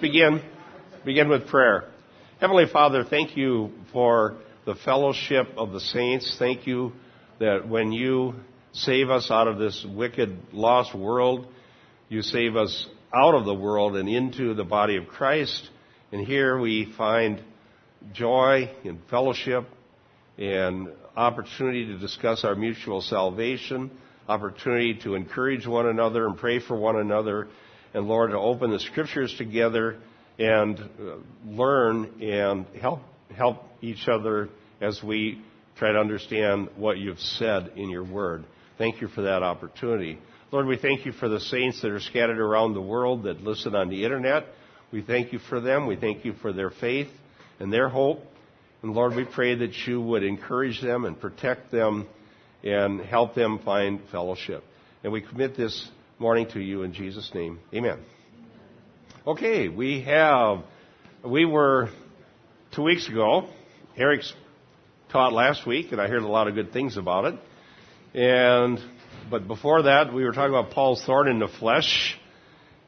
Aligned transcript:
begin, 0.00 0.42
begin 1.04 1.28
with 1.28 1.46
prayer. 1.48 1.84
Heavenly 2.40 2.66
Father, 2.72 3.04
thank 3.04 3.36
you 3.36 3.70
for 3.92 4.36
the 4.64 4.74
fellowship 4.74 5.48
of 5.56 5.72
the 5.72 5.80
saints. 5.80 6.36
Thank 6.38 6.66
you 6.66 6.92
that 7.38 7.68
when 7.68 7.92
you 7.92 8.34
save 8.72 9.10
us 9.10 9.30
out 9.30 9.46
of 9.46 9.58
this 9.58 9.84
wicked, 9.88 10.38
lost 10.52 10.94
world, 10.94 11.46
you 12.08 12.22
save 12.22 12.56
us 12.56 12.86
out 13.14 13.34
of 13.34 13.44
the 13.44 13.54
world 13.54 13.96
and 13.96 14.08
into 14.08 14.54
the 14.54 14.64
body 14.64 14.96
of 14.96 15.06
Christ. 15.06 15.68
And 16.12 16.26
here 16.26 16.58
we 16.58 16.92
find 16.96 17.42
joy 18.14 18.70
and 18.84 19.00
fellowship 19.10 19.66
and 20.38 20.88
opportunity 21.14 21.86
to 21.86 21.98
discuss 21.98 22.44
our 22.44 22.54
mutual 22.54 23.02
salvation, 23.02 23.90
opportunity 24.28 24.98
to 25.02 25.14
encourage 25.14 25.66
one 25.66 25.86
another 25.86 26.26
and 26.26 26.38
pray 26.38 26.58
for 26.58 26.76
one 26.76 26.96
another, 26.96 27.48
and 27.94 28.06
Lord, 28.06 28.30
to 28.30 28.38
open 28.38 28.70
the 28.70 28.80
scriptures 28.80 29.34
together 29.36 29.98
and 30.38 30.78
uh, 30.78 31.16
learn 31.46 32.22
and 32.22 32.66
help 32.80 33.00
help 33.36 33.64
each 33.80 34.08
other 34.08 34.48
as 34.80 35.02
we 35.02 35.40
try 35.76 35.92
to 35.92 35.98
understand 35.98 36.68
what 36.76 36.98
you've 36.98 37.20
said 37.20 37.72
in 37.76 37.90
your 37.90 38.04
word. 38.04 38.44
Thank 38.78 39.00
you 39.00 39.08
for 39.08 39.22
that 39.22 39.42
opportunity. 39.42 40.18
Lord, 40.50 40.66
we 40.66 40.76
thank 40.76 41.06
you 41.06 41.12
for 41.12 41.28
the 41.28 41.40
saints 41.40 41.80
that 41.82 41.90
are 41.90 42.00
scattered 42.00 42.38
around 42.38 42.74
the 42.74 42.80
world 42.80 43.22
that 43.24 43.42
listen 43.42 43.74
on 43.74 43.88
the 43.88 44.04
internet. 44.04 44.46
We 44.92 45.02
thank 45.02 45.32
you 45.32 45.38
for 45.38 45.60
them. 45.60 45.86
We 45.86 45.96
thank 45.96 46.24
you 46.24 46.32
for 46.42 46.52
their 46.52 46.70
faith 46.70 47.08
and 47.60 47.72
their 47.72 47.88
hope. 47.88 48.20
And 48.82 48.92
Lord, 48.92 49.14
we 49.14 49.24
pray 49.24 49.54
that 49.54 49.74
you 49.86 50.00
would 50.00 50.24
encourage 50.24 50.80
them 50.80 51.04
and 51.04 51.20
protect 51.20 51.70
them 51.70 52.08
and 52.64 53.00
help 53.00 53.34
them 53.34 53.60
find 53.64 54.00
fellowship. 54.10 54.64
And 55.04 55.12
we 55.12 55.20
commit 55.20 55.56
this 55.56 55.88
morning 56.20 56.46
to 56.46 56.60
you 56.60 56.82
in 56.82 56.92
Jesus' 56.92 57.30
name. 57.32 57.58
Amen. 57.72 57.98
Okay, 59.26 59.68
we 59.68 60.02
have, 60.02 60.64
we 61.24 61.46
were 61.46 61.88
two 62.72 62.82
weeks 62.82 63.08
ago, 63.08 63.48
Eric's 63.96 64.30
taught 65.10 65.32
last 65.32 65.66
week, 65.66 65.92
and 65.92 66.00
I 66.00 66.08
heard 66.08 66.20
a 66.20 66.28
lot 66.28 66.46
of 66.46 66.54
good 66.54 66.74
things 66.74 66.98
about 66.98 67.24
it. 67.24 67.34
And, 68.12 68.78
but 69.30 69.48
before 69.48 69.84
that, 69.84 70.12
we 70.12 70.24
were 70.24 70.32
talking 70.32 70.54
about 70.54 70.72
Paul's 70.72 71.02
thorn 71.06 71.26
in 71.26 71.38
the 71.38 71.48
flesh. 71.48 72.18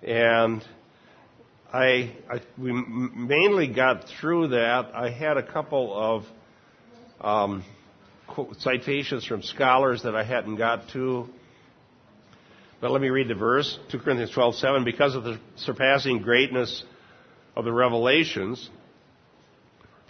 And 0.02 0.62
I, 1.72 2.14
I 2.30 2.42
we 2.58 2.72
mainly 2.72 3.66
got 3.66 4.10
through 4.20 4.48
that. 4.48 4.90
I 4.94 5.08
had 5.08 5.38
a 5.38 5.42
couple 5.42 5.94
of 5.96 6.24
um, 7.18 7.64
citations 8.58 9.24
from 9.24 9.40
scholars 9.40 10.02
that 10.02 10.14
I 10.14 10.22
hadn't 10.22 10.56
got 10.56 10.90
to. 10.90 11.30
But 12.82 12.90
let 12.90 13.00
me 13.00 13.10
read 13.10 13.28
the 13.28 13.34
verse, 13.34 13.78
2 13.92 14.00
Corinthians 14.00 14.32
12:7. 14.32 14.84
Because 14.84 15.14
of 15.14 15.22
the 15.22 15.38
surpassing 15.54 16.18
greatness 16.20 16.82
of 17.54 17.64
the 17.64 17.72
revelations, 17.72 18.68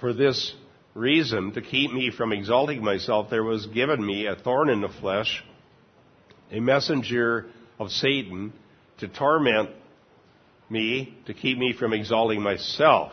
for 0.00 0.14
this 0.14 0.54
reason, 0.94 1.52
to 1.52 1.60
keep 1.60 1.92
me 1.92 2.10
from 2.10 2.32
exalting 2.32 2.82
myself, 2.82 3.28
there 3.28 3.44
was 3.44 3.66
given 3.66 4.04
me 4.04 4.24
a 4.24 4.36
thorn 4.36 4.70
in 4.70 4.80
the 4.80 4.88
flesh, 4.88 5.44
a 6.50 6.60
messenger 6.60 7.44
of 7.78 7.90
Satan 7.90 8.54
to 9.00 9.08
torment 9.08 9.68
me 10.70 11.14
to 11.26 11.34
keep 11.34 11.58
me 11.58 11.74
from 11.74 11.92
exalting 11.92 12.40
myself. 12.40 13.12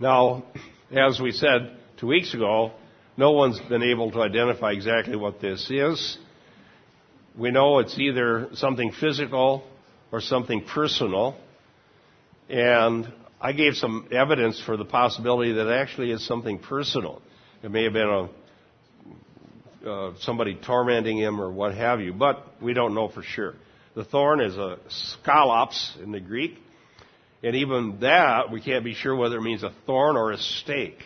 Now, 0.00 0.46
as 0.90 1.20
we 1.20 1.30
said 1.30 1.76
two 1.96 2.08
weeks 2.08 2.34
ago, 2.34 2.72
no 3.16 3.30
one's 3.30 3.60
been 3.60 3.84
able 3.84 4.10
to 4.10 4.20
identify 4.20 4.72
exactly 4.72 5.14
what 5.14 5.40
this 5.40 5.70
is. 5.70 6.18
We 7.36 7.50
know 7.50 7.80
it's 7.80 7.98
either 7.98 8.48
something 8.54 8.92
physical 8.92 9.62
or 10.10 10.20
something 10.20 10.64
personal. 10.64 11.36
And 12.48 13.12
I 13.40 13.52
gave 13.52 13.74
some 13.74 14.08
evidence 14.10 14.62
for 14.64 14.76
the 14.76 14.84
possibility 14.84 15.52
that 15.52 15.68
actually 15.68 16.12
is 16.12 16.26
something 16.26 16.58
personal. 16.58 17.20
It 17.62 17.70
may 17.70 17.84
have 17.84 17.92
been 17.92 18.08
a 18.08 18.28
uh, 19.86 20.14
somebody 20.20 20.58
tormenting 20.66 21.18
him 21.18 21.40
or 21.40 21.50
what 21.50 21.74
have 21.74 22.00
you, 22.00 22.12
but 22.12 22.44
we 22.60 22.72
don't 22.72 22.94
know 22.94 23.08
for 23.08 23.22
sure. 23.22 23.54
The 23.94 24.04
thorn 24.04 24.40
is 24.40 24.56
a 24.56 24.78
skolops 25.24 26.02
in 26.02 26.10
the 26.10 26.20
Greek. 26.20 26.58
And 27.42 27.54
even 27.54 27.98
that, 28.00 28.50
we 28.50 28.60
can't 28.60 28.84
be 28.84 28.94
sure 28.94 29.14
whether 29.14 29.36
it 29.36 29.42
means 29.42 29.62
a 29.62 29.72
thorn 29.86 30.16
or 30.16 30.32
a 30.32 30.38
stake. 30.38 30.98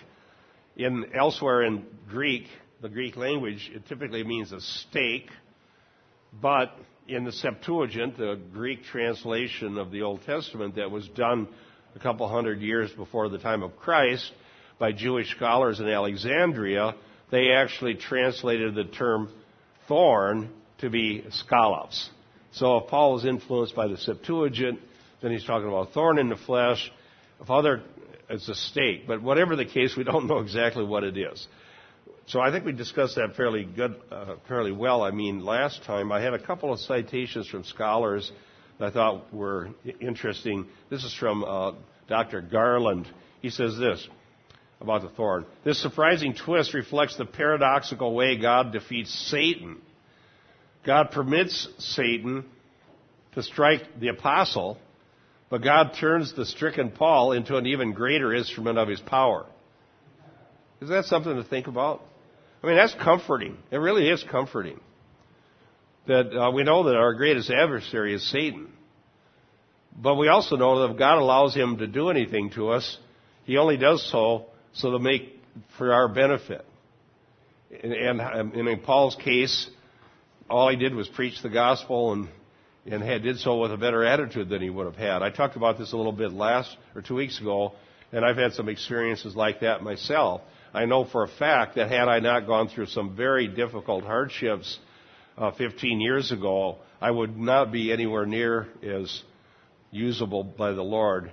In 0.77 1.07
elsewhere 1.15 1.63
in 1.63 1.85
Greek, 2.09 2.45
the 2.81 2.89
Greek 2.89 3.17
language, 3.17 3.71
it 3.75 3.87
typically 3.87 4.25
means 4.25 4.51
a 4.53 4.61
stake. 4.61 5.29
But 6.33 6.77
in 7.09 7.25
the 7.25 7.33
Septuagint, 7.33 8.17
the 8.17 8.39
Greek 8.53 8.85
translation 8.85 9.79
of 9.79 9.91
the 9.91 10.03
Old 10.03 10.23
Testament 10.25 10.77
that 10.77 10.91
was 10.91 11.09
done 11.09 11.49
a 11.95 11.99
couple 11.99 12.29
hundred 12.29 12.61
years 12.61 12.91
before 12.93 13.29
the 13.29 13.39
time 13.39 13.63
of 13.63 13.77
Christ 13.77 14.31
by 14.79 14.93
Jewish 14.93 15.31
scholars 15.31 15.81
in 15.81 15.89
Alexandria, 15.89 16.95
they 17.31 17.53
actually 17.53 17.95
translated 17.95 18.75
the 18.75 18.85
term 18.85 19.31
thorn 19.89 20.51
to 20.79 20.89
be 20.89 21.25
skolops. 21.31 22.09
So 22.53 22.79
if 22.79 22.89
Paul 22.89 23.19
is 23.19 23.25
influenced 23.25 23.75
by 23.75 23.89
the 23.89 23.97
Septuagint, 23.97 24.81
then 25.21 25.33
he's 25.33 25.45
talking 25.45 25.69
about 25.69 25.93
thorn 25.93 26.19
in 26.19 26.29
the 26.29 26.37
flesh. 26.37 26.91
If 27.41 27.51
other, 27.51 27.83
it's 28.29 28.49
a 28.49 28.55
stake. 28.55 29.07
But 29.07 29.23
whatever 29.23 29.57
the 29.57 29.67
case, 29.67 29.97
we 29.97 30.05
don't 30.05 30.27
know 30.29 30.39
exactly 30.39 30.85
what 30.85 31.05
it 31.05 31.17
is. 31.17 31.47
So 32.27 32.41
I 32.41 32.53
think 32.53 32.65
we 32.65 32.73
discussed 32.73 33.17
that 33.17 33.35
fairly 33.37 33.65
good, 33.65 33.97
uh, 34.11 34.37
fairly 34.47 34.73
well. 34.73 35.03
I 35.03 35.11
mean, 35.11 35.41
last 35.45 35.83
time 35.85 36.13
I 36.13 36.21
had 36.21 36.33
a 36.35 36.39
couple 36.39 36.73
of 36.73 36.79
citations 36.81 37.49
from 37.49 37.65
scholars 37.65 38.31
that 38.79 38.87
I 38.87 38.91
thought 38.91 39.35
were 39.35 39.71
interesting. 40.01 40.67
This 40.91 41.05
is 41.05 41.15
from 41.15 41.45
uh, 41.45 41.73
Dr. 42.09 42.41
Garland. 42.41 43.09
He 43.43 43.51
says 43.51 43.77
this 43.77 44.07
about 44.81 45.03
the 45.03 45.09
thorn. 45.11 45.45
This 45.65 45.83
surprising 45.83 46.35
twist 46.35 46.73
reflects 46.73 47.17
the 47.17 47.27
paradoxical 47.27 48.15
way 48.15 48.39
God 48.39 48.73
defeats 48.73 49.13
Satan 49.29 49.79
God 50.85 51.11
permits 51.11 51.69
Satan 51.79 52.45
to 53.35 53.43
strike 53.43 53.83
the 54.01 54.09
apostle, 54.09 54.79
but 55.51 55.63
God 55.63 55.95
turns 56.01 56.35
the 56.35 56.47
stricken 56.47 56.91
Paul 56.91 57.33
into 57.33 57.57
an 57.57 57.67
even 57.67 57.93
greater 57.93 58.35
instrument 58.35 58.79
of 58.79 58.89
his 58.89 59.01
power. 59.01 59.47
Is 60.81 60.89
that 60.89 61.05
something 61.05 61.35
to 61.35 61.45
think 61.45 61.67
about? 61.67 62.03
I 62.63 62.67
mean, 62.67 62.77
that's 62.77 62.95
comforting. 62.95 63.57
It 63.71 63.79
really 63.79 64.09
is 64.09 64.23
comforting. 64.31 64.81
That 66.07 66.37
uh, 66.37 66.51
we 66.51 66.63
know 66.63 66.85
that 66.85 66.97
our 66.97 67.15
greatest 67.15 67.51
adversary 67.51 68.15
is 68.15 68.29
Satan. 68.31 68.73
But 69.97 70.17
we 70.17 70.29
also 70.29 70.57
know 70.57 70.81
that 70.81 70.93
if 70.93 70.99
God 70.99 71.19
allows 71.19 71.55
him 71.55 71.79
to 71.79 71.87
do 71.87 72.11
anything 72.11 72.51
to 72.51 72.71
us, 72.71 72.99
he 73.45 73.57
only 73.57 73.77
does 73.77 74.09
so 74.11 74.47
so 74.73 74.93
to 74.93 74.99
make 74.99 75.41
for 75.77 75.93
our 75.93 76.09
benefit. 76.09 76.65
And, 77.83 77.93
and, 77.93 78.21
and 78.21 78.69
in 78.69 78.81
Paul's 78.81 79.17
case, 79.17 79.69
all 80.49 80.69
he 80.69 80.77
did 80.77 80.95
was 80.95 81.09
preach 81.09 81.43
the 81.43 81.49
gospel 81.49 82.13
and 82.13 82.29
and 82.87 83.03
had, 83.03 83.23
did 83.23 83.39
so 83.39 83.59
with 83.59 83.73
a 83.73 83.77
better 83.77 84.05
attitude 84.05 84.49
than 84.49 84.63
he 84.63 84.71
would 84.71 84.87
have 84.87 84.97
had. 84.97 85.23
I 85.23 85.31
talked 85.31 85.57
about 85.57 85.79
this 85.79 85.93
a 85.93 85.97
little 85.97 86.13
bit 86.13 86.33
last 86.33 86.75
or 86.95 87.03
two 87.03 87.15
weeks 87.15 87.39
ago, 87.39 87.73
and 88.11 88.25
I've 88.25 88.39
had 88.39 88.55
some 88.55 88.69
experiences 88.69 89.37
like 89.37 89.61
that 89.61 89.83
myself. 89.83 90.41
I 90.73 90.85
know 90.85 91.05
for 91.05 91.25
a 91.25 91.29
fact 91.29 91.77
that 91.77 91.91
had 91.91 92.09
I 92.09 92.21
not 92.21 92.47
gone 92.47 92.69
through 92.69 92.87
some 92.87 93.17
very 93.17 93.49
difficult 93.49 94.05
hardships 94.05 94.79
uh, 95.37 95.51
15 95.53 96.01
years 96.01 96.31
ago, 96.31 96.79
I 97.01 97.11
would 97.11 97.37
not 97.37 97.73
be 97.73 97.93
anywhere 97.93 98.27
near 98.27 98.69
as 98.83 99.23
usable 99.91 100.45
by 100.45 100.73
the 100.73 100.83
Lord. 100.83 101.33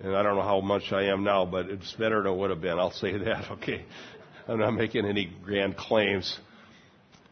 And 0.00 0.14
I 0.14 0.22
don't 0.22 0.36
know 0.36 0.42
how 0.42 0.60
much 0.60 0.92
I 0.92 1.04
am 1.04 1.24
now, 1.24 1.46
but 1.46 1.66
it's 1.66 1.92
better 1.92 2.22
than 2.22 2.32
it 2.32 2.36
would 2.36 2.50
have 2.50 2.60
been. 2.60 2.78
I'll 2.78 2.90
say 2.90 3.16
that. 3.16 3.50
Okay, 3.52 3.84
I'm 4.46 4.58
not 4.58 4.72
making 4.72 5.06
any 5.06 5.32
grand 5.42 5.76
claims. 5.76 6.38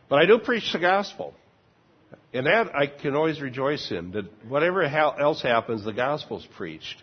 But 0.08 0.20
I 0.20 0.26
do 0.26 0.38
preach 0.38 0.72
the 0.72 0.78
gospel. 0.78 1.34
And 2.32 2.46
that 2.46 2.74
I 2.74 2.86
can 2.86 3.14
always 3.14 3.40
rejoice 3.40 3.90
in, 3.90 4.12
that 4.12 4.24
whatever 4.48 4.82
else 4.82 5.42
happens, 5.42 5.84
the 5.84 5.92
gospel's 5.92 6.46
preached. 6.56 7.02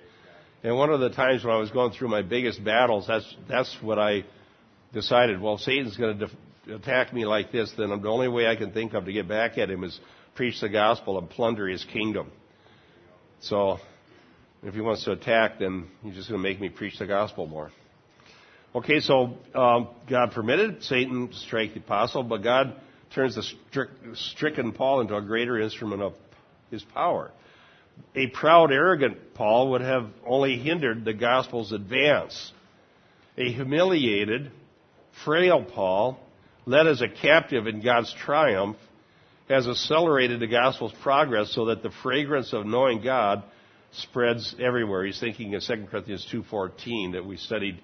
And 0.63 0.75
one 0.78 0.90
of 0.90 1.00
the 1.00 1.10
times 1.10 1.44
when 1.44 1.54
I 1.54 1.57
was 1.57 1.71
going 1.71 1.92
through 1.92 2.10
my 2.10 2.21
biggest 2.21 2.63
battles, 2.63 3.07
that's, 3.07 3.36
that's 3.48 3.75
what 3.81 3.98
I 3.98 4.25
decided, 4.93 5.41
well, 5.41 5.57
Satan's 5.57 5.97
going 5.97 6.19
to 6.19 6.27
def- 6.27 6.81
attack 6.81 7.13
me 7.13 7.25
like 7.25 7.51
this, 7.51 7.71
then 7.77 7.89
the 7.89 8.09
only 8.09 8.27
way 8.27 8.47
I 8.47 8.55
can 8.55 8.71
think 8.71 8.93
of 8.93 9.05
to 9.05 9.13
get 9.13 9.27
back 9.27 9.57
at 9.57 9.69
him 9.69 9.83
is 9.83 9.99
preach 10.35 10.61
the 10.61 10.69
gospel 10.69 11.17
and 11.17 11.29
plunder 11.29 11.67
his 11.67 11.83
kingdom. 11.85 12.31
So, 13.41 13.79
if 14.63 14.73
he 14.73 14.81
wants 14.81 15.03
to 15.05 15.11
attack, 15.11 15.59
then 15.59 15.88
he's 16.03 16.15
just 16.15 16.29
going 16.29 16.41
to 16.41 16.47
make 16.47 16.61
me 16.61 16.69
preach 16.69 16.99
the 16.99 17.07
gospel 17.07 17.47
more. 17.47 17.71
Okay, 18.73 18.99
so 18.99 19.38
um, 19.53 19.89
God 20.09 20.31
permitted 20.31 20.83
Satan 20.83 21.27
to 21.27 21.35
strike 21.35 21.73
the 21.73 21.79
apostle, 21.79 22.23
but 22.23 22.43
God 22.43 22.75
turns 23.13 23.35
the 23.35 23.43
stricken 24.13 24.71
Paul 24.71 25.01
into 25.01 25.15
a 25.15 25.21
greater 25.21 25.59
instrument 25.59 26.01
of 26.01 26.13
his 26.69 26.83
power. 26.83 27.31
A 28.15 28.27
proud, 28.27 28.71
arrogant 28.71 29.33
Paul 29.33 29.71
would 29.71 29.81
have 29.81 30.07
only 30.25 30.57
hindered 30.57 31.03
the 31.03 31.13
gospel's 31.13 31.71
advance. 31.71 32.53
A 33.38 33.51
humiliated, 33.51 34.51
frail 35.25 35.63
Paul, 35.63 36.19
led 36.66 36.88
as 36.88 37.02
a 37.02 37.08
captive 37.08 37.68
in 37.68 37.81
God's 37.81 38.13
triumph, 38.13 38.78
has 39.50 39.68
accelerated 39.68 40.40
the 40.40 40.48
gospel's 40.48 40.94
progress 41.02 41.52
so 41.54 41.66
that 41.66 41.84
the 41.84 41.92
fragrance 42.04 42.54
of 42.54 42.66
knowing 42.66 43.04
God 43.04 43.44
spreads 43.92 44.56
everywhere. 44.60 45.06
He's 45.06 45.19
thinking 45.19 45.54
of 45.56 45.63
2 45.63 45.88
Corinthians 45.90 46.25
2.14 46.31 47.13
that 47.13 47.25
we 47.25 47.38
studied. 47.38 47.81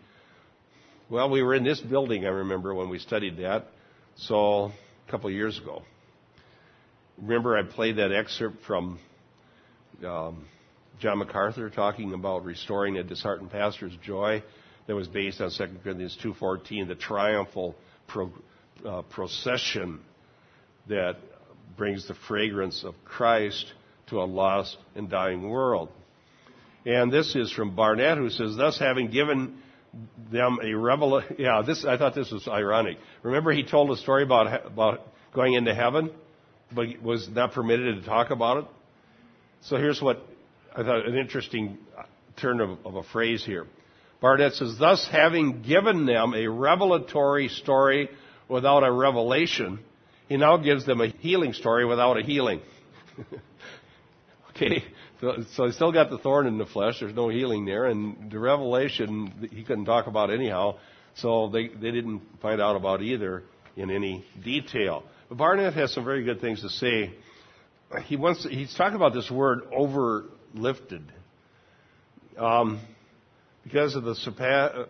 Well, 1.09 1.29
we 1.29 1.43
were 1.43 1.55
in 1.55 1.63
this 1.63 1.79
building, 1.79 2.25
I 2.25 2.29
remember, 2.29 2.73
when 2.73 2.89
we 2.89 2.99
studied 2.99 3.37
that. 3.37 3.67
So, 4.15 4.71
a 5.07 5.11
couple 5.11 5.29
of 5.29 5.35
years 5.35 5.57
ago. 5.59 5.83
Remember 7.17 7.57
I 7.57 7.63
played 7.63 7.97
that 7.97 8.11
excerpt 8.11 8.63
from 8.65 8.99
um, 10.05 10.45
John 10.99 11.19
MacArthur 11.19 11.69
talking 11.69 12.13
about 12.13 12.45
restoring 12.45 12.97
a 12.97 13.03
disheartened 13.03 13.51
pastor's 13.51 13.95
joy 14.03 14.43
that 14.87 14.95
was 14.95 15.07
based 15.07 15.41
on 15.41 15.51
2 15.51 15.67
Corinthians 15.83 16.17
2.14, 16.23 16.87
the 16.87 16.95
triumphal 16.95 17.75
pro, 18.07 18.31
uh, 18.85 19.01
procession 19.03 19.99
that 20.87 21.17
brings 21.75 22.07
the 22.07 22.15
fragrance 22.27 22.83
of 22.83 22.95
Christ 23.05 23.73
to 24.07 24.21
a 24.21 24.25
lost 24.25 24.77
and 24.95 25.09
dying 25.09 25.47
world. 25.49 25.89
And 26.85 27.11
this 27.11 27.35
is 27.35 27.51
from 27.51 27.75
Barnett, 27.75 28.17
who 28.17 28.29
says, 28.29 28.55
thus 28.55 28.79
having 28.79 29.11
given 29.11 29.57
them 30.31 30.59
a 30.63 30.73
revelation. 30.73 31.35
Yeah, 31.39 31.61
this 31.65 31.85
I 31.85 31.97
thought 31.97 32.15
this 32.15 32.31
was 32.31 32.47
ironic. 32.47 32.97
Remember, 33.23 33.51
he 33.51 33.63
told 33.63 33.91
a 33.91 33.97
story 33.97 34.23
about 34.23 34.65
about 34.65 35.01
going 35.33 35.53
into 35.53 35.73
heaven, 35.73 36.11
but 36.71 37.01
was 37.01 37.27
not 37.29 37.53
permitted 37.53 38.01
to 38.01 38.07
talk 38.07 38.29
about 38.29 38.57
it. 38.57 38.65
So 39.61 39.77
here's 39.77 40.01
what 40.01 40.21
I 40.75 40.83
thought 40.83 41.05
an 41.05 41.17
interesting 41.17 41.77
turn 42.37 42.61
of, 42.61 42.77
of 42.85 42.95
a 42.95 43.03
phrase 43.03 43.43
here. 43.43 43.65
Barnett 44.19 44.53
says, 44.53 44.77
thus 44.79 45.07
having 45.11 45.61
given 45.61 46.05
them 46.05 46.33
a 46.33 46.47
revelatory 46.47 47.49
story 47.49 48.09
without 48.47 48.83
a 48.83 48.91
revelation, 48.91 49.79
he 50.27 50.37
now 50.37 50.57
gives 50.57 50.85
them 50.85 51.01
a 51.01 51.07
healing 51.07 51.53
story 51.53 51.85
without 51.85 52.17
a 52.17 52.23
healing. 52.23 52.61
okay, 54.51 54.83
so, 55.21 55.43
so 55.53 55.65
he 55.65 55.71
still 55.71 55.91
got 55.91 56.09
the 56.09 56.17
thorn 56.17 56.47
in 56.47 56.57
the 56.57 56.65
flesh. 56.65 56.99
There's 56.99 57.15
no 57.15 57.29
healing 57.29 57.65
there, 57.65 57.85
and 57.85 58.31
the 58.31 58.39
revelation 58.39 59.49
he 59.51 59.63
couldn't 59.63 59.85
talk 59.85 60.07
about 60.07 60.31
anyhow. 60.31 60.77
So 61.15 61.49
they 61.49 61.67
they 61.69 61.91
didn't 61.91 62.21
find 62.41 62.61
out 62.61 62.75
about 62.75 63.01
either 63.01 63.43
in 63.75 63.89
any 63.89 64.25
detail. 64.43 65.03
But 65.29 65.37
Barnett 65.39 65.73
has 65.73 65.93
some 65.93 66.05
very 66.05 66.23
good 66.23 66.41
things 66.41 66.61
to 66.61 66.69
say. 66.69 67.13
He 68.05 68.15
wants 68.15 68.43
he's 68.43 68.75
talking 68.75 68.95
about 68.95 69.13
this 69.13 69.31
word 69.31 69.61
overlifted. 69.71 71.03
Um, 72.37 72.79
because 73.67 73.95
of 73.95 74.05
the 74.05 74.85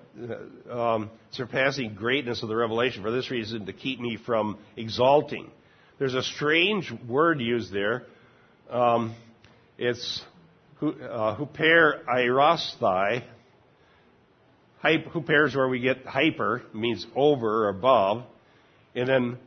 uh, 0.69 0.71
um, 0.71 1.09
surpassing 1.31 1.95
greatness 1.95 2.43
of 2.43 2.49
the 2.49 2.55
revelation. 2.55 3.01
For 3.01 3.09
this 3.09 3.31
reason, 3.31 3.65
to 3.65 3.73
keep 3.73 3.99
me 3.99 4.19
from 4.23 4.59
exalting. 4.75 5.49
There's 5.97 6.13
a 6.13 6.21
strange 6.21 6.93
word 7.07 7.41
used 7.41 7.73
there. 7.73 8.03
Um, 8.69 9.15
it's 9.79 10.21
uh, 10.79 10.85
huper 11.37 12.05
aerosthai. 12.05 13.23
Huper 14.83 15.47
is 15.47 15.55
where 15.55 15.67
we 15.67 15.79
get 15.79 16.05
hyper, 16.05 16.61
means 16.71 17.05
over 17.15 17.65
or 17.65 17.69
above. 17.69 18.25
And 18.93 19.09
then 19.09 19.37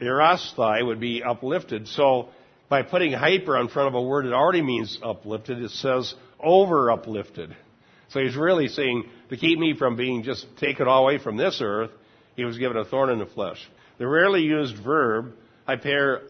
aerosthai 0.00 0.84
would 0.84 0.98
be 0.98 1.22
uplifted. 1.22 1.88
So 1.88 2.30
by 2.70 2.82
putting 2.84 3.12
hyper 3.12 3.60
in 3.60 3.68
front 3.68 3.88
of 3.88 3.94
a 3.94 4.02
word 4.02 4.24
that 4.24 4.32
already 4.32 4.62
means 4.62 4.98
uplifted, 5.02 5.62
it 5.62 5.72
says 5.72 6.14
over 6.40 6.90
uplifted. 6.90 7.54
So 8.10 8.20
he's 8.20 8.36
really 8.36 8.68
saying, 8.68 9.04
to 9.28 9.36
keep 9.36 9.58
me 9.58 9.74
from 9.76 9.96
being 9.96 10.22
just 10.22 10.46
taken 10.58 10.88
all 10.88 11.02
away 11.02 11.18
from 11.18 11.36
this 11.36 11.60
earth, 11.62 11.90
he 12.36 12.44
was 12.44 12.56
given 12.56 12.76
a 12.76 12.84
thorn 12.84 13.10
in 13.10 13.18
the 13.18 13.26
flesh. 13.26 13.58
The 13.98 14.06
rarely 14.06 14.42
used 14.42 14.76
verb, 14.82 15.32
hyper 15.66 16.22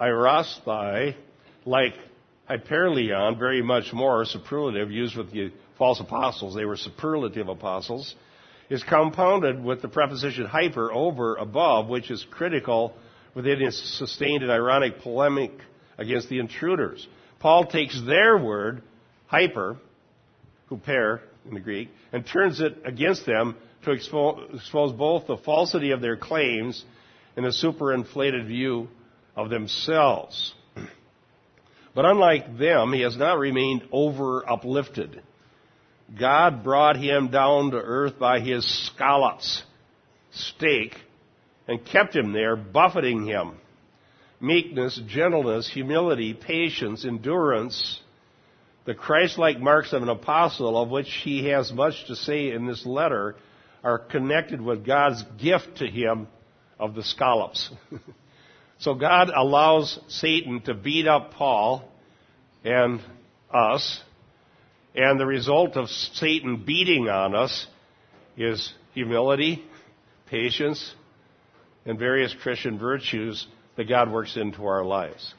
aerosthai, 0.00 1.16
like 1.64 1.94
hyperleon, 2.48 3.38
very 3.38 3.62
much 3.62 3.92
more 3.92 4.24
superlative, 4.24 4.90
used 4.90 5.16
with 5.16 5.32
the 5.32 5.52
false 5.76 6.00
apostles. 6.00 6.54
They 6.54 6.64
were 6.64 6.76
superlative 6.76 7.48
apostles, 7.48 8.14
is 8.70 8.84
compounded 8.84 9.62
with 9.62 9.82
the 9.82 9.88
preposition 9.88 10.46
hyper, 10.46 10.92
over, 10.92 11.36
above, 11.36 11.88
which 11.88 12.10
is 12.10 12.24
critical 12.30 12.94
within 13.34 13.62
its 13.62 13.98
sustained 13.98 14.42
and 14.42 14.52
ironic 14.52 15.00
polemic 15.00 15.52
against 15.96 16.28
the 16.28 16.38
intruders. 16.38 17.06
Paul 17.40 17.66
takes 17.66 18.00
their 18.04 18.36
word, 18.36 18.82
hyper, 19.26 19.78
huper 20.70 21.20
in 21.46 21.54
the 21.54 21.60
Greek, 21.60 21.88
and 22.12 22.26
turns 22.26 22.60
it 22.60 22.76
against 22.84 23.26
them 23.26 23.56
to 23.84 23.90
expo- 23.90 24.54
expose 24.54 24.92
both 24.92 25.26
the 25.26 25.36
falsity 25.36 25.92
of 25.92 26.00
their 26.00 26.16
claims 26.16 26.84
and 27.36 27.46
a 27.46 27.50
superinflated 27.50 28.46
view 28.46 28.88
of 29.36 29.50
themselves. 29.50 30.54
But 31.94 32.04
unlike 32.04 32.58
them, 32.58 32.92
he 32.92 33.00
has 33.00 33.16
not 33.16 33.38
remained 33.38 33.82
over 33.90 34.48
uplifted. 34.48 35.22
God 36.18 36.62
brought 36.62 36.96
him 36.96 37.28
down 37.28 37.72
to 37.72 37.76
earth 37.76 38.18
by 38.18 38.40
his 38.40 38.64
skolops, 38.96 39.62
stake, 40.30 40.96
and 41.66 41.84
kept 41.84 42.14
him 42.14 42.32
there, 42.32 42.56
buffeting 42.56 43.26
him. 43.26 43.54
Meekness, 44.40 45.00
gentleness, 45.08 45.68
humility, 45.68 46.34
patience, 46.34 47.04
endurance, 47.04 48.00
the 48.88 48.94
Christ-like 48.94 49.60
marks 49.60 49.92
of 49.92 50.02
an 50.02 50.08
apostle, 50.08 50.80
of 50.80 50.88
which 50.88 51.12
he 51.22 51.50
has 51.50 51.70
much 51.70 52.06
to 52.06 52.16
say 52.16 52.52
in 52.52 52.66
this 52.66 52.86
letter, 52.86 53.36
are 53.84 53.98
connected 53.98 54.62
with 54.62 54.86
God's 54.86 55.22
gift 55.38 55.76
to 55.76 55.86
him 55.86 56.26
of 56.80 56.94
the 56.94 57.02
skolops. 57.02 57.68
so 58.78 58.94
God 58.94 59.28
allows 59.28 59.98
Satan 60.08 60.62
to 60.62 60.72
beat 60.72 61.06
up 61.06 61.34
Paul 61.34 61.86
and 62.64 63.02
us, 63.52 64.02
and 64.94 65.20
the 65.20 65.26
result 65.26 65.76
of 65.76 65.90
Satan 65.90 66.64
beating 66.64 67.10
on 67.10 67.34
us 67.34 67.66
is 68.38 68.72
humility, 68.94 69.62
patience, 70.30 70.94
and 71.84 71.98
various 71.98 72.34
Christian 72.42 72.78
virtues 72.78 73.46
that 73.76 73.86
God 73.86 74.10
works 74.10 74.38
into 74.38 74.64
our 74.64 74.82
lives 74.82 75.34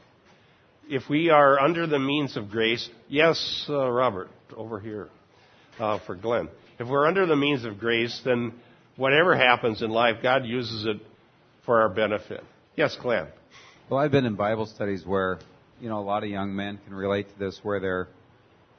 if 0.89 1.07
we 1.07 1.29
are 1.29 1.59
under 1.59 1.85
the 1.85 1.99
means 1.99 2.35
of 2.35 2.49
grace, 2.49 2.89
yes, 3.07 3.65
uh, 3.69 3.89
Robert, 3.89 4.29
over 4.57 4.79
here 4.79 5.07
uh, 5.79 5.99
for 6.05 6.15
Glenn. 6.15 6.49
If 6.79 6.87
we're 6.87 7.05
under 7.05 7.27
the 7.27 7.35
means 7.35 7.63
of 7.63 7.77
grace, 7.77 8.19
then 8.25 8.53
whatever 8.97 9.35
happens 9.35 9.83
in 9.83 9.91
life, 9.91 10.17
God 10.23 10.45
uses 10.45 10.87
it 10.87 10.97
for 11.63 11.81
our 11.81 11.89
benefit. 11.89 12.43
Yes, 12.75 12.97
Glenn. 12.99 13.27
Well, 13.87 13.99
I've 13.99 14.11
been 14.11 14.25
in 14.25 14.35
Bible 14.35 14.65
studies 14.65 15.05
where, 15.05 15.37
you 15.79 15.89
know, 15.89 15.99
a 15.99 16.01
lot 16.01 16.23
of 16.23 16.29
young 16.29 16.55
men 16.55 16.79
can 16.83 16.95
relate 16.95 17.29
to 17.29 17.39
this, 17.39 17.59
where 17.61 17.79
they're 17.79 18.07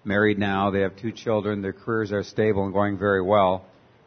married 0.05 0.39
now, 0.39 0.71
they 0.73 0.81
have 0.81 0.97
two 0.97 1.13
children, 1.13 1.63
their 1.63 1.73
careers 1.73 2.11
are 2.11 2.25
stable 2.25 2.65
and 2.65 2.73
going 2.73 2.99
very 2.99 3.23
well. 3.23 3.65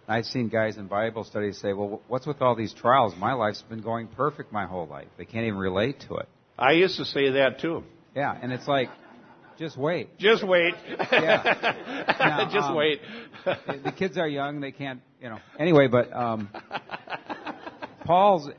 I've 0.10 0.26
seen 0.26 0.50
guys 0.50 0.76
in 0.76 0.88
Bible 0.88 1.24
studies 1.24 1.58
say, 1.58 1.72
well, 1.72 2.02
what's 2.10 2.28
with 2.28 2.42
all 2.42 2.56
these 2.56 2.74
trials? 2.74 3.14
My 3.18 3.32
life's 3.32 3.62
been 3.62 3.82
going 3.82 4.08
perfect 4.08 4.52
my 4.52 4.66
whole 4.66 4.88
life. 4.88 5.08
They 5.18 5.24
can't 5.24 5.46
even 5.46 5.58
relate 5.58 6.02
to 6.10 6.16
it. 6.16 6.28
I 6.58 6.74
used 6.74 6.98
to 6.98 7.06
say 7.06 7.32
that 7.32 7.60
too. 7.62 7.84
Yeah, 8.16 8.38
and 8.42 8.52
it's 8.52 8.68
like, 8.68 8.90
just 9.58 9.78
wait. 9.78 10.18
Just 10.18 10.46
wait. 10.46 10.76
Yeah. 11.12 11.76
Now, 12.20 12.46
just 12.46 12.70
um, 12.70 12.76
wait. 12.76 13.02
the 13.46 13.92
kids 13.92 14.18
are 14.18 14.28
young; 14.28 14.62
they 14.62 14.72
can't, 14.72 15.02
you 15.22 15.30
know. 15.30 15.40
Anyway, 15.60 15.88
but 15.88 16.14
um, 16.14 16.48
Paul's 18.06 18.50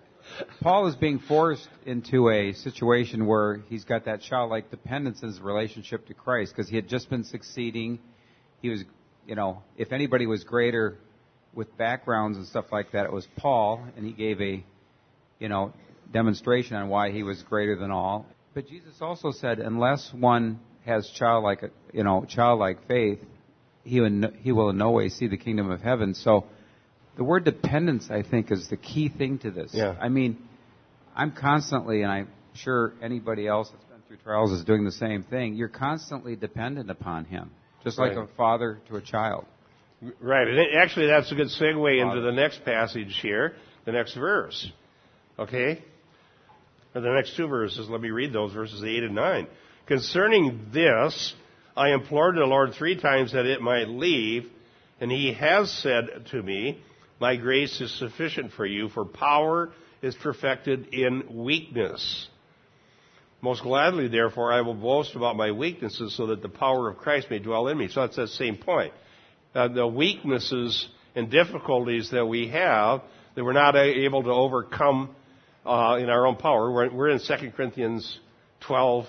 Paul 0.61 0.87
is 0.87 0.97
being 0.97 1.19
forced 1.19 1.69
into 1.87 2.31
a 2.31 2.53
situation 2.53 3.27
where 3.27 3.59
he's 3.69 3.85
got 3.85 4.07
that 4.07 4.23
childlike 4.23 4.71
dependence 4.71 5.23
in 5.23 5.29
his 5.29 5.41
relationship 5.41 6.07
to 6.09 6.15
Christ 6.15 6.53
because 6.55 6.69
he 6.69 6.77
had 6.77 6.89
just 6.89 7.11
been 7.11 7.25
succeeding. 7.25 7.99
He 8.63 8.71
was, 8.71 8.85
you 9.27 9.35
know, 9.35 9.63
if 9.77 9.93
anybody 9.93 10.27
was 10.27 10.45
greater 10.45 10.99
with 11.55 11.77
backgrounds 11.77 12.39
and 12.39 12.47
stuff 12.47 12.67
like 12.73 12.93
that, 12.93 13.05
it 13.05 13.13
was 13.13 13.27
Paul, 13.37 13.87
and 13.97 14.05
he 14.05 14.13
gave 14.13 14.41
a, 14.41 14.65
you 15.39 15.49
know, 15.49 15.73
demonstration 16.13 16.77
on 16.77 16.89
why 16.89 17.11
he 17.11 17.23
was 17.23 17.43
greater 17.43 17.77
than 17.77 17.91
all. 17.91 18.27
But 18.55 18.69
Jesus 18.69 18.95
also 19.01 19.33
said, 19.33 19.59
unless 19.59 20.13
one 20.13 20.61
has 20.87 21.11
childlike, 21.17 21.65
you 21.93 22.05
know, 22.05 22.25
childlike 22.29 22.87
faith, 22.87 23.19
he 23.83 24.01
will, 24.01 24.31
he 24.41 24.53
will 24.53 24.71
in 24.71 24.79
no 24.79 24.91
way 24.93 25.09
see 25.09 25.27
the 25.27 25.37
kingdom 25.37 25.71
of 25.71 25.81
heaven. 25.81 26.15
So, 26.15 26.47
the 27.17 27.25
word 27.25 27.45
dependence, 27.45 28.09
I 28.11 28.23
think, 28.23 28.51
is 28.51 28.69
the 28.69 28.77
key 28.77 29.09
thing 29.09 29.39
to 29.39 29.51
this. 29.51 29.71
Yeah. 29.73 29.95
I 30.01 30.09
mean, 30.09 30.39
I'm 31.15 31.33
constantly, 31.33 32.03
and 32.03 32.11
I'm 32.11 32.29
sure 32.55 32.93
anybody 33.03 33.47
else 33.47 33.71
that's 33.71 33.85
been 33.85 34.01
through 34.09 34.17
trials 34.25 34.51
is 34.53 34.65
doing 34.65 34.85
the 34.85 34.93
same 34.93 35.23
thing. 35.23 35.55
You're 35.55 35.69
constantly 35.69 36.35
dependent 36.35 36.91
upon 36.91 37.25
Him, 37.25 37.51
just 37.85 37.99
like 37.99 38.17
Right. 38.17 38.25
a 38.25 38.37
father 38.37 38.81
to 38.89 38.97
a 38.97 39.01
child. 39.01 39.45
Right. 40.21 40.49
And 40.49 40.77
actually, 40.77 41.07
that's 41.07 41.31
a 41.31 41.35
good 41.35 41.49
segue 41.49 42.01
into 42.01 42.21
the 42.21 42.33
next 42.33 42.65
passage 42.65 43.19
here, 43.23 43.55
the 43.85 43.93
next 43.93 44.15
verse. 44.15 44.71
Okay? 45.39 45.83
The 46.95 47.01
next 47.01 47.37
two 47.37 47.49
verses. 47.49 47.89
Let 47.91 48.01
me 48.01 48.11
read 48.11 48.33
those, 48.33 48.53
verses 48.53 48.85
8 48.85 49.03
and 49.03 49.17
9. 49.17 49.49
Concerning 49.87 50.67
this, 50.73 51.35
I 51.77 51.93
implored 51.93 52.37
the 52.37 52.45
Lord 52.45 52.75
three 52.75 53.01
times 53.01 53.33
that 53.33 53.47
it 53.47 53.61
might 53.61 53.89
leave, 53.89 54.49
and 55.01 55.11
he 55.11 55.33
has 55.33 55.73
said 55.73 56.27
to 56.31 56.41
me, 56.41 56.81
My 57.21 57.35
grace 57.35 57.81
is 57.81 57.93
sufficient 57.99 58.53
for 58.53 58.65
you, 58.65 58.89
for 58.91 59.05
power 59.05 59.73
is 60.03 60.15
perfected 60.15 60.95
in 60.95 61.45
weakness. 61.45 62.29
Most 63.43 63.63
gladly, 63.63 64.07
therefore, 64.07 64.53
I 64.53 64.61
will 64.61 64.75
boast 64.75 65.17
about 65.17 65.37
my 65.37 65.51
weaknesses 65.51 66.17
so 66.17 66.29
that 66.29 66.43
the 66.43 66.49
power 66.49 66.89
of 66.89 66.99
Christ 66.99 67.29
may 67.29 67.41
dwell 67.41 67.67
in 67.67 67.77
me. 67.77 67.89
So 67.89 68.03
that's 68.03 68.17
the 68.17 68.29
same 68.29 68.57
point. 68.57 68.93
Uh, 69.53 69.67
the 69.67 69.87
weaknesses 69.87 70.89
and 71.17 71.29
difficulties 71.29 72.11
that 72.13 72.25
we 72.25 72.49
have 72.49 73.03
that 73.35 73.45
we're 73.45 73.53
not 73.53 73.75
able 73.75 74.23
to 74.23 74.31
overcome 74.31 75.15
uh, 75.65 75.99
in 76.01 76.11
our 76.11 76.27
own 76.27 76.37
power. 76.37 76.71
We're, 76.71 76.93
we're 76.93 77.09
in 77.11 77.21
2 77.21 77.51
Corinthians 77.57 78.19
12, 78.67 79.07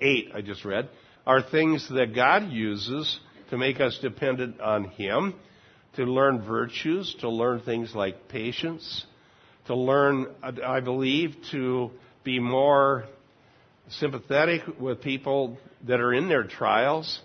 8, 0.00 0.30
I 0.34 0.40
just 0.40 0.64
read, 0.64 0.88
are 1.26 1.42
things 1.42 1.88
that 1.90 2.14
God 2.14 2.50
uses 2.50 3.18
to 3.50 3.58
make 3.58 3.80
us 3.80 3.98
dependent 4.02 4.60
on 4.60 4.84
Him, 4.84 5.34
to 5.96 6.04
learn 6.04 6.42
virtues, 6.42 7.14
to 7.20 7.28
learn 7.28 7.60
things 7.60 7.94
like 7.94 8.28
patience, 8.28 9.04
to 9.66 9.74
learn, 9.74 10.26
I 10.42 10.80
believe, 10.80 11.36
to 11.52 11.90
be 12.24 12.40
more 12.40 13.04
sympathetic 13.88 14.62
with 14.80 15.02
people 15.02 15.58
that 15.86 16.00
are 16.00 16.12
in 16.12 16.28
their 16.28 16.44
trials. 16.44 17.20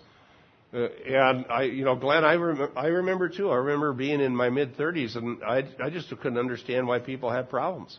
Uh, 0.72 0.86
and 1.06 1.46
I, 1.50 1.62
you 1.64 1.84
know, 1.84 1.96
Glenn, 1.96 2.24
I, 2.24 2.34
rem- 2.34 2.72
I 2.76 2.86
remember 2.86 3.28
too. 3.28 3.50
I 3.50 3.56
remember 3.56 3.92
being 3.92 4.20
in 4.20 4.36
my 4.36 4.50
mid 4.50 4.76
30s, 4.76 5.16
and 5.16 5.42
I, 5.42 5.64
I 5.82 5.90
just 5.90 6.08
couldn't 6.10 6.38
understand 6.38 6.86
why 6.86 7.00
people 7.00 7.30
had 7.30 7.50
problems. 7.50 7.98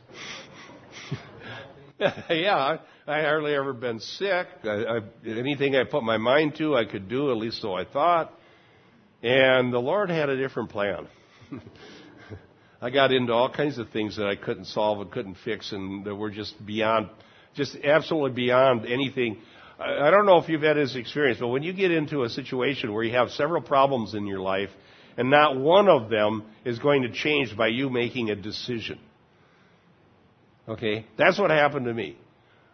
yeah, 2.29 2.55
I, 2.55 2.79
I 3.07 3.21
hardly 3.21 3.53
ever 3.53 3.73
been 3.73 3.99
sick. 3.99 4.47
I, 4.63 4.67
I, 4.67 4.99
anything 5.25 5.75
I 5.75 5.83
put 5.83 6.03
my 6.03 6.17
mind 6.17 6.55
to, 6.57 6.75
I 6.75 6.85
could 6.85 7.09
do. 7.09 7.31
At 7.31 7.37
least 7.37 7.61
so 7.61 7.73
I 7.73 7.85
thought. 7.85 8.33
And 9.23 9.71
the 9.71 9.79
Lord 9.79 10.09
had 10.09 10.29
a 10.29 10.37
different 10.37 10.69
plan. 10.69 11.07
I 12.81 12.89
got 12.89 13.11
into 13.11 13.33
all 13.33 13.51
kinds 13.51 13.77
of 13.77 13.89
things 13.91 14.17
that 14.17 14.25
I 14.25 14.35
couldn't 14.35 14.65
solve 14.65 15.01
and 15.01 15.11
couldn't 15.11 15.37
fix, 15.45 15.71
and 15.71 16.03
that 16.05 16.15
were 16.15 16.31
just 16.31 16.65
beyond 16.65 17.09
just 17.53 17.75
absolutely 17.83 18.31
beyond 18.31 18.85
anything. 18.85 19.37
I 19.79 20.09
don't 20.11 20.25
know 20.25 20.37
if 20.37 20.47
you've 20.47 20.61
had 20.61 20.77
this 20.77 20.95
experience, 20.95 21.39
but 21.39 21.47
when 21.47 21.63
you 21.63 21.73
get 21.73 21.91
into 21.91 22.23
a 22.23 22.29
situation 22.29 22.93
where 22.93 23.03
you 23.03 23.13
have 23.13 23.31
several 23.31 23.61
problems 23.61 24.13
in 24.13 24.27
your 24.27 24.39
life, 24.39 24.69
and 25.17 25.29
not 25.29 25.57
one 25.57 25.89
of 25.89 26.09
them 26.09 26.43
is 26.63 26.79
going 26.79 27.01
to 27.01 27.11
change 27.11 27.55
by 27.57 27.67
you 27.67 27.89
making 27.89 28.29
a 28.29 28.35
decision. 28.35 28.99
Okay? 30.71 31.05
That's 31.17 31.37
what 31.37 31.49
happened 31.51 31.85
to 31.85 31.93
me. 31.93 32.17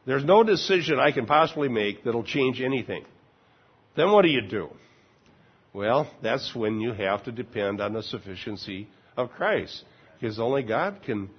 There's 0.05 0.23
no 0.23 0.43
decision 0.43 0.99
I 0.99 1.11
can 1.11 1.25
possibly 1.25 1.67
make 1.67 2.03
that'll 2.03 2.23
change 2.23 2.61
anything. 2.61 3.03
Then 3.95 4.11
what 4.11 4.21
do 4.21 4.29
you 4.29 4.41
do? 4.41 4.69
Well, 5.73 6.09
that's 6.23 6.55
when 6.55 6.79
you 6.79 6.93
have 6.93 7.23
to 7.25 7.31
depend 7.31 7.81
on 7.81 7.93
the 7.93 8.03
sufficiency 8.03 8.87
of 9.17 9.31
Christ. 9.31 9.83
Because 10.19 10.39
only 10.39 10.63
God 10.63 11.01
can 11.05 11.29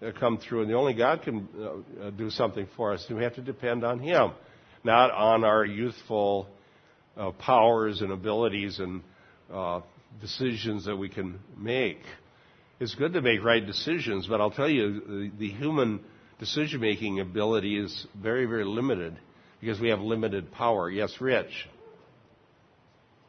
uh, 0.00 0.12
come 0.18 0.38
through, 0.38 0.62
and 0.62 0.70
the 0.70 0.74
only 0.74 0.94
God 0.94 1.22
can 1.22 1.48
uh, 1.58 2.06
uh, 2.06 2.10
do 2.10 2.30
something 2.30 2.66
for 2.76 2.92
us. 2.92 3.04
We 3.10 3.22
have 3.22 3.34
to 3.34 3.42
depend 3.42 3.84
on 3.84 3.98
Him, 3.98 4.32
not 4.84 5.10
on 5.10 5.44
our 5.44 5.64
youthful 5.64 6.48
powers 7.38 8.02
and 8.02 8.12
abilities 8.12 8.78
and 8.78 9.02
decisions 10.20 10.84
that 10.84 10.96
we 10.96 11.08
can 11.08 11.38
make. 11.56 12.00
It's 12.78 12.94
good 12.94 13.14
to 13.14 13.22
make 13.22 13.42
right 13.42 13.64
decisions, 13.64 14.26
but 14.26 14.40
I'll 14.40 14.50
tell 14.50 14.68
you, 14.68 15.00
the, 15.00 15.30
the 15.38 15.48
human 15.48 16.00
decision 16.38 16.80
making 16.80 17.20
ability 17.20 17.78
is 17.78 18.06
very, 18.14 18.44
very 18.44 18.64
limited 18.64 19.18
because 19.60 19.80
we 19.80 19.88
have 19.88 20.00
limited 20.00 20.52
power. 20.52 20.90
Yes, 20.90 21.14
Rich. 21.18 21.68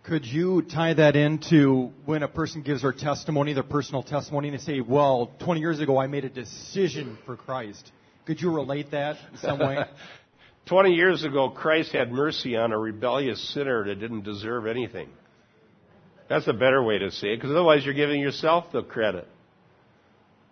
Could 0.03 0.25
you 0.25 0.61
tie 0.61 0.93
that 0.93 1.15
into 1.15 1.91
when 2.05 2.23
a 2.23 2.27
person 2.27 2.61
gives 2.61 2.81
their 2.81 2.93
testimony, 2.93 3.53
their 3.53 3.63
personal 3.63 4.03
testimony, 4.03 4.49
and 4.49 4.57
they 4.57 4.61
say, 4.61 4.81
well, 4.81 5.31
20 5.39 5.59
years 5.59 5.79
ago 5.79 5.97
I 5.97 6.07
made 6.07 6.25
a 6.25 6.29
decision 6.29 7.17
for 7.25 7.37
Christ? 7.37 7.91
Could 8.25 8.41
you 8.41 8.53
relate 8.53 8.91
that 8.91 9.17
in 9.31 9.37
some 9.37 9.59
way? 9.59 9.77
20 10.67 10.91
years 10.91 11.23
ago, 11.23 11.49
Christ 11.49 11.93
had 11.93 12.11
mercy 12.11 12.57
on 12.57 12.73
a 12.73 12.77
rebellious 12.77 13.53
sinner 13.53 13.85
that 13.85 13.95
didn't 13.95 14.23
deserve 14.23 14.67
anything. 14.67 15.09
That's 16.29 16.47
a 16.47 16.53
better 16.53 16.83
way 16.83 16.97
to 16.99 17.11
say 17.11 17.29
it, 17.29 17.37
because 17.37 17.51
otherwise 17.51 17.85
you're 17.85 17.93
giving 17.93 18.19
yourself 18.19 18.65
the 18.73 18.83
credit. 18.83 19.27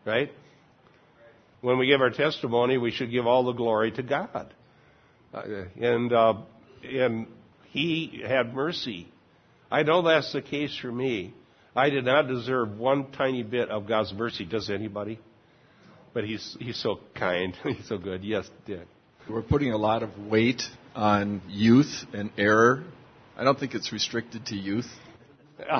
Right? 0.05 0.31
When 1.61 1.77
we 1.79 1.87
give 1.87 2.01
our 2.01 2.11
testimony, 2.11 2.77
we 2.77 2.91
should 2.91 3.11
give 3.11 3.25
all 3.25 3.43
the 3.43 3.53
glory 3.53 3.91
to 3.91 4.03
God. 4.03 4.53
Uh, 5.33 5.65
and, 5.81 6.13
uh, 6.13 6.35
and 6.83 7.27
He 7.71 8.21
had 8.25 8.53
mercy 8.53 9.11
I 9.71 9.83
know 9.83 10.01
that's 10.03 10.31
the 10.31 10.41
case 10.41 10.77
for 10.81 10.91
me. 10.91 11.33
I 11.75 11.89
did 11.89 12.05
not 12.05 12.27
deserve 12.27 12.77
one 12.77 13.11
tiny 13.11 13.43
bit 13.43 13.69
of 13.69 13.87
God's 13.87 14.13
mercy. 14.13 14.45
Does 14.45 14.69
anybody? 14.69 15.19
But 16.13 16.23
He's 16.23 16.55
He's 16.59 16.81
so 16.81 16.99
kind. 17.13 17.53
he's 17.63 17.87
so 17.87 17.97
good. 17.97 18.23
Yes, 18.23 18.49
Dick. 18.65 18.87
We're 19.29 19.41
putting 19.41 19.73
a 19.73 19.77
lot 19.77 20.03
of 20.03 20.17
weight 20.17 20.61
on 20.95 21.41
youth 21.49 22.05
and 22.13 22.29
error. 22.37 22.83
I 23.35 23.43
don't 23.43 23.59
think 23.59 23.73
it's 23.73 23.91
restricted 23.91 24.45
to 24.45 24.55
youth. 24.55 24.87
oh, 25.69 25.73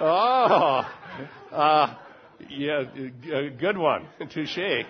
oh, 0.00 0.82
uh, 1.52 1.94
yeah, 2.48 2.84
a 3.32 3.50
good 3.50 3.76
one. 3.76 4.06
Touche. 4.30 4.84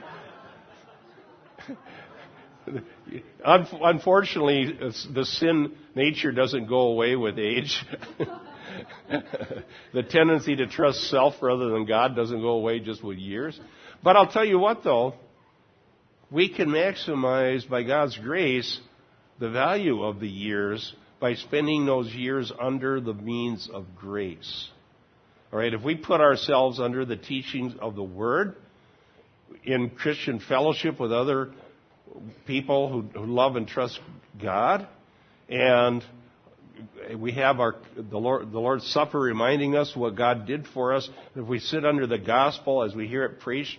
Unfortunately, 3.44 4.78
the 5.12 5.24
sin 5.24 5.72
nature 5.94 6.32
doesn't 6.32 6.66
go 6.66 6.88
away 6.88 7.16
with 7.16 7.38
age. 7.38 7.84
the 9.92 10.02
tendency 10.02 10.56
to 10.56 10.66
trust 10.66 11.10
self 11.10 11.34
rather 11.42 11.70
than 11.70 11.86
God 11.86 12.14
doesn't 12.16 12.40
go 12.40 12.50
away 12.50 12.80
just 12.80 13.02
with 13.02 13.18
years. 13.18 13.58
But 14.02 14.16
I'll 14.16 14.30
tell 14.30 14.44
you 14.44 14.58
what 14.58 14.84
though, 14.84 15.14
we 16.30 16.48
can 16.48 16.68
maximize 16.68 17.68
by 17.68 17.82
God's 17.82 18.16
grace 18.16 18.80
the 19.38 19.50
value 19.50 20.02
of 20.02 20.20
the 20.20 20.28
years 20.28 20.94
by 21.20 21.34
spending 21.34 21.84
those 21.86 22.12
years 22.12 22.52
under 22.60 23.00
the 23.00 23.14
means 23.14 23.68
of 23.72 23.94
grace. 23.96 24.70
All 25.52 25.58
right, 25.58 25.74
if 25.74 25.82
we 25.82 25.96
put 25.96 26.22
ourselves 26.22 26.80
under 26.80 27.04
the 27.04 27.16
teachings 27.16 27.74
of 27.78 27.94
the 27.94 28.02
Word 28.02 28.56
in 29.64 29.90
Christian 29.90 30.40
fellowship 30.40 30.98
with 30.98 31.12
other 31.12 31.52
people 32.46 32.88
who, 32.88 33.02
who 33.02 33.26
love 33.26 33.56
and 33.56 33.68
trust 33.68 34.00
God, 34.40 34.88
and 35.50 36.02
we 37.18 37.32
have 37.32 37.60
our 37.60 37.76
the, 37.94 38.16
Lord, 38.16 38.50
the 38.50 38.58
Lord's 38.58 38.86
Supper 38.86 39.20
reminding 39.20 39.76
us 39.76 39.94
what 39.94 40.16
God 40.16 40.46
did 40.46 40.66
for 40.68 40.94
us. 40.94 41.06
If 41.36 41.46
we 41.46 41.58
sit 41.58 41.84
under 41.84 42.06
the 42.06 42.16
gospel 42.16 42.82
as 42.82 42.94
we 42.94 43.06
hear 43.06 43.24
it 43.26 43.40
preached, 43.40 43.76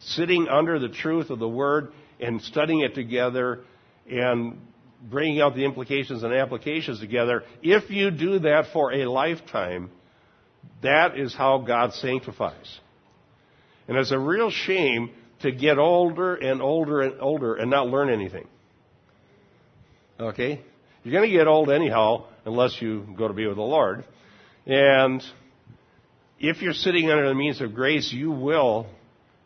sitting 0.00 0.48
under 0.48 0.80
the 0.80 0.88
truth 0.88 1.30
of 1.30 1.38
the 1.38 1.48
Word 1.48 1.92
and 2.18 2.42
studying 2.42 2.80
it 2.80 2.96
together 2.96 3.60
and 4.10 4.60
bringing 5.00 5.40
out 5.40 5.54
the 5.54 5.64
implications 5.64 6.24
and 6.24 6.34
applications 6.34 6.98
together, 6.98 7.44
if 7.62 7.88
you 7.88 8.10
do 8.10 8.40
that 8.40 8.72
for 8.72 8.92
a 8.92 9.08
lifetime, 9.08 9.92
that 10.82 11.18
is 11.18 11.34
how 11.34 11.58
God 11.58 11.92
sanctifies. 11.94 12.80
And 13.88 13.96
it's 13.96 14.12
a 14.12 14.18
real 14.18 14.50
shame 14.50 15.10
to 15.40 15.52
get 15.52 15.78
older 15.78 16.34
and 16.34 16.62
older 16.62 17.00
and 17.00 17.20
older 17.20 17.54
and 17.54 17.70
not 17.70 17.88
learn 17.88 18.10
anything. 18.10 18.46
Okay? 20.18 20.62
You're 21.02 21.12
going 21.12 21.30
to 21.30 21.36
get 21.36 21.46
old 21.46 21.70
anyhow 21.70 22.24
unless 22.44 22.80
you 22.80 23.06
go 23.16 23.28
to 23.28 23.34
be 23.34 23.46
with 23.46 23.56
the 23.56 23.62
Lord. 23.62 24.04
And 24.66 25.22
if 26.38 26.62
you're 26.62 26.72
sitting 26.72 27.10
under 27.10 27.28
the 27.28 27.34
means 27.34 27.60
of 27.60 27.74
grace, 27.74 28.12
you 28.12 28.30
will 28.30 28.86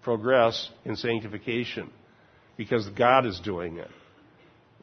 progress 0.02 0.68
in 0.84 0.96
sanctification 0.96 1.90
because 2.56 2.88
God 2.90 3.26
is 3.26 3.40
doing 3.40 3.78
it. 3.78 3.90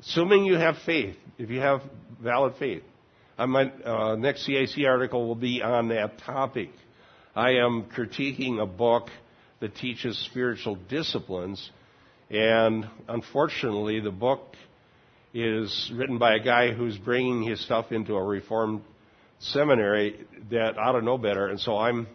Assuming 0.02 0.46
you 0.46 0.56
have 0.56 0.76
faith, 0.86 1.16
if 1.38 1.50
you 1.50 1.60
have 1.60 1.82
valid 2.22 2.56
faith. 2.60 2.84
My 3.38 3.70
uh, 3.84 4.16
next 4.16 4.46
CIC 4.46 4.86
article 4.88 5.28
will 5.28 5.36
be 5.36 5.62
on 5.62 5.90
that 5.90 6.20
topic. 6.20 6.70
I 7.36 7.56
am 7.56 7.84
critiquing 7.84 8.62
a 8.62 8.66
book 8.66 9.10
that 9.60 9.76
teaches 9.76 10.18
spiritual 10.32 10.76
disciplines, 10.76 11.70
and 12.30 12.88
unfortunately, 13.10 14.00
the 14.00 14.12
book 14.12 14.56
is 15.34 15.92
written 15.94 16.18
by 16.18 16.36
a 16.36 16.40
guy 16.40 16.72
who's 16.72 16.98
bringing 16.98 17.44
his 17.44 17.60
stuff 17.60 17.92
into 17.92 18.16
a 18.16 18.24
reformed 18.24 18.84
seminary 19.40 20.26
that 20.50 20.78
ought 20.78 20.94
to 20.94 21.02
know 21.02 21.18
better, 21.18 21.50
and 21.50 21.60
so 21.60 21.78
I'm 21.78 22.08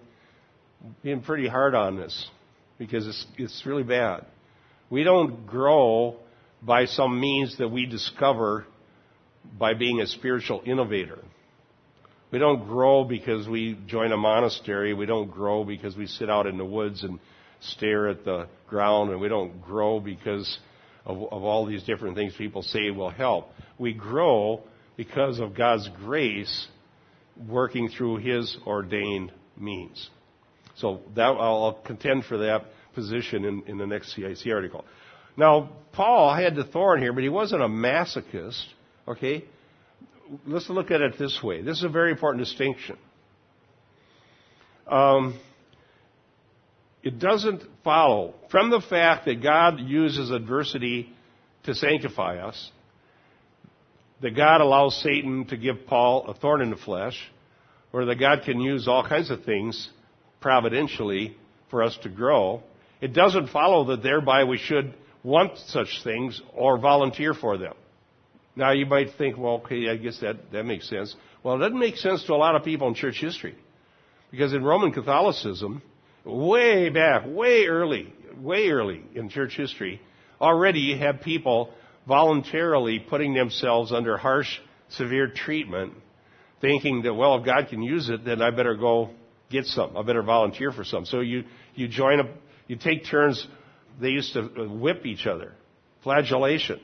being 1.02 1.20
pretty 1.20 1.48
hard 1.48 1.74
on 1.74 1.96
this 1.96 2.30
because 2.78 3.06
it's, 3.06 3.26
it's 3.36 3.66
really 3.66 3.82
bad. 3.82 4.24
We 4.88 5.04
don't 5.04 5.46
grow 5.46 6.16
by 6.62 6.86
some 6.86 7.20
means 7.20 7.58
that 7.58 7.68
we 7.68 7.84
discover 7.84 8.64
by 9.58 9.74
being 9.74 10.00
a 10.00 10.06
spiritual 10.06 10.62
innovator. 10.64 11.18
We 12.30 12.38
don't 12.38 12.66
grow 12.66 13.04
because 13.04 13.48
we 13.48 13.78
join 13.86 14.12
a 14.12 14.16
monastery. 14.16 14.94
We 14.94 15.06
don't 15.06 15.30
grow 15.30 15.64
because 15.64 15.96
we 15.96 16.06
sit 16.06 16.30
out 16.30 16.46
in 16.46 16.58
the 16.58 16.64
woods 16.64 17.02
and 17.02 17.18
stare 17.60 18.08
at 18.08 18.24
the 18.24 18.46
ground. 18.68 19.10
And 19.10 19.20
we 19.20 19.28
don't 19.28 19.60
grow 19.60 19.98
because 19.98 20.58
of, 21.04 21.16
of 21.32 21.42
all 21.42 21.66
these 21.66 21.82
different 21.82 22.16
things 22.16 22.34
people 22.36 22.62
say 22.62 22.90
will 22.90 23.10
help. 23.10 23.50
We 23.78 23.92
grow 23.92 24.62
because 24.96 25.40
of 25.40 25.56
God's 25.56 25.88
grace 26.04 26.68
working 27.48 27.88
through 27.88 28.18
His 28.18 28.56
ordained 28.66 29.32
means. 29.56 30.08
So 30.76 31.00
that, 31.16 31.22
I'll 31.22 31.80
contend 31.84 32.24
for 32.24 32.38
that 32.38 32.64
position 32.94 33.44
in, 33.44 33.62
in 33.66 33.78
the 33.78 33.86
next 33.86 34.14
CIC 34.14 34.52
article. 34.52 34.84
Now, 35.36 35.70
Paul 35.92 36.34
had 36.34 36.54
the 36.54 36.64
thorn 36.64 37.00
here, 37.00 37.12
but 37.12 37.22
he 37.22 37.28
wasn't 37.28 37.62
a 37.62 37.68
masochist. 37.68 38.64
Okay? 39.08 39.44
Let's 40.46 40.68
look 40.68 40.90
at 40.90 41.00
it 41.00 41.18
this 41.18 41.42
way. 41.42 41.62
This 41.62 41.78
is 41.78 41.84
a 41.84 41.88
very 41.88 42.10
important 42.10 42.44
distinction. 42.44 42.96
Um, 44.86 45.38
it 47.02 47.18
doesn't 47.18 47.62
follow 47.82 48.34
from 48.50 48.70
the 48.70 48.80
fact 48.80 49.24
that 49.24 49.42
God 49.42 49.80
uses 49.80 50.30
adversity 50.30 51.12
to 51.64 51.74
sanctify 51.74 52.38
us, 52.38 52.70
that 54.20 54.36
God 54.36 54.60
allows 54.60 55.00
Satan 55.02 55.46
to 55.46 55.56
give 55.56 55.86
Paul 55.86 56.26
a 56.26 56.34
thorn 56.34 56.60
in 56.60 56.70
the 56.70 56.76
flesh, 56.76 57.18
or 57.92 58.04
that 58.06 58.16
God 58.16 58.42
can 58.44 58.60
use 58.60 58.86
all 58.86 59.06
kinds 59.06 59.30
of 59.30 59.44
things 59.44 59.88
providentially 60.40 61.36
for 61.70 61.82
us 61.82 61.96
to 62.02 62.08
grow. 62.08 62.62
It 63.00 63.14
doesn't 63.14 63.48
follow 63.48 63.84
that 63.86 64.02
thereby 64.02 64.44
we 64.44 64.58
should 64.58 64.94
want 65.22 65.58
such 65.58 66.02
things 66.04 66.40
or 66.54 66.78
volunteer 66.78 67.34
for 67.34 67.56
them. 67.58 67.74
Now 68.60 68.72
you 68.72 68.84
might 68.84 69.14
think, 69.16 69.38
well, 69.38 69.62
okay, 69.64 69.88
I 69.88 69.96
guess 69.96 70.20
that, 70.20 70.52
that 70.52 70.64
makes 70.64 70.86
sense. 70.86 71.16
Well, 71.42 71.54
it 71.56 71.60
doesn't 71.60 71.78
make 71.78 71.96
sense 71.96 72.22
to 72.24 72.34
a 72.34 72.36
lot 72.36 72.56
of 72.56 72.62
people 72.62 72.88
in 72.88 72.94
church 72.94 73.18
history. 73.18 73.56
Because 74.30 74.52
in 74.52 74.62
Roman 74.62 74.92
Catholicism, 74.92 75.80
way 76.26 76.90
back, 76.90 77.22
way 77.26 77.64
early, 77.64 78.12
way 78.36 78.68
early 78.68 79.02
in 79.14 79.30
church 79.30 79.56
history, 79.56 80.02
already 80.42 80.80
you 80.80 80.98
had 80.98 81.22
people 81.22 81.72
voluntarily 82.06 82.98
putting 82.98 83.32
themselves 83.32 83.92
under 83.92 84.18
harsh, 84.18 84.58
severe 84.90 85.28
treatment, 85.28 85.94
thinking 86.60 87.00
that, 87.04 87.14
well, 87.14 87.38
if 87.38 87.46
God 87.46 87.68
can 87.70 87.82
use 87.82 88.10
it, 88.10 88.26
then 88.26 88.42
I 88.42 88.50
better 88.50 88.74
go 88.74 89.08
get 89.48 89.64
some. 89.64 89.96
I 89.96 90.02
better 90.02 90.22
volunteer 90.22 90.70
for 90.70 90.84
some. 90.84 91.06
So 91.06 91.20
you, 91.20 91.44
you 91.74 91.88
join 91.88 92.20
up, 92.20 92.28
you 92.66 92.76
take 92.76 93.06
turns. 93.06 93.46
They 93.98 94.10
used 94.10 94.34
to 94.34 94.40
uh, 94.42 94.68
whip 94.68 95.06
each 95.06 95.26
other. 95.26 95.54
Flagellation. 96.02 96.80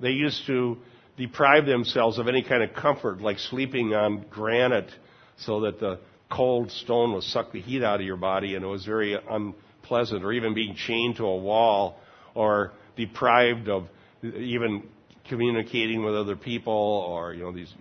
They 0.00 0.10
used 0.10 0.46
to 0.46 0.78
deprive 1.16 1.66
themselves 1.66 2.18
of 2.18 2.28
any 2.28 2.42
kind 2.42 2.62
of 2.62 2.74
comfort, 2.74 3.20
like 3.20 3.38
sleeping 3.38 3.94
on 3.94 4.26
granite 4.30 4.90
so 5.38 5.60
that 5.60 5.80
the 5.80 5.98
cold 6.30 6.70
stone 6.70 7.12
would 7.14 7.22
suck 7.22 7.52
the 7.52 7.60
heat 7.60 7.82
out 7.82 8.00
of 8.00 8.06
your 8.06 8.16
body 8.16 8.54
and 8.54 8.64
it 8.64 8.68
was 8.68 8.84
very 8.84 9.16
unpleasant, 9.30 10.24
or 10.24 10.32
even 10.32 10.54
being 10.54 10.74
chained 10.74 11.16
to 11.16 11.24
a 11.24 11.36
wall, 11.36 11.98
or 12.34 12.72
deprived 12.96 13.68
of 13.68 13.88
even 14.22 14.82
communicating 15.28 16.04
with 16.04 16.14
other 16.14 16.36
people, 16.36 16.72
or, 16.72 17.32
you 17.32 17.42
know, 17.42 17.52
these, 17.52 17.72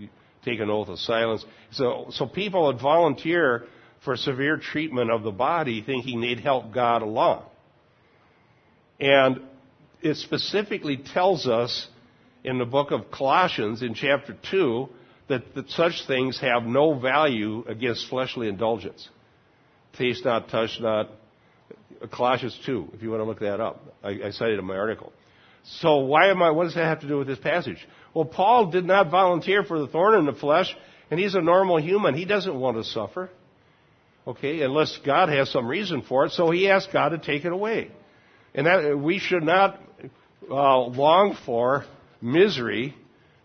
take 0.44 0.60
an 0.60 0.70
oath 0.70 0.88
of 0.88 1.00
silence. 1.00 1.44
So, 1.72 2.08
so 2.12 2.26
people 2.26 2.68
would 2.68 2.80
volunteer 2.80 3.66
for 4.04 4.16
severe 4.16 4.58
treatment 4.58 5.12
of 5.12 5.24
the 5.24 5.32
body 5.32 5.82
thinking 5.82 6.22
they'd 6.22 6.40
help 6.40 6.74
God 6.74 7.02
along. 7.02 7.44
And 9.00 9.42
it 10.02 10.16
specifically 10.18 10.98
tells 10.98 11.48
us 11.48 11.88
in 12.46 12.60
the 12.60 12.66
book 12.66 12.92
of 12.92 13.10
Colossians 13.12 13.82
in 13.82 13.96
chapter 13.96 14.38
2 14.52 14.88
that, 15.30 15.56
that 15.56 15.70
such 15.72 16.06
things 16.06 16.40
have 16.40 16.64
no 16.64 16.94
value 16.94 17.66
against 17.68 18.08
fleshly 18.08 18.48
indulgence. 18.48 19.10
Taste 19.98 20.24
not, 20.24 20.50
touch 20.50 20.78
not. 20.80 21.10
Colossians 22.12 22.60
2, 22.66 22.90
if 22.94 23.02
you 23.02 23.10
want 23.10 23.22
to 23.22 23.26
look 23.26 23.40
that 23.40 23.60
up. 23.60 23.82
I, 24.04 24.10
I 24.26 24.30
cited 24.30 24.60
in 24.60 24.66
my 24.66 24.78
article. 24.78 25.12
So 25.64 25.98
why 25.98 26.30
am 26.30 26.44
I, 26.44 26.52
what 26.52 26.66
does 26.66 26.76
that 26.76 26.86
have 26.86 27.02
to 27.02 27.08
do 27.08 27.18
with 27.18 27.28
this 27.28 27.40
passage? 27.40 27.86
Well, 28.14 28.26
Paul 28.26 28.70
did 28.70 28.86
not 28.86 29.10
volunteer 29.10 29.64
for 29.64 29.80
the 29.80 29.88
thorn 29.88 30.20
in 30.20 30.26
the 30.26 30.34
flesh, 30.34 30.76
and 31.10 31.20
he's 31.20 31.34
a 31.34 31.42
normal 31.42 31.82
human. 31.82 32.14
He 32.14 32.26
doesn't 32.26 32.54
want 32.54 32.78
to 32.78 32.84
suffer. 32.84 33.32
Okay, 34.28 34.62
unless 34.62 35.00
God 35.04 35.30
has 35.30 35.50
some 35.52 35.68
reason 35.68 36.04
for 36.04 36.26
it, 36.26 36.32
so 36.34 36.52
he 36.52 36.70
asked 36.70 36.90
God 36.94 37.10
to 37.10 37.18
take 37.18 37.46
it 37.46 37.52
away. 37.52 37.92
And 38.54 38.68
that, 38.68 38.98
we 38.98 39.20
should 39.20 39.44
not 39.44 39.80
uh, 40.50 40.80
long 40.80 41.38
for 41.46 41.86
misery, 42.22 42.96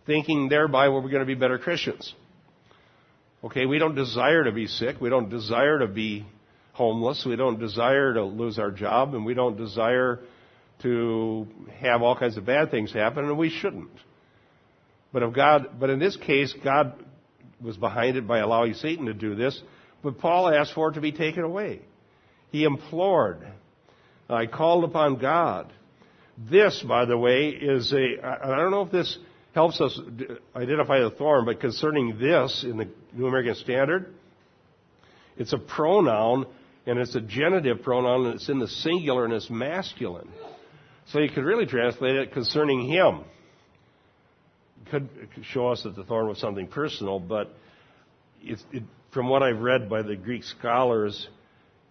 thinking 0.07 0.49
thereby 0.49 0.89
we're 0.89 1.03
going 1.03 1.21
to 1.21 1.27
be 1.27 1.35
better 1.35 1.59
Christians. 1.59 2.15
Okay, 3.43 3.67
we 3.67 3.79
don't 3.79 3.95
desire 3.95 4.45
to 4.45 4.53
be 4.53 4.67
sick. 4.67 5.00
We 5.00 5.09
don't 5.09 5.31
desire 5.31 5.79
to 5.79 5.87
be 5.87 6.27
homeless. 6.73 7.25
We 7.27 7.37
don't 7.37 7.59
desire 7.59 8.14
to 8.14 8.25
lose 8.25 8.59
our 8.59 8.71
job, 8.71 9.14
and 9.14 9.25
we 9.25 9.35
don't 9.35 9.57
desire 9.57 10.21
to 10.83 11.47
have 11.79 12.03
all 12.03 12.16
kinds 12.16 12.37
of 12.37 12.44
bad 12.44 12.71
things 12.71 12.92
happen, 12.92 13.25
and 13.25 13.38
we 13.38 13.51
shouldn't. 13.51 13.90
But 15.12 15.23
if 15.23 15.35
God, 15.35 15.79
but 15.79 15.90
in 15.90 15.99
this 15.99 16.16
case, 16.16 16.55
God 16.64 16.94
was 17.61 17.77
behind 17.77 18.16
it 18.16 18.27
by 18.27 18.38
allowing 18.38 18.75
Satan 18.75 19.07
to 19.07 19.14
do 19.14 19.35
this. 19.35 19.61
But 20.03 20.18
Paul 20.18 20.49
asked 20.49 20.73
for 20.75 20.90
it 20.90 20.94
to 20.94 21.01
be 21.01 21.12
taken 21.12 21.42
away. 21.42 21.81
He 22.51 22.64
implored. 22.64 23.47
I 24.29 24.47
called 24.47 24.85
upon 24.85 25.16
God. 25.16 25.73
This, 26.48 26.83
by 26.87 27.05
the 27.05 27.18
way, 27.18 27.48
is 27.48 27.92
a, 27.92 28.24
I 28.24 28.57
don't 28.57 28.70
know 28.70 28.83
if 28.83 28.90
this 28.90 29.18
helps 29.55 29.81
us 29.81 29.98
identify 30.57 31.00
the 31.00 31.11
thorn, 31.11 31.44
but 31.44 31.61
concerning 31.61 32.18
this 32.18 32.64
in 32.64 32.79
the 32.79 32.88
New 33.12 33.26
American 33.26 33.57
Standard, 33.57 34.14
it's 35.37 35.53
a 35.53 35.59
pronoun 35.59 36.46
and 36.87 36.98
it's 36.98 37.14
a 37.14 37.20
genitive 37.20 37.83
pronoun 37.83 38.26
and 38.26 38.35
it's 38.37 38.48
in 38.48 38.59
the 38.59 38.68
singular 38.68 39.24
and 39.24 39.35
it's 39.35 39.50
masculine. 39.50 40.29
So 41.09 41.18
you 41.18 41.29
could 41.29 41.44
really 41.44 41.66
translate 41.66 42.16
it 42.16 42.33
concerning 42.33 42.88
him. 42.88 43.24
It 44.92 45.33
could 45.35 45.44
show 45.44 45.68
us 45.68 45.83
that 45.83 45.94
the 45.94 46.05
thorn 46.05 46.29
was 46.29 46.38
something 46.38 46.68
personal, 46.68 47.20
but 47.20 47.55
it, 48.42 48.61
from 49.12 49.29
what 49.29 49.42
I've 49.42 49.61
read 49.61 49.90
by 49.90 50.03
the 50.03 50.16
Greek 50.16 50.44
scholars, 50.44 51.29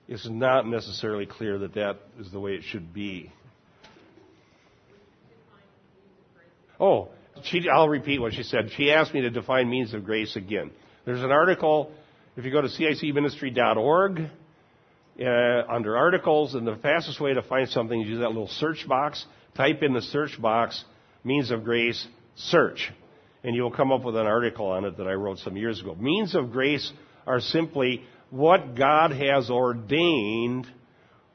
it's 0.07 0.27
not 0.27 0.65
necessarily 0.67 1.25
clear 1.25 1.59
that 1.59 1.75
that 1.75 1.99
is 2.19 2.31
the 2.31 2.39
way 2.39 2.53
it 2.53 2.63
should 2.63 2.93
be. 2.93 3.31
Oh, 6.79 7.09
she, 7.43 7.67
I'll 7.69 7.89
repeat 7.89 8.19
what 8.19 8.33
she 8.33 8.43
said. 8.43 8.69
She 8.75 8.91
asked 8.91 9.13
me 9.13 9.21
to 9.21 9.29
define 9.29 9.69
means 9.69 9.93
of 9.93 10.03
grace 10.05 10.35
again. 10.35 10.71
There's 11.05 11.23
an 11.23 11.31
article, 11.31 11.91
if 12.35 12.45
you 12.45 12.51
go 12.51 12.61
to 12.61 12.67
cicministry.org, 12.67 14.29
uh, 15.21 15.73
under 15.73 15.97
articles, 15.97 16.55
and 16.55 16.65
the 16.65 16.77
fastest 16.77 17.19
way 17.19 17.33
to 17.33 17.41
find 17.41 17.67
something 17.69 18.01
is 18.01 18.07
use 18.07 18.19
that 18.19 18.29
little 18.29 18.47
search 18.47 18.85
box. 18.87 19.25
Type 19.55 19.83
in 19.83 19.93
the 19.93 20.01
search 20.01 20.41
box, 20.41 20.83
means 21.23 21.51
of 21.51 21.63
grace, 21.63 22.07
search. 22.35 22.91
And 23.43 23.55
you'll 23.55 23.71
come 23.71 23.91
up 23.91 24.03
with 24.03 24.15
an 24.15 24.25
article 24.25 24.67
on 24.67 24.85
it 24.85 24.97
that 24.97 25.07
I 25.07 25.13
wrote 25.13 25.39
some 25.39 25.57
years 25.57 25.81
ago. 25.81 25.95
Means 25.95 26.35
of 26.35 26.51
grace 26.51 26.91
are 27.25 27.39
simply 27.39 28.03
what 28.29 28.75
God 28.75 29.11
has 29.11 29.49
ordained 29.49 30.67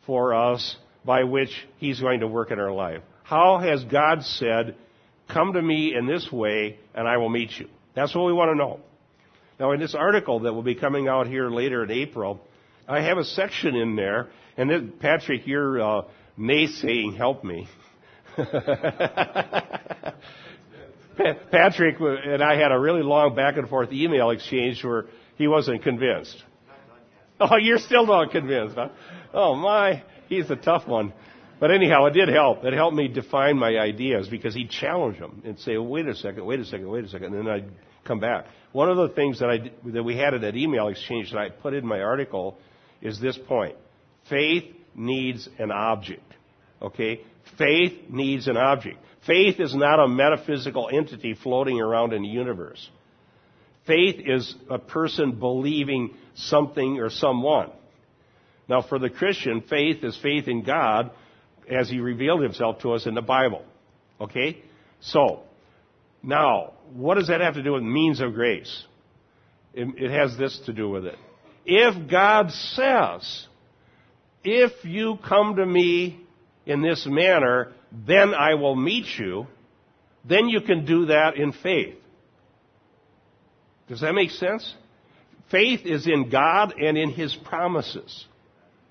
for 0.06 0.34
us 0.34 0.76
by 1.04 1.24
which 1.24 1.50
He's 1.78 2.00
going 2.00 2.20
to 2.20 2.28
work 2.28 2.50
in 2.50 2.58
our 2.58 2.72
life. 2.72 3.02
How 3.24 3.58
has 3.58 3.82
God 3.84 4.22
said, 4.22 4.76
Come 5.28 5.54
to 5.54 5.62
me 5.62 5.94
in 5.94 6.06
this 6.06 6.30
way, 6.30 6.78
and 6.94 7.08
I 7.08 7.16
will 7.16 7.28
meet 7.28 7.50
you. 7.58 7.68
That's 7.94 8.14
what 8.14 8.26
we 8.26 8.32
want 8.32 8.50
to 8.50 8.54
know. 8.54 8.80
Now, 9.58 9.72
in 9.72 9.80
this 9.80 9.94
article 9.94 10.40
that 10.40 10.52
will 10.52 10.62
be 10.62 10.74
coming 10.74 11.08
out 11.08 11.26
here 11.26 11.48
later 11.48 11.84
in 11.84 11.90
April, 11.90 12.40
I 12.88 13.00
have 13.02 13.18
a 13.18 13.24
section 13.24 13.76
in 13.76 13.96
there, 13.96 14.28
and 14.56 14.98
Patrick, 15.00 15.46
you're 15.46 15.80
uh, 15.80 16.02
naysaying, 16.38 17.16
help 17.16 17.44
me. 17.44 17.68
Patrick 21.50 21.96
and 22.00 22.42
I 22.42 22.56
had 22.56 22.72
a 22.72 22.78
really 22.78 23.02
long 23.02 23.36
back 23.36 23.56
and 23.56 23.68
forth 23.68 23.92
email 23.92 24.30
exchange 24.30 24.82
where 24.82 25.06
he 25.36 25.46
wasn't 25.46 25.82
convinced. 25.82 26.42
Oh, 27.38 27.56
you're 27.56 27.78
still 27.78 28.06
not 28.06 28.32
convinced, 28.32 28.74
huh? 28.74 28.88
Oh 29.32 29.54
my, 29.54 30.02
he's 30.28 30.50
a 30.50 30.56
tough 30.56 30.86
one. 30.86 31.12
But 31.60 31.70
anyhow, 31.70 32.06
it 32.06 32.12
did 32.12 32.28
help. 32.28 32.64
It 32.64 32.72
helped 32.72 32.96
me 32.96 33.08
define 33.08 33.56
my 33.56 33.78
ideas 33.78 34.28
because 34.28 34.54
he'd 34.54 34.70
challenge 34.70 35.18
them 35.18 35.42
and 35.44 35.58
say, 35.58 35.78
wait 35.78 36.06
a 36.06 36.14
second, 36.14 36.44
wait 36.44 36.60
a 36.60 36.64
second, 36.64 36.88
wait 36.88 37.04
a 37.04 37.08
second, 37.08 37.34
and 37.34 37.46
then 37.46 37.52
I'd 37.52 37.70
come 38.04 38.20
back. 38.20 38.46
One 38.72 38.90
of 38.90 38.96
the 38.96 39.08
things 39.14 39.38
that 39.38 39.48
I, 39.48 39.70
that 39.92 40.02
we 40.02 40.16
had 40.16 40.34
in 40.34 40.42
that 40.42 40.56
email 40.56 40.88
exchange 40.88 41.30
that 41.30 41.38
I 41.38 41.48
put 41.50 41.74
in 41.74 41.86
my 41.86 42.00
article 42.00 42.58
is 43.00 43.20
this 43.20 43.38
point. 43.46 43.76
Faith 44.28 44.64
needs 44.94 45.48
an 45.58 45.70
object. 45.70 46.32
Okay? 46.82 47.20
Faith 47.56 48.10
needs 48.10 48.48
an 48.48 48.56
object. 48.56 48.98
Faith 49.26 49.60
is 49.60 49.74
not 49.74 50.00
a 50.00 50.08
metaphysical 50.08 50.90
entity 50.92 51.34
floating 51.34 51.80
around 51.80 52.12
in 52.12 52.22
the 52.22 52.28
universe. 52.28 52.90
Faith 53.86 54.16
is 54.18 54.54
a 54.70 54.78
person 54.78 55.38
believing 55.38 56.14
something 56.34 56.98
or 56.98 57.10
someone. 57.10 57.70
Now, 58.68 58.82
for 58.82 58.98
the 58.98 59.10
Christian, 59.10 59.62
faith 59.62 60.02
is 60.02 60.18
faith 60.22 60.48
in 60.48 60.62
God 60.62 61.10
as 61.70 61.88
He 61.88 62.00
revealed 62.00 62.42
Himself 62.42 62.80
to 62.80 62.92
us 62.92 63.06
in 63.06 63.14
the 63.14 63.22
Bible. 63.22 63.62
Okay? 64.20 64.62
So, 65.00 65.42
now, 66.22 66.72
what 66.92 67.16
does 67.16 67.28
that 67.28 67.40
have 67.40 67.54
to 67.54 67.62
do 67.62 67.72
with 67.72 67.82
means 67.82 68.20
of 68.20 68.34
grace? 68.34 68.84
It, 69.74 69.88
it 69.96 70.10
has 70.10 70.36
this 70.38 70.58
to 70.66 70.72
do 70.72 70.88
with 70.88 71.06
it. 71.06 71.16
If 71.66 72.10
God 72.10 72.50
says, 72.50 73.46
if 74.42 74.84
you 74.84 75.18
come 75.26 75.56
to 75.56 75.66
me 75.66 76.20
in 76.66 76.82
this 76.82 77.06
manner, 77.06 77.72
then 78.06 78.34
I 78.34 78.54
will 78.54 78.76
meet 78.76 79.06
you, 79.18 79.46
then 80.24 80.48
you 80.48 80.60
can 80.60 80.84
do 80.84 81.06
that 81.06 81.36
in 81.36 81.52
faith. 81.52 81.96
Does 83.88 84.00
that 84.00 84.14
make 84.14 84.30
sense? 84.30 84.74
Faith 85.50 85.80
is 85.84 86.06
in 86.06 86.30
God 86.30 86.74
and 86.80 86.96
in 86.96 87.10
His 87.10 87.34
promises. 87.34 88.26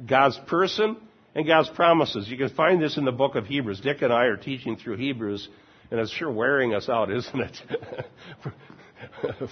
God's 0.06 0.40
person 0.48 0.98
and 1.36 1.48
God's 1.48 1.70
promises. 1.70 2.28
You 2.28 2.38
can 2.38 2.50
find 2.50 2.82
this 2.82 2.98
in 2.98 3.06
the 3.06 3.12
book 3.12 3.36
of 3.36 3.46
Hebrews. 3.46 3.82
Dick 3.82 4.02
and 4.02 4.14
I 4.14 4.26
are 4.26 4.38
teaching 4.38 4.78
through 4.78 4.98
Hebrews, 4.98 5.48
and 5.92 6.00
it's 6.00 6.12
sure 6.12 6.32
wearing 6.32 6.74
us 6.74 6.90
out, 6.90 7.12
isn't 7.16 7.40
it? 7.40 7.58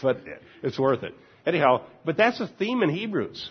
but 0.01 0.21
it's 0.63 0.79
worth 0.79 1.03
it. 1.03 1.13
Anyhow, 1.45 1.85
but 2.05 2.17
that's 2.17 2.39
a 2.39 2.47
theme 2.59 2.83
in 2.83 2.89
Hebrews. 2.89 3.49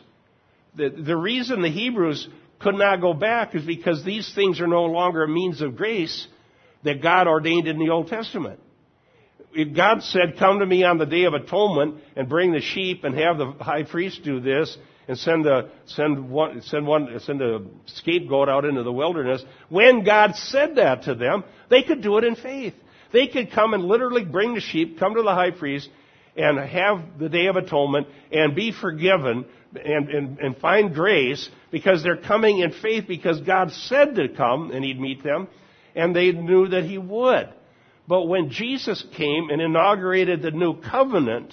The, 0.77 0.91
the 0.91 1.17
reason 1.17 1.63
the 1.63 1.71
Hebrews 1.71 2.29
could 2.61 2.77
not 2.77 3.01
go 3.01 3.15
back 3.15 3.55
is 3.55 3.65
because 3.65 4.05
these 4.05 4.33
things 4.35 4.61
are 4.61 4.67
no 4.67 4.85
longer 4.85 5.25
a 5.25 5.29
means 5.29 5.61
of 5.61 5.77
grace 5.77 6.27
that 6.85 7.03
God 7.03 7.27
ordained 7.27 7.67
in 7.67 7.79
the 7.79 7.91
Old 7.91 8.09
Testament. 8.09 8.61
If 9.53 9.75
God 9.75 10.03
said, 10.03 10.39
come 10.39 10.61
to 10.61 10.67
me 10.67 10.85
on 10.85 10.99
the 10.99 11.07
day 11.07 11.25
of 11.25 11.35
atonement 11.35 11.97
and 12.15 12.29
bring 12.29 12.53
the 12.53 12.61
sheep 12.61 13.03
and 13.03 13.19
have 13.19 13.37
the 13.37 13.53
high 13.61 13.83
priest 13.83 14.23
do 14.23 14.41
this 14.41 14.77
and 15.09 15.19
send 15.19 15.45
the, 15.45 15.71
send 15.87 16.31
one, 16.31 16.63
send 16.63 16.87
one, 16.87 17.19
send 17.21 17.43
a 17.43 17.61
scapegoat 17.87 18.49
out 18.49 18.65
into 18.65 18.83
the 18.83 18.93
wilderness. 18.93 19.43
When 19.69 20.05
God 20.05 20.37
said 20.37 20.77
that 20.77 21.05
to 21.05 21.15
them, 21.15 21.45
they 21.69 21.83
could 21.83 22.03
do 22.03 22.19
it 22.19 22.25
in 22.25 22.37
faith. 22.37 22.75
They 23.13 23.27
could 23.27 23.51
come 23.51 23.75
and 23.75 23.85
literally 23.85 24.25
bring 24.25 24.55
the 24.55 24.61
sheep, 24.61 24.99
come 24.99 25.15
to 25.15 25.23
the 25.23 25.35
high 25.35 25.51
priest, 25.51 25.89
and 26.37 26.59
have 26.59 27.19
the 27.19 27.29
Day 27.29 27.47
of 27.47 27.57
Atonement 27.57 28.07
and 28.31 28.55
be 28.55 28.73
forgiven 28.73 29.47
and, 29.75 30.09
and, 30.09 30.39
and 30.39 30.57
find 30.59 30.95
grace 30.95 31.49
because 31.71 32.03
they're 32.03 32.17
coming 32.17 32.59
in 32.59 32.73
faith 32.73 33.05
because 33.09 33.41
God 33.41 33.73
said 33.73 34.15
to 34.17 34.29
come 34.29 34.71
and 34.71 34.85
He'd 34.85 35.01
meet 35.01 35.23
them 35.23 35.49
and 35.95 36.15
they 36.15 36.33
knew 36.33 36.69
that 36.69 36.85
He 36.85 36.99
would. 36.99 37.49
But 38.07 38.25
when 38.25 38.51
Jesus 38.51 39.05
came 39.17 39.51
and 39.51 39.61
inaugurated 39.61 40.43
the 40.43 40.51
new 40.51 40.81
covenant, 40.81 41.53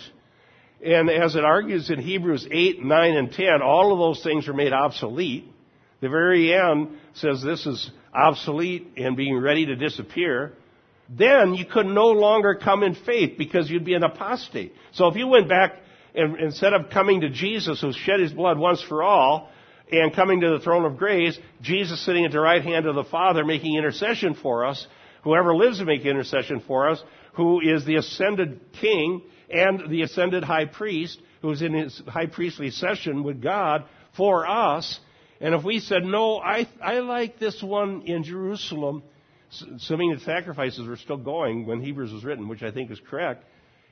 and 0.84 1.10
as 1.10 1.36
it 1.36 1.44
argues 1.44 1.90
in 1.90 2.00
Hebrews 2.00 2.48
8, 2.50 2.84
9, 2.84 3.16
and 3.16 3.32
10, 3.32 3.62
all 3.64 3.94
of 3.94 4.00
those 4.00 4.24
things 4.24 4.48
are 4.48 4.54
made 4.54 4.74
obsolete. 4.74 5.52
The 6.02 6.10
very 6.10 6.54
end 6.54 6.98
says 7.14 7.42
this 7.42 7.66
is 7.66 7.90
obsolete 8.14 8.94
and 8.98 9.18
being 9.18 9.38
ready 9.38 9.66
to 9.68 9.76
disappear 9.76 10.54
then 11.10 11.54
you 11.54 11.66
could 11.66 11.86
no 11.86 12.08
longer 12.08 12.56
come 12.56 12.84
in 12.84 12.96
faith 12.96 13.38
because 13.38 13.70
you'd 13.70 13.86
be 13.86 13.94
an 13.94 14.04
apostate. 14.04 14.74
So 14.92 15.08
if 15.08 15.16
you 15.16 15.28
went 15.28 15.48
back 15.48 15.76
and 16.14 16.40
instead 16.40 16.74
of 16.74 16.90
coming 16.90 17.22
to 17.22 17.30
Jesus 17.30 17.80
who 17.80 17.94
shed 17.94 18.20
his 18.20 18.34
blood 18.34 18.58
once 18.58 18.82
for 18.82 19.04
all 19.04 19.50
and 19.92 20.14
coming 20.14 20.42
to 20.42 20.50
the 20.50 20.60
throne 20.60 20.84
of 20.84 20.98
grace, 20.98 21.38
Jesus 21.62 22.04
sitting 22.06 22.26
at 22.26 22.32
the 22.32 22.40
right 22.40 22.62
hand 22.62 22.86
of 22.86 22.96
the 22.96 23.06
Father 23.06 23.46
making 23.46 23.76
intercession 23.78 24.34
for 24.34 24.66
us, 24.66 24.86
whoever 25.24 25.56
lives 25.56 25.80
to 25.80 25.86
make 25.86 26.06
intercession 26.06 26.62
for 26.68 26.90
us, 26.90 27.02
who 27.34 27.62
is 27.62 27.86
the 27.86 27.96
ascended 27.96 28.60
king 28.82 29.22
and 29.50 29.90
the 29.90 30.02
ascended 30.02 30.44
high 30.44 30.66
priest, 30.66 31.20
who's 31.42 31.62
in 31.62 31.74
his 31.74 32.02
high 32.08 32.26
priestly 32.26 32.72
session 32.72 33.24
with 33.24 33.42
God 33.42 33.86
for 34.16 34.48
us. 34.48 35.00
And 35.40 35.54
if 35.54 35.64
we 35.64 35.80
said, 35.80 36.04
no, 36.04 36.38
I, 36.38 36.68
I 36.82 37.00
like 37.00 37.40
this 37.40 37.62
one 37.62 38.04
in 38.06 38.24
Jerusalem, 38.24 39.04
assuming 39.76 40.12
that 40.12 40.22
sacrifices 40.22 40.88
were 40.88 40.98
still 40.98 41.18
going 41.18 41.66
when 41.66 41.82
Hebrews 41.82 42.12
was 42.12 42.24
written, 42.24 42.48
which 42.48 42.64
I 42.64 42.72
think 42.72 42.92
is 42.92 43.00
correct. 43.10 43.46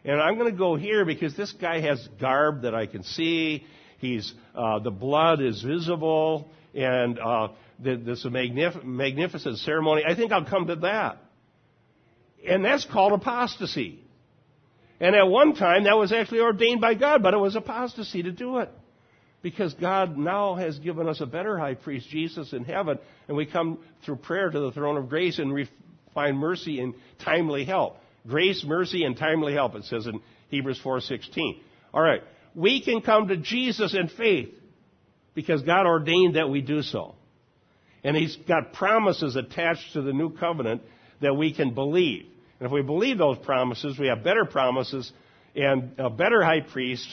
And 0.03 0.21
I'm 0.21 0.37
going 0.37 0.51
to 0.51 0.57
go 0.57 0.75
here 0.75 1.05
because 1.05 1.35
this 1.35 1.51
guy 1.53 1.81
has 1.81 2.07
garb 2.19 2.63
that 2.63 2.75
I 2.75 2.85
can 2.85 3.03
see. 3.03 3.65
He's 3.99 4.33
uh, 4.53 4.79
the 4.79 4.91
blood 4.91 5.41
is 5.41 5.61
visible, 5.61 6.51
and 6.73 7.17
uh, 7.17 7.49
there's 7.79 8.25
a 8.25 8.29
magnif- 8.29 8.83
magnificent 8.83 9.57
ceremony. 9.59 10.03
I 10.07 10.15
think 10.15 10.31
I'll 10.31 10.45
come 10.45 10.67
to 10.67 10.75
that, 10.77 11.17
and 12.47 12.63
that's 12.63 12.85
called 12.85 13.13
apostasy. 13.13 14.04
And 14.99 15.15
at 15.15 15.27
one 15.27 15.55
time, 15.55 15.83
that 15.83 15.97
was 15.97 16.11
actually 16.11 16.39
ordained 16.39 16.81
by 16.81 16.93
God, 16.93 17.21
but 17.21 17.33
it 17.33 17.37
was 17.37 17.55
apostasy 17.55 18.23
to 18.23 18.31
do 18.31 18.59
it 18.59 18.69
because 19.41 19.73
God 19.75 20.17
now 20.17 20.55
has 20.55 20.79
given 20.79 21.07
us 21.07 21.21
a 21.21 21.25
better 21.25 21.57
high 21.57 21.75
priest, 21.75 22.09
Jesus, 22.09 22.51
in 22.53 22.63
heaven, 22.63 22.97
and 23.27 23.37
we 23.37 23.45
come 23.45 23.77
through 24.03 24.15
prayer 24.15 24.49
to 24.49 24.59
the 24.59 24.71
throne 24.71 24.97
of 24.97 25.07
grace 25.09 25.37
and 25.37 25.53
we 25.53 25.69
find 26.15 26.37
mercy 26.37 26.79
and 26.79 26.95
timely 27.23 27.65
help. 27.65 27.97
Grace, 28.27 28.63
mercy, 28.65 29.03
and 29.03 29.15
timely 29.15 29.53
help, 29.53 29.75
it 29.75 29.83
says 29.83 30.07
in 30.07 30.19
Hebrews 30.49 30.81
4.16. 30.83 31.59
All 31.93 32.01
right. 32.01 32.23
We 32.55 32.81
can 32.81 33.01
come 33.01 33.27
to 33.27 33.37
Jesus 33.37 33.93
in 33.93 34.07
faith 34.07 34.49
because 35.35 35.61
God 35.61 35.85
ordained 35.85 36.37
that 36.37 36.49
we 36.49 36.61
do 36.61 36.81
so. 36.81 37.13
And 38.03 38.15
He's 38.15 38.35
got 38.47 38.73
promises 38.73 39.35
attached 39.35 39.93
to 39.93 40.01
the 40.01 40.13
new 40.13 40.35
covenant 40.35 40.81
that 41.21 41.35
we 41.35 41.53
can 41.53 41.73
believe. 41.73 42.25
And 42.59 42.67
if 42.67 42.71
we 42.71 42.81
believe 42.81 43.17
those 43.17 43.37
promises, 43.39 43.99
we 43.99 44.07
have 44.07 44.23
better 44.23 44.45
promises 44.45 45.11
and 45.55 45.91
a 45.97 46.09
better 46.09 46.43
high 46.43 46.61
priest 46.61 47.07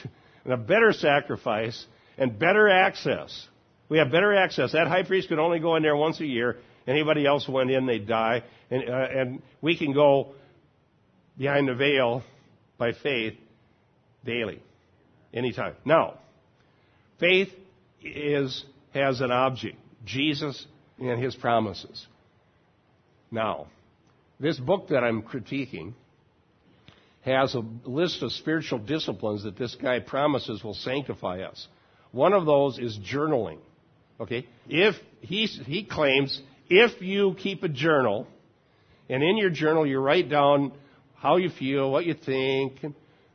and 0.44 0.52
a 0.52 0.57
better 0.57 0.92
sacrifice 0.92 1.87
and 2.18 2.38
better 2.38 2.68
access. 2.68 3.46
We 3.88 3.98
have 3.98 4.11
better 4.11 4.35
access. 4.35 4.72
That 4.72 4.88
high 4.88 5.02
priest 5.02 5.28
could 5.28 5.38
only 5.38 5.59
go 5.59 5.76
in 5.76 5.83
there 5.83 5.96
once 5.96 6.20
a 6.20 6.26
year. 6.26 6.59
Anybody 6.87 7.26
else 7.26 7.48
went 7.48 7.70
in, 7.70 7.87
they'd 7.87 8.07
die. 8.07 8.42
And, 8.70 8.88
uh, 8.88 8.92
and 8.92 9.42
we 9.61 9.76
can 9.76 9.92
go 9.92 10.35
behind 11.37 11.68
the 11.68 11.74
veil 11.74 12.22
by 12.78 12.92
faith 12.92 13.35
daily, 14.24 14.62
anytime. 15.33 15.74
Now, 15.85 16.18
faith 17.18 17.48
is 18.02 18.64
has 18.94 19.20
an 19.20 19.31
object, 19.31 19.76
Jesus 20.05 20.66
and 20.98 21.22
his 21.22 21.35
promises. 21.35 22.07
Now, 23.31 23.68
this 24.42 24.59
book 24.59 24.88
that 24.88 25.05
I'm 25.05 25.22
critiquing 25.22 25.94
has 27.22 27.55
a 27.55 27.62
list 27.85 28.22
of 28.22 28.33
spiritual 28.33 28.81
disciplines 28.81 29.44
that 29.44 29.57
this 29.57 29.76
guy 29.81 30.00
promises 30.00 30.64
will 30.64 30.74
sanctify 30.74 31.42
us. 31.42 31.68
One 32.11 32.33
of 32.33 32.44
those 32.44 32.78
is 32.78 32.98
journaling. 32.98 33.59
Okay? 34.20 34.46
If 34.68 34.96
he, 35.20 35.46
he 35.46 35.85
claims 35.85 36.40
if 36.68 37.00
you 37.00 37.37
keep 37.38 37.62
a 37.62 37.68
journal, 37.68 38.26
and 39.09 39.22
in 39.22 39.37
your 39.37 39.50
journal 39.50 39.87
you 39.87 40.00
write 40.00 40.28
down 40.28 40.72
how 41.14 41.37
you 41.37 41.48
feel, 41.48 41.92
what 41.92 42.05
you 42.05 42.14
think, 42.14 42.83
and, 42.83 42.94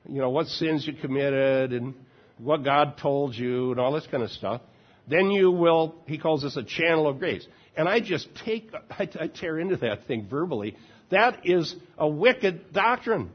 you 0.09 0.19
know, 0.19 0.29
what 0.29 0.47
sins 0.47 0.85
you 0.85 0.91
committed, 0.93 1.71
and 1.71 1.93
what 2.37 2.65
God 2.65 2.97
told 2.97 3.33
you, 3.33 3.71
and 3.71 3.79
all 3.79 3.93
this 3.93 4.07
kind 4.11 4.23
of 4.23 4.31
stuff, 4.31 4.61
then 5.07 5.31
you 5.31 5.51
will, 5.51 5.95
he 6.05 6.17
calls 6.17 6.43
this 6.43 6.57
a 6.57 6.63
channel 6.63 7.07
of 7.07 7.19
grace. 7.19 7.47
And 7.77 7.87
I 7.87 8.01
just 8.01 8.27
take, 8.43 8.71
I, 8.89 9.07
I 9.19 9.27
tear 9.27 9.57
into 9.57 9.77
that 9.77 10.07
thing 10.07 10.27
verbally. 10.29 10.75
That 11.09 11.45
is 11.45 11.75
a 11.97 12.07
wicked 12.07 12.73
doctrine. 12.73 13.31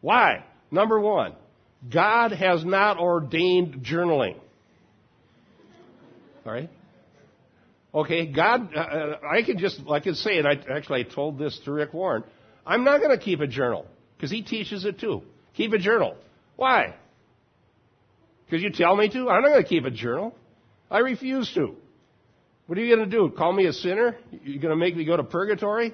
Why? 0.00 0.44
Number 0.70 0.98
one, 0.98 1.34
God 1.90 2.32
has 2.32 2.64
not 2.64 2.98
ordained 2.98 3.84
journaling. 3.84 4.36
All 6.44 6.52
right? 6.52 6.70
Okay, 7.94 8.26
God, 8.26 8.74
uh, 8.74 8.78
uh 8.78 9.18
I 9.30 9.42
can 9.42 9.58
just, 9.58 9.80
I 9.90 10.00
can 10.00 10.14
say 10.14 10.38
it. 10.38 10.46
I, 10.46 10.58
actually, 10.74 11.00
I 11.00 11.02
told 11.14 11.38
this 11.38 11.58
to 11.64 11.72
Rick 11.72 11.92
Warren. 11.92 12.24
I'm 12.66 12.84
not 12.84 13.00
going 13.00 13.16
to 13.16 13.22
keep 13.22 13.40
a 13.40 13.46
journal 13.46 13.86
because 14.16 14.30
he 14.30 14.42
teaches 14.42 14.84
it 14.84 14.98
too. 14.98 15.22
Keep 15.54 15.74
a 15.74 15.78
journal. 15.78 16.16
Why? 16.56 16.94
Because 18.46 18.62
you 18.62 18.70
tell 18.70 18.96
me 18.96 19.08
to? 19.10 19.28
I'm 19.28 19.42
not 19.42 19.50
going 19.50 19.62
to 19.62 19.68
keep 19.68 19.84
a 19.84 19.90
journal. 19.90 20.34
I 20.90 20.98
refuse 20.98 21.52
to. 21.54 21.74
What 22.66 22.78
are 22.78 22.82
you 22.82 22.94
going 22.94 23.08
to 23.08 23.16
do? 23.16 23.34
Call 23.36 23.52
me 23.52 23.66
a 23.66 23.72
sinner? 23.72 24.16
You're 24.30 24.62
going 24.62 24.70
to 24.70 24.76
make 24.76 24.96
me 24.96 25.04
go 25.04 25.16
to 25.16 25.24
purgatory? 25.24 25.92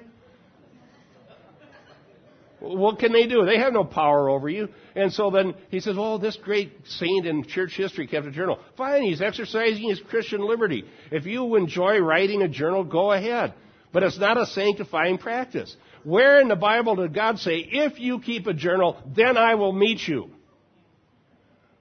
What 2.59 2.99
can 2.99 3.13
they 3.13 3.25
do? 3.25 3.45
They 3.45 3.57
have 3.57 3.73
no 3.73 3.83
power 3.83 4.29
over 4.29 4.49
you. 4.49 4.69
And 4.95 5.13
so 5.13 5.29
then 5.29 5.55
he 5.69 5.79
says, 5.79 5.95
well, 5.95 6.19
this 6.19 6.35
great 6.35 6.73
saint 6.85 7.25
in 7.25 7.45
church 7.45 7.75
history 7.75 8.05
kept 8.05 8.27
a 8.27 8.31
journal. 8.31 8.59
Fine, 8.77 9.03
he's 9.03 9.21
exercising 9.21 9.87
his 9.87 10.01
Christian 10.01 10.45
liberty. 10.45 10.83
If 11.11 11.25
you 11.25 11.55
enjoy 11.55 11.99
writing 11.99 12.41
a 12.41 12.49
journal, 12.49 12.83
go 12.83 13.11
ahead. 13.11 13.53
But 13.91 14.03
it's 14.03 14.19
not 14.19 14.37
a 14.37 14.45
sanctifying 14.45 15.17
practice. 15.17 15.75
Where 16.03 16.39
in 16.41 16.47
the 16.47 16.55
Bible 16.55 16.95
did 16.95 17.13
God 17.13 17.39
say, 17.39 17.57
if 17.57 17.99
you 17.99 18.19
keep 18.19 18.45
a 18.47 18.53
journal, 18.53 18.97
then 19.15 19.37
I 19.37 19.55
will 19.55 19.73
meet 19.73 20.07
you? 20.07 20.29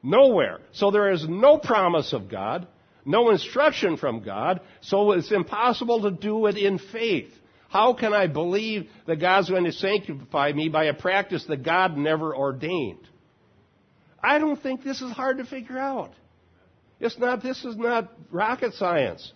Nowhere. 0.02 0.60
So 0.72 0.90
there 0.90 1.10
is 1.10 1.26
no 1.28 1.58
promise 1.58 2.12
of 2.12 2.30
God, 2.30 2.66
no 3.04 3.30
instruction 3.30 3.96
from 3.96 4.22
God, 4.22 4.60
so 4.80 5.12
it's 5.12 5.32
impossible 5.32 6.02
to 6.02 6.10
do 6.10 6.46
it 6.46 6.56
in 6.56 6.78
faith. 6.78 7.32
How 7.68 7.92
can 7.92 8.14
I 8.14 8.26
believe 8.26 8.88
that 9.06 9.16
God's 9.16 9.50
going 9.50 9.64
to 9.64 9.72
sanctify 9.72 10.52
me 10.52 10.68
by 10.68 10.84
a 10.84 10.94
practice 10.94 11.44
that 11.48 11.62
God 11.62 11.96
never 11.96 12.34
ordained? 12.34 13.06
I 14.22 14.38
don't 14.38 14.60
think 14.60 14.82
this 14.82 15.00
is 15.00 15.12
hard 15.12 15.38
to 15.38 15.44
figure 15.44 15.78
out. 15.78 16.10
It's 16.98 17.18
not, 17.18 17.42
this 17.42 17.64
is 17.64 17.76
not 17.76 18.12
rocket 18.32 18.74
science. 18.74 19.32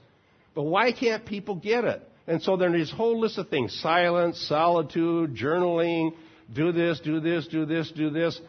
But 0.55 0.65
why 0.65 0.93
can't 0.93 1.25
people 1.25 1.57
get 1.57 1.85
it? 1.85 2.03
And 2.27 2.43
so 2.43 2.57
there's 2.57 2.73
this 2.73 2.91
whole 2.91 3.21
list 3.21 3.39
of 3.39 3.49
things 3.49 3.79
silence, 3.81 4.41
solitude, 4.49 5.35
journaling, 5.35 6.15
do 6.53 6.73
this, 6.73 7.01
do 7.01 7.21
this, 7.21 7.47
do 7.49 7.67
this, 7.67 7.91
do 7.93 8.11
this. 8.11 8.41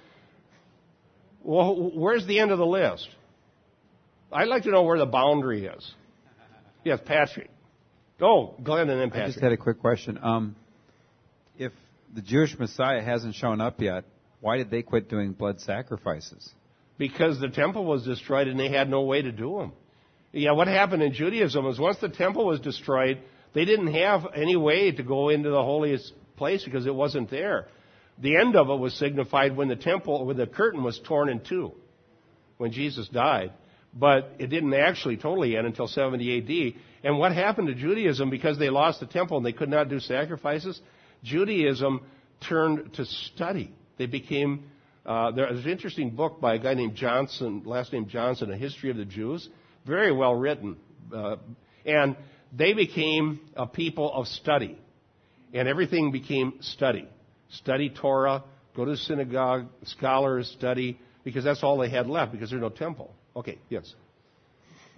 Well, 1.44 1.92
where's 1.94 2.26
the 2.26 2.40
end 2.40 2.52
of 2.52 2.58
the 2.58 2.66
list? 2.66 3.08
I'd 4.32 4.48
like 4.48 4.64
to 4.64 4.72
know 4.72 4.84
where 4.84 4.98
the 4.98 5.06
boundary 5.06 5.66
is. 5.66 5.94
Yes, 6.84 7.00
Patrick. 7.06 7.50
Oh, 8.24 8.56
Glenn 8.64 8.90
and 8.90 9.02
then 9.02 9.10
Patrick. 9.10 9.24
I 9.24 9.28
just 9.28 9.42
had 9.42 9.52
a 9.52 9.58
quick 9.58 9.80
question. 9.80 10.18
Um, 10.22 10.56
if 11.58 11.74
the 12.14 12.22
Jewish 12.22 12.58
Messiah 12.58 13.02
hasn't 13.02 13.36
shown 13.36 13.60
up 13.60 13.82
yet, 13.82 14.06
why 14.40 14.58
did 14.58 14.70
they 14.70 14.82
quit 14.82 15.10
doing 15.10 15.34
blood 15.34 15.60
sacrifices? 15.60 16.50
Because 16.98 17.40
the 17.40 17.50
temple 17.50 17.86
was 17.86 18.06
destroyed 18.06 18.48
and 18.48 18.60
they 18.60 18.70
had 18.70 18.90
no 18.90 19.02
way 19.02 19.22
to 19.22 19.32
do 19.32 19.58
them. 19.58 19.74
Yeah, 20.32 20.52
what 20.52 20.68
happened 20.68 21.04
in 21.04 21.14
Judaism 21.14 21.64
was 21.64 21.80
once 21.80 21.98
the 22.00 22.10
temple 22.10 22.46
was 22.46 22.60
destroyed, 22.60 23.20
they 23.54 23.66
didn't 23.66 23.94
have 23.94 24.26
any 24.34 24.56
way 24.56 24.92
to 24.92 25.04
go 25.04 25.30
into 25.30 25.50
the 25.50 25.62
holiest 25.62 26.12
place 26.38 26.64
because 26.64 26.86
it 26.86 26.96
wasn't 26.96 27.30
there. 27.30 27.68
The 28.20 28.38
end 28.38 28.56
of 28.56 28.70
it 28.70 28.80
was 28.80 28.94
signified 28.98 29.56
when 29.56 29.68
the 29.68 29.76
temple, 29.76 30.26
when 30.26 30.38
the 30.38 30.48
curtain 30.48 30.84
was 30.84 31.00
torn 31.06 31.30
in 31.30 31.42
two, 31.42 31.74
when 32.58 32.72
Jesus 32.72 33.08
died. 33.10 33.54
But 33.94 34.34
it 34.40 34.48
didn't 34.48 34.74
actually 34.74 35.18
totally 35.18 35.56
end 35.56 35.68
until 35.68 35.88
70 35.88 36.38
AD. 36.38 36.82
And 37.04 37.20
what 37.20 37.34
happened 37.34 37.68
to 37.68 37.76
Judaism 37.76 38.30
because 38.30 38.58
they 38.58 38.70
lost 38.70 39.00
the 39.00 39.06
temple 39.06 39.38
and 39.38 39.46
they 39.46 39.52
could 39.52 39.70
not 39.70 39.90
do 39.90 40.00
sacrifices? 40.00 40.80
Judaism 41.24 42.02
turned 42.48 42.94
to 42.94 43.06
study. 43.06 43.74
They 43.98 44.06
became, 44.06 44.66
uh, 45.06 45.32
there's 45.32 45.66
an 45.66 45.72
interesting 45.72 46.12
book 46.12 46.40
by 46.40 46.56
a 46.56 46.60
guy 46.60 46.74
named 46.74 46.96
Johnson, 46.96 47.64
last 47.66 47.92
name 47.92 48.08
Johnson, 48.08 48.52
A 48.52 48.58
History 48.58 48.90
of 48.90 48.98
the 48.98 49.06
Jews. 49.06 49.48
Very 49.86 50.12
well 50.12 50.34
written. 50.34 50.78
Uh, 51.14 51.36
and 51.86 52.16
they 52.56 52.74
became 52.74 53.42
a 53.56 53.68
people 53.68 54.12
of 54.14 54.28
study. 54.28 54.78
And 55.54 55.68
everything 55.68 56.12
became 56.12 56.54
study. 56.62 57.08
Study 57.50 57.90
Torah, 57.90 58.44
go 58.76 58.86
to 58.86 58.96
synagogue, 58.96 59.68
scholars, 59.84 60.52
study, 60.58 61.00
because 61.24 61.44
that's 61.44 61.64
all 61.64 61.78
they 61.78 61.90
had 61.90 62.08
left 62.08 62.32
because 62.32 62.50
there's 62.50 62.62
no 62.62 62.70
temple. 62.70 63.14
Okay, 63.36 63.60
yes. 63.70 63.94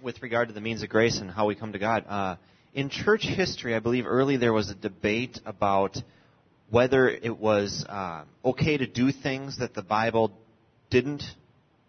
With 0.05 0.21
regard 0.21 0.49
to 0.49 0.53
the 0.53 0.61
means 0.61 0.83
of 0.83 0.89
grace 0.89 1.19
and 1.19 1.31
how 1.31 1.47
we 1.47 1.55
come 1.55 1.73
to 1.73 1.79
God, 1.79 2.05
uh, 2.07 2.35
in 2.75 2.89
church 2.89 3.23
history, 3.23 3.73
I 3.73 3.79
believe 3.79 4.05
early 4.05 4.37
there 4.37 4.53
was 4.53 4.69
a 4.69 4.75
debate 4.75 5.39
about 5.47 5.97
whether 6.69 7.09
it 7.09 7.39
was 7.39 7.83
uh, 7.89 8.23
okay 8.45 8.77
to 8.77 8.85
do 8.85 9.11
things 9.11 9.57
that 9.57 9.73
the 9.73 9.81
Bible 9.81 10.31
didn't 10.91 11.23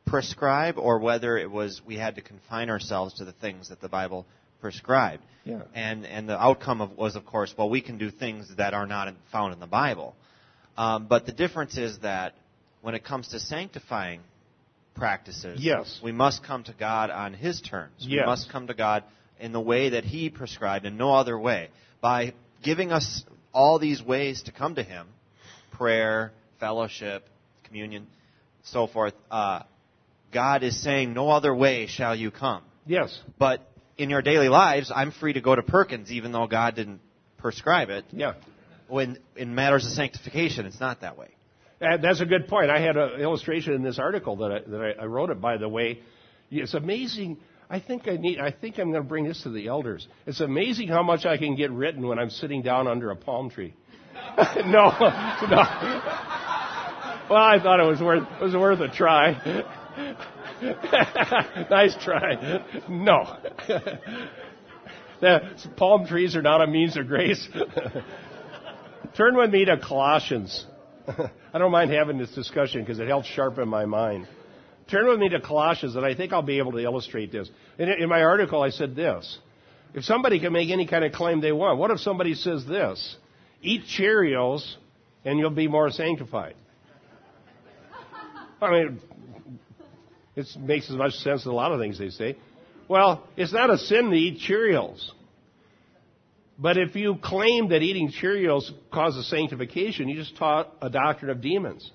prescribe, 0.06 0.78
or 0.78 0.98
whether 0.98 1.36
it 1.36 1.50
was 1.50 1.82
we 1.84 1.96
had 1.96 2.14
to 2.14 2.22
confine 2.22 2.70
ourselves 2.70 3.12
to 3.18 3.26
the 3.26 3.32
things 3.32 3.68
that 3.68 3.82
the 3.82 3.88
Bible 3.90 4.24
prescribed. 4.62 5.22
Yeah. 5.44 5.64
And 5.74 6.06
and 6.06 6.26
the 6.26 6.42
outcome 6.42 6.80
of, 6.80 6.96
was, 6.96 7.16
of 7.16 7.26
course, 7.26 7.52
well, 7.58 7.68
we 7.68 7.82
can 7.82 7.98
do 7.98 8.10
things 8.10 8.50
that 8.56 8.72
are 8.72 8.86
not 8.86 9.12
found 9.30 9.52
in 9.52 9.60
the 9.60 9.66
Bible. 9.66 10.16
Um, 10.78 11.06
but 11.06 11.26
the 11.26 11.32
difference 11.32 11.76
is 11.76 11.98
that 11.98 12.32
when 12.80 12.94
it 12.94 13.04
comes 13.04 13.28
to 13.28 13.38
sanctifying 13.38 14.22
practices, 14.96 15.60
Yes. 15.60 16.00
we 16.02 16.12
must 16.12 16.42
come 16.42 16.64
to 16.64 16.72
God 16.72 17.10
on 17.10 17.34
His 17.34 17.60
terms. 17.60 17.94
Yes. 17.98 18.22
We 18.22 18.26
must 18.26 18.50
come 18.50 18.66
to 18.66 18.74
God 18.74 19.04
in 19.38 19.52
the 19.52 19.60
way 19.60 19.90
that 19.90 20.04
He 20.04 20.30
prescribed, 20.30 20.86
and 20.86 20.98
no 20.98 21.14
other 21.14 21.38
way. 21.38 21.68
By 22.00 22.34
giving 22.62 22.92
us 22.92 23.24
all 23.52 23.78
these 23.78 24.02
ways 24.02 24.42
to 24.44 24.52
come 24.52 24.74
to 24.76 24.82
Him 24.82 25.06
prayer, 25.72 26.32
fellowship, 26.58 27.28
communion, 27.64 28.06
so 28.64 28.86
forth 28.86 29.14
uh, 29.30 29.62
God 30.32 30.62
is 30.62 30.80
saying, 30.82 31.12
No 31.12 31.30
other 31.30 31.54
way 31.54 31.86
shall 31.86 32.14
you 32.14 32.30
come. 32.30 32.62
Yes. 32.86 33.18
But 33.38 33.68
in 33.96 34.10
your 34.10 34.22
daily 34.22 34.48
lives, 34.48 34.92
I'm 34.94 35.12
free 35.12 35.32
to 35.34 35.40
go 35.40 35.54
to 35.54 35.62
Perkins 35.62 36.10
even 36.10 36.32
though 36.32 36.46
God 36.46 36.74
didn't 36.74 37.00
prescribe 37.38 37.90
it. 37.90 38.04
Yeah. 38.12 38.34
When 38.88 39.18
in 39.34 39.54
matters 39.54 39.84
of 39.86 39.92
sanctification, 39.92 40.66
it's 40.66 40.80
not 40.80 41.00
that 41.00 41.18
way. 41.18 41.28
That's 41.80 42.20
a 42.20 42.26
good 42.26 42.48
point. 42.48 42.70
I 42.70 42.80
had 42.80 42.96
an 42.96 43.20
illustration 43.20 43.74
in 43.74 43.82
this 43.82 43.98
article 43.98 44.36
that 44.36 44.50
I, 44.50 44.70
that 44.70 44.80
I, 44.80 45.02
I 45.02 45.04
wrote 45.06 45.30
it, 45.30 45.40
by 45.40 45.58
the 45.58 45.68
way. 45.68 46.00
It's 46.50 46.74
amazing. 46.74 47.38
I 47.68 47.80
think 47.80 48.08
I 48.08 48.16
need. 48.16 48.38
I 48.38 48.50
think 48.50 48.78
I'm 48.78 48.92
going 48.92 49.02
to 49.02 49.08
bring 49.08 49.24
this 49.24 49.42
to 49.42 49.50
the 49.50 49.68
elders. 49.68 50.06
It's 50.26 50.40
amazing 50.40 50.88
how 50.88 51.02
much 51.02 51.26
I 51.26 51.36
can 51.36 51.56
get 51.56 51.70
written 51.70 52.06
when 52.06 52.18
I'm 52.18 52.30
sitting 52.30 52.62
down 52.62 52.86
under 52.86 53.10
a 53.10 53.16
palm 53.16 53.50
tree. 53.50 53.74
no, 54.38 54.92
no. 55.44 55.62
Well, 57.28 57.42
I 57.42 57.58
thought 57.60 57.80
it 57.80 57.86
was 57.86 58.00
worth 58.00 58.22
it 58.40 58.42
was 58.42 58.54
worth 58.54 58.80
a 58.80 58.88
try. 58.88 59.32
nice 61.70 61.96
try. 62.02 62.64
No. 62.88 63.36
the 65.20 65.40
palm 65.76 66.06
trees 66.06 66.36
are 66.36 66.42
not 66.42 66.62
a 66.62 66.66
means 66.66 66.96
of 66.96 67.08
grace. 67.08 67.46
Turn 69.16 69.36
with 69.36 69.50
me 69.50 69.64
to 69.64 69.76
Colossians. 69.78 70.64
I 71.54 71.58
don't 71.58 71.70
mind 71.70 71.90
having 71.90 72.18
this 72.18 72.30
discussion 72.32 72.82
because 72.82 72.98
it 72.98 73.08
helps 73.08 73.28
sharpen 73.28 73.68
my 73.68 73.84
mind. 73.84 74.26
Turn 74.90 75.08
with 75.08 75.18
me 75.18 75.28
to 75.30 75.40
Colossians, 75.40 75.96
and 75.96 76.04
I 76.04 76.14
think 76.14 76.32
I'll 76.32 76.42
be 76.42 76.58
able 76.58 76.72
to 76.72 76.78
illustrate 76.78 77.32
this. 77.32 77.50
In, 77.78 77.88
in 77.88 78.08
my 78.08 78.22
article, 78.22 78.62
I 78.62 78.70
said 78.70 78.94
this. 78.94 79.38
If 79.94 80.04
somebody 80.04 80.38
can 80.40 80.52
make 80.52 80.70
any 80.70 80.86
kind 80.86 81.04
of 81.04 81.12
claim 81.12 81.40
they 81.40 81.52
want, 81.52 81.78
what 81.78 81.90
if 81.90 82.00
somebody 82.00 82.34
says 82.34 82.66
this? 82.66 83.16
Eat 83.62 83.82
Cheerios, 83.98 84.76
and 85.24 85.38
you'll 85.38 85.50
be 85.50 85.68
more 85.68 85.90
sanctified. 85.90 86.54
I 88.60 88.70
mean, 88.70 89.00
it 90.34 90.46
makes 90.58 90.90
as 90.90 90.96
much 90.96 91.14
sense 91.14 91.42
as 91.42 91.46
a 91.46 91.52
lot 91.52 91.72
of 91.72 91.80
things 91.80 91.98
they 91.98 92.10
say. 92.10 92.36
Well, 92.88 93.26
it's 93.36 93.52
not 93.52 93.70
a 93.70 93.78
sin 93.78 94.10
to 94.10 94.16
eat 94.16 94.40
Cheerios. 94.40 95.10
But 96.58 96.78
if 96.78 96.96
you 96.96 97.16
claim 97.22 97.68
that 97.68 97.82
eating 97.82 98.10
Cheerios 98.10 98.70
causes 98.90 99.28
sanctification, 99.28 100.08
you 100.08 100.16
just 100.16 100.36
taught 100.36 100.72
a 100.80 100.88
doctrine 100.88 101.30
of 101.30 101.40
demons. 101.40 101.90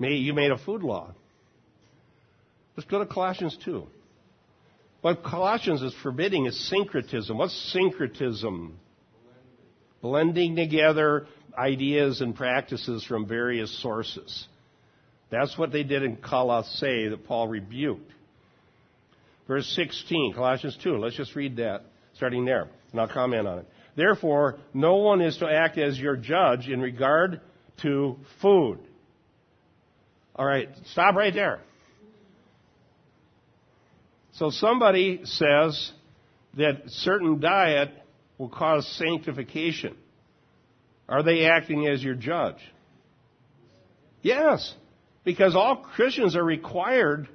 You 0.00 0.32
made 0.32 0.50
a 0.50 0.58
food 0.58 0.82
law. 0.82 1.12
Let's 2.76 2.88
go 2.88 3.00
to 3.00 3.06
Colossians 3.06 3.58
2. 3.64 3.86
What 5.00 5.22
Colossians 5.22 5.82
is 5.82 5.94
forbidding 6.02 6.46
is 6.46 6.68
syncretism. 6.68 7.36
What's 7.36 7.72
syncretism? 7.72 8.78
Blending 10.00 10.56
together 10.56 11.26
ideas 11.56 12.20
and 12.20 12.34
practices 12.34 13.04
from 13.04 13.26
various 13.26 13.82
sources. 13.82 14.46
That's 15.30 15.58
what 15.58 15.72
they 15.72 15.82
did 15.82 16.02
in 16.02 16.16
Colossae 16.16 17.08
that 17.08 17.26
Paul 17.26 17.48
rebuked. 17.48 18.10
Verse 19.46 19.66
16, 19.74 20.34
Colossians 20.34 20.78
2. 20.82 20.98
Let's 20.98 21.16
just 21.16 21.34
read 21.34 21.56
that, 21.56 21.82
starting 22.14 22.44
there, 22.44 22.68
and 22.92 23.00
I'll 23.00 23.08
comment 23.08 23.46
on 23.46 23.58
it. 23.60 23.66
Therefore, 23.96 24.58
no 24.72 24.96
one 24.96 25.20
is 25.20 25.36
to 25.38 25.46
act 25.46 25.78
as 25.78 25.98
your 25.98 26.16
judge 26.16 26.68
in 26.68 26.80
regard 26.80 27.40
to 27.82 28.16
food. 28.40 28.78
All 30.36 30.46
right, 30.46 30.68
stop 30.92 31.16
right 31.16 31.34
there. 31.34 31.60
So 34.32 34.50
somebody 34.50 35.22
says 35.24 35.90
that 36.56 36.82
certain 36.86 37.40
diet 37.40 37.90
will 38.38 38.48
cause 38.48 38.86
sanctification. 38.96 39.96
Are 41.08 41.24
they 41.24 41.46
acting 41.46 41.88
as 41.88 42.02
your 42.02 42.14
judge? 42.14 42.58
Yes, 44.22 44.72
because 45.24 45.56
all 45.56 45.76
Christians 45.76 46.36
are 46.36 46.44
required 46.44 47.28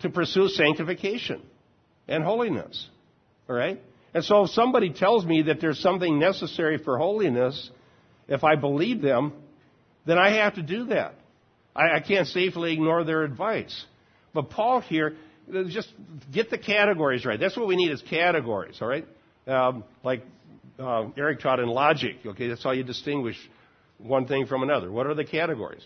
to 0.00 0.10
pursue 0.10 0.48
sanctification 0.48 1.40
and 2.08 2.24
holiness. 2.24 2.88
All 3.48 3.54
right? 3.54 3.80
And 4.14 4.24
so 4.24 4.44
if 4.44 4.50
somebody 4.50 4.90
tells 4.90 5.26
me 5.26 5.42
that 5.42 5.60
there's 5.60 5.80
something 5.80 6.18
necessary 6.18 6.78
for 6.78 6.96
holiness, 6.96 7.70
if 8.28 8.44
I 8.44 8.54
believe 8.54 9.02
them, 9.02 9.32
then 10.06 10.18
I 10.18 10.36
have 10.36 10.54
to 10.54 10.62
do 10.62 10.86
that. 10.86 11.14
I, 11.74 11.96
I 11.96 12.00
can't 12.00 12.28
safely 12.28 12.72
ignore 12.72 13.04
their 13.04 13.24
advice. 13.24 13.84
But 14.32 14.50
Paul 14.50 14.80
here, 14.80 15.16
just 15.68 15.92
get 16.32 16.50
the 16.50 16.58
categories 16.58 17.24
right. 17.24 17.38
That's 17.38 17.56
what 17.56 17.66
we 17.66 17.76
need 17.76 17.90
is 17.90 18.02
categories, 18.08 18.78
all 18.80 18.88
right? 18.88 19.06
Um, 19.46 19.84
like 20.04 20.22
uh, 20.78 21.08
Eric 21.16 21.40
taught 21.40 21.60
in 21.60 21.68
logic, 21.68 22.16
okay? 22.24 22.48
That's 22.48 22.62
how 22.62 22.70
you 22.70 22.84
distinguish 22.84 23.36
one 23.98 24.26
thing 24.26 24.46
from 24.46 24.62
another. 24.62 24.90
What 24.90 25.06
are 25.06 25.14
the 25.14 25.24
categories? 25.24 25.82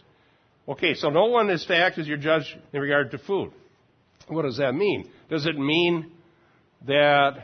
Okay, 0.69 0.95
so 0.95 1.09
no 1.09 1.27
one 1.27 1.49
is 1.49 1.65
to 1.67 1.77
act 1.77 1.99
as 1.99 2.07
your 2.07 2.19
judge 2.19 2.57
in 2.73 2.81
regard 2.81 3.11
to 3.13 3.19
food. 3.19 3.53
What 4.29 4.43
does 4.43 4.59
that 4.59 4.75
mean? 4.75 5.11
Does 5.31 5.47
it 5.47 5.59
mean 5.59 6.13
that 6.87 7.43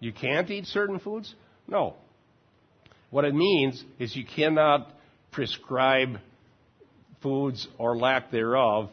you 0.00 0.12
can't 0.12 0.50
eat 0.50 0.66
certain 0.66 0.98
foods? 0.98 1.34
No. 1.66 1.94
What 3.10 3.24
it 3.24 3.34
means 3.34 3.82
is 3.98 4.14
you 4.16 4.24
cannot 4.24 4.90
prescribe 5.30 6.18
foods 7.22 7.66
or 7.78 7.96
lack 7.96 8.30
thereof 8.30 8.90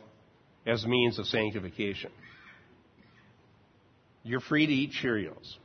as 0.65 0.85
means 0.85 1.19
of 1.19 1.25
sanctification. 1.25 2.11
You're 4.23 4.39
free 4.39 4.67
to 4.67 4.71
eat 4.71 4.91
Cheerios. 5.03 5.55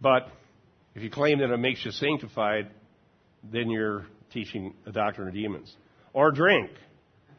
But 0.00 0.28
if 0.94 1.02
you 1.02 1.10
claim 1.10 1.38
that 1.38 1.50
it 1.50 1.56
makes 1.56 1.84
you 1.84 1.90
sanctified, 1.90 2.68
then 3.42 3.70
you're 3.70 4.06
teaching 4.32 4.74
a 4.86 4.92
doctrine 4.92 5.28
of 5.28 5.34
demons. 5.34 5.74
Or 6.12 6.30
drink. 6.30 6.70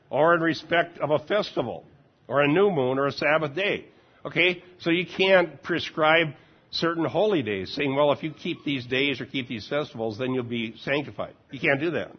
Or 0.10 0.36
in 0.36 0.42
respect 0.42 1.00
of 1.00 1.12
a 1.12 1.20
festival. 1.20 1.86
Or 2.28 2.42
a 2.42 2.48
new 2.48 2.72
moon 2.72 3.00
or 3.00 3.08
a 3.08 3.12
Sabbath 3.12 3.56
day. 3.56 3.86
Okay? 4.26 4.64
So 4.80 4.90
you 4.90 5.06
can't 5.06 5.62
prescribe 5.64 6.28
certain 6.72 7.06
holy 7.06 7.42
days, 7.42 7.74
saying, 7.76 7.96
well, 7.96 8.12
if 8.12 8.24
you 8.24 8.32
keep 8.32 8.64
these 8.64 8.86
days 8.86 9.20
or 9.20 9.26
keep 9.26 9.48
these 9.48 9.68
festivals, 9.68 10.18
then 10.18 10.34
you'll 10.34 10.44
be 10.44 10.76
sanctified. 10.78 11.34
You 11.52 11.60
can't 11.60 11.80
do 11.80 11.92
that. 11.92 12.12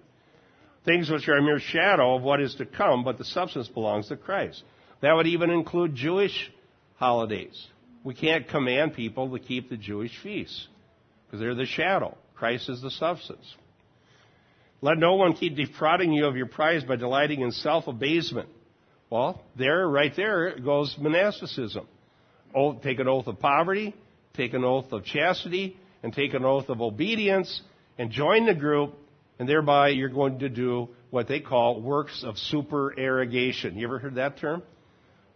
Things 0.84 1.08
which 1.08 1.28
are 1.28 1.38
a 1.38 1.42
mere 1.42 1.60
shadow 1.60 2.16
of 2.16 2.22
what 2.22 2.40
is 2.40 2.54
to 2.56 2.66
come, 2.66 3.04
but 3.04 3.18
the 3.18 3.24
substance 3.24 3.68
belongs 3.68 4.08
to 4.08 4.16
Christ. 4.16 4.62
That 5.00 5.14
would 5.14 5.26
even 5.26 5.50
include 5.50 5.94
Jewish 5.94 6.50
holidays. 6.96 7.66
We 8.04 8.14
can't 8.14 8.48
command 8.48 8.94
people 8.94 9.30
to 9.30 9.38
keep 9.38 9.70
the 9.70 9.76
Jewish 9.76 10.12
feasts 10.22 10.66
because 11.26 11.40
they're 11.40 11.54
the 11.54 11.66
shadow. 11.66 12.16
Christ 12.34 12.68
is 12.68 12.82
the 12.82 12.90
substance. 12.90 13.54
Let 14.80 14.98
no 14.98 15.14
one 15.14 15.34
keep 15.34 15.56
defrauding 15.56 16.12
you 16.12 16.26
of 16.26 16.36
your 16.36 16.46
prize 16.46 16.82
by 16.82 16.96
delighting 16.96 17.40
in 17.40 17.52
self 17.52 17.86
abasement, 17.86 18.48
Well, 19.12 19.42
there, 19.58 19.86
right 19.86 20.10
there, 20.16 20.58
goes 20.58 20.96
monasticism. 20.98 21.86
Oath, 22.54 22.80
take 22.80 22.98
an 22.98 23.08
oath 23.08 23.26
of 23.26 23.38
poverty, 23.38 23.94
take 24.32 24.54
an 24.54 24.64
oath 24.64 24.90
of 24.90 25.04
chastity, 25.04 25.76
and 26.02 26.14
take 26.14 26.32
an 26.32 26.46
oath 26.46 26.70
of 26.70 26.80
obedience, 26.80 27.60
and 27.98 28.10
join 28.10 28.46
the 28.46 28.54
group, 28.54 28.94
and 29.38 29.46
thereby 29.46 29.90
you're 29.90 30.08
going 30.08 30.38
to 30.38 30.48
do 30.48 30.88
what 31.10 31.28
they 31.28 31.40
call 31.40 31.82
works 31.82 32.24
of 32.26 32.38
supererogation. 32.38 33.76
You 33.76 33.86
ever 33.86 33.98
heard 33.98 34.14
that 34.14 34.38
term? 34.38 34.62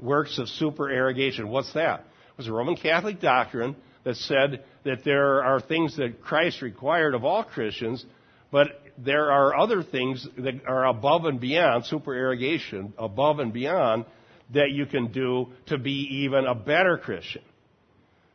Works 0.01 0.39
of 0.39 0.49
supererogation. 0.49 1.51
What's 1.51 1.75
that? 1.75 2.01
It 2.01 2.39
was 2.39 2.49
a 2.49 2.53
Roman 2.53 2.77
Catholic 2.77 3.21
doctrine 3.21 3.77
that 4.05 4.17
said 4.17 4.65
that 4.85 5.05
there 5.05 5.45
are 5.45 5.61
things 5.61 5.99
that 5.99 6.23
Christ 6.23 6.63
required 6.63 7.15
of 7.15 7.27
all 7.27 7.45
Christians, 7.45 8.07
but 8.51 8.69
there 8.99 9.31
are 9.31 9.57
other 9.57 9.83
things 9.83 10.27
that 10.39 10.67
are 10.67 10.87
above 10.87 11.25
and 11.25 11.41
beyond 11.41 11.87
supererogation, 11.87 12.95
above 12.99 13.39
and 13.39 13.53
beyond 13.53 14.05
that 14.55 14.71
you 14.71 14.87
can 14.87 15.13
do 15.13 15.49
to 15.67 15.79
be 15.79 16.25
even 16.25 16.47
a 16.47 16.55
better 16.55 16.99
Christian. 16.99 17.43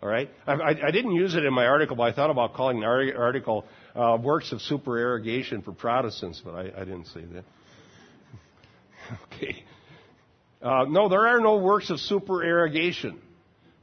All 0.01 0.09
right? 0.09 0.29
I, 0.47 0.53
I, 0.53 0.87
I 0.87 0.91
didn't 0.91 1.13
use 1.13 1.35
it 1.35 1.45
in 1.45 1.53
my 1.53 1.65
article, 1.65 1.95
but 1.95 2.03
I 2.03 2.13
thought 2.13 2.29
about 2.29 2.53
calling 2.53 2.79
the 2.79 2.85
article 2.85 3.65
uh, 3.95 4.17
Works 4.21 4.51
of 4.51 4.59
Supererogation 4.59 5.63
for 5.63 5.73
Protestants, 5.73 6.41
but 6.43 6.55
I, 6.55 6.71
I 6.75 6.85
didn't 6.85 7.05
say 7.07 7.21
that. 7.33 7.43
okay. 9.33 9.63
Uh, 10.61 10.85
no, 10.87 11.09
there 11.09 11.27
are 11.27 11.39
no 11.39 11.57
works 11.57 11.89
of 11.89 11.99
supererogation. 11.99 13.19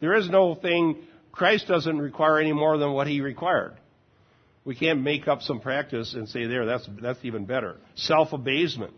There 0.00 0.14
is 0.14 0.28
no 0.28 0.54
thing, 0.54 0.96
Christ 1.32 1.66
doesn't 1.66 1.98
require 1.98 2.38
any 2.38 2.52
more 2.52 2.78
than 2.78 2.92
what 2.92 3.06
he 3.06 3.20
required. 3.20 3.74
We 4.64 4.74
can't 4.74 5.02
make 5.02 5.28
up 5.28 5.42
some 5.42 5.60
practice 5.60 6.14
and 6.14 6.28
say, 6.28 6.46
there, 6.46 6.66
that's, 6.66 6.88
that's 7.00 7.18
even 7.22 7.46
better. 7.46 7.76
Self 7.94 8.32
abasement. 8.32 8.92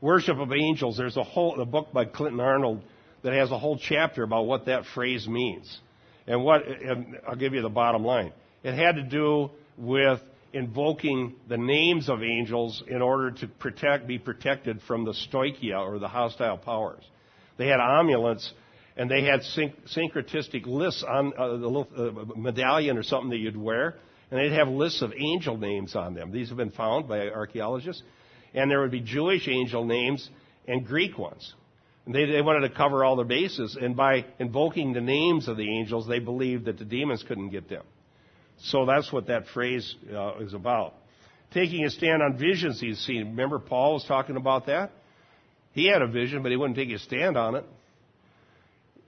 Worship 0.00 0.38
of 0.38 0.52
angels. 0.52 0.96
There's 0.96 1.16
a 1.16 1.24
whole, 1.24 1.60
a 1.60 1.64
book 1.64 1.92
by 1.92 2.04
Clinton 2.04 2.40
Arnold 2.40 2.82
that 3.22 3.32
has 3.32 3.50
a 3.50 3.58
whole 3.58 3.78
chapter 3.78 4.22
about 4.22 4.46
what 4.46 4.66
that 4.66 4.84
phrase 4.94 5.28
means. 5.28 5.80
And 6.26 6.44
what, 6.44 6.66
and 6.66 7.18
I'll 7.28 7.36
give 7.36 7.54
you 7.54 7.62
the 7.62 7.68
bottom 7.68 8.04
line. 8.04 8.32
It 8.62 8.74
had 8.74 8.96
to 8.96 9.02
do 9.02 9.50
with 9.76 10.20
invoking 10.52 11.34
the 11.48 11.56
names 11.56 12.08
of 12.08 12.22
angels 12.22 12.82
in 12.86 13.00
order 13.00 13.30
to 13.30 13.46
protect, 13.46 14.06
be 14.06 14.18
protected 14.18 14.80
from 14.82 15.04
the 15.04 15.12
stoicheia 15.12 15.80
or 15.80 15.98
the 15.98 16.08
hostile 16.08 16.58
powers. 16.58 17.02
They 17.56 17.66
had 17.66 17.80
amulets 17.80 18.52
and 18.96 19.10
they 19.10 19.24
had 19.24 19.42
syn- 19.42 19.72
syncretistic 19.96 20.66
lists 20.66 21.02
on 21.02 21.32
uh, 21.36 21.48
the 21.48 21.66
little 21.66 21.88
uh, 21.96 22.38
medallion 22.38 22.98
or 22.98 23.02
something 23.02 23.30
that 23.30 23.38
you'd 23.38 23.56
wear, 23.56 23.96
and 24.32 24.40
they'd 24.40 24.56
have 24.56 24.68
lists 24.68 25.02
of 25.02 25.12
angel 25.14 25.58
names 25.58 25.94
on 25.94 26.14
them. 26.14 26.32
These 26.32 26.48
have 26.48 26.56
been 26.56 26.70
found 26.70 27.06
by 27.06 27.28
archaeologists, 27.28 28.02
and 28.54 28.70
there 28.70 28.80
would 28.80 28.90
be 28.90 29.02
Jewish 29.02 29.46
angel 29.46 29.84
names 29.84 30.26
and 30.66 30.86
Greek 30.86 31.18
ones. 31.18 31.52
And 32.06 32.14
they, 32.14 32.24
they 32.24 32.40
wanted 32.40 32.66
to 32.66 32.74
cover 32.74 33.04
all 33.04 33.14
their 33.14 33.26
bases, 33.26 33.76
and 33.78 33.94
by 33.94 34.24
invoking 34.38 34.94
the 34.94 35.02
names 35.02 35.48
of 35.48 35.58
the 35.58 35.68
angels, 35.68 36.08
they 36.08 36.18
believed 36.18 36.64
that 36.64 36.78
the 36.78 36.86
demons 36.86 37.22
couldn't 37.28 37.50
get 37.50 37.68
them. 37.68 37.82
So 38.62 38.86
that's 38.86 39.12
what 39.12 39.26
that 39.26 39.48
phrase 39.48 39.94
uh, 40.10 40.38
is 40.38 40.54
about. 40.54 40.94
Taking 41.52 41.84
a 41.84 41.90
stand 41.90 42.22
on 42.22 42.38
visions 42.38 42.80
he's 42.80 43.00
seen. 43.00 43.26
Remember, 43.26 43.58
Paul 43.58 43.94
was 43.94 44.04
talking 44.06 44.36
about 44.36 44.64
that? 44.66 44.92
He 45.72 45.86
had 45.88 46.00
a 46.00 46.06
vision, 46.06 46.42
but 46.42 46.50
he 46.50 46.56
wouldn't 46.56 46.78
take 46.78 46.88
a 46.88 46.98
stand 46.98 47.36
on 47.36 47.56
it. 47.56 47.64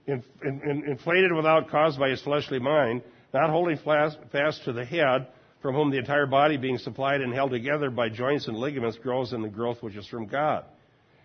In, 0.05 0.23
in, 0.43 0.83
inflated 0.87 1.33
without 1.33 1.71
cause 1.71 1.97
by 1.97 2.09
his 2.09 2.21
fleshly 2.21 2.59
mind, 2.59 3.01
not 3.35 3.49
holding 3.49 3.77
fast, 3.77 4.63
to 4.63 4.71
the 4.71 4.85
head, 4.85 5.27
from 5.61 5.75
whom 5.75 5.91
the 5.91 5.97
entire 5.97 6.25
body 6.25 6.55
being 6.55 6.77
supplied 6.77 7.19
and 7.19 7.33
held 7.33 7.51
together 7.51 7.89
by 7.89 8.07
joints 8.07 8.47
and 8.47 8.55
ligaments 8.55 8.97
grows 8.97 9.33
in 9.33 9.41
the 9.41 9.49
growth 9.49 9.83
which 9.83 9.95
is 9.95 10.07
from 10.07 10.25
God. 10.25 10.63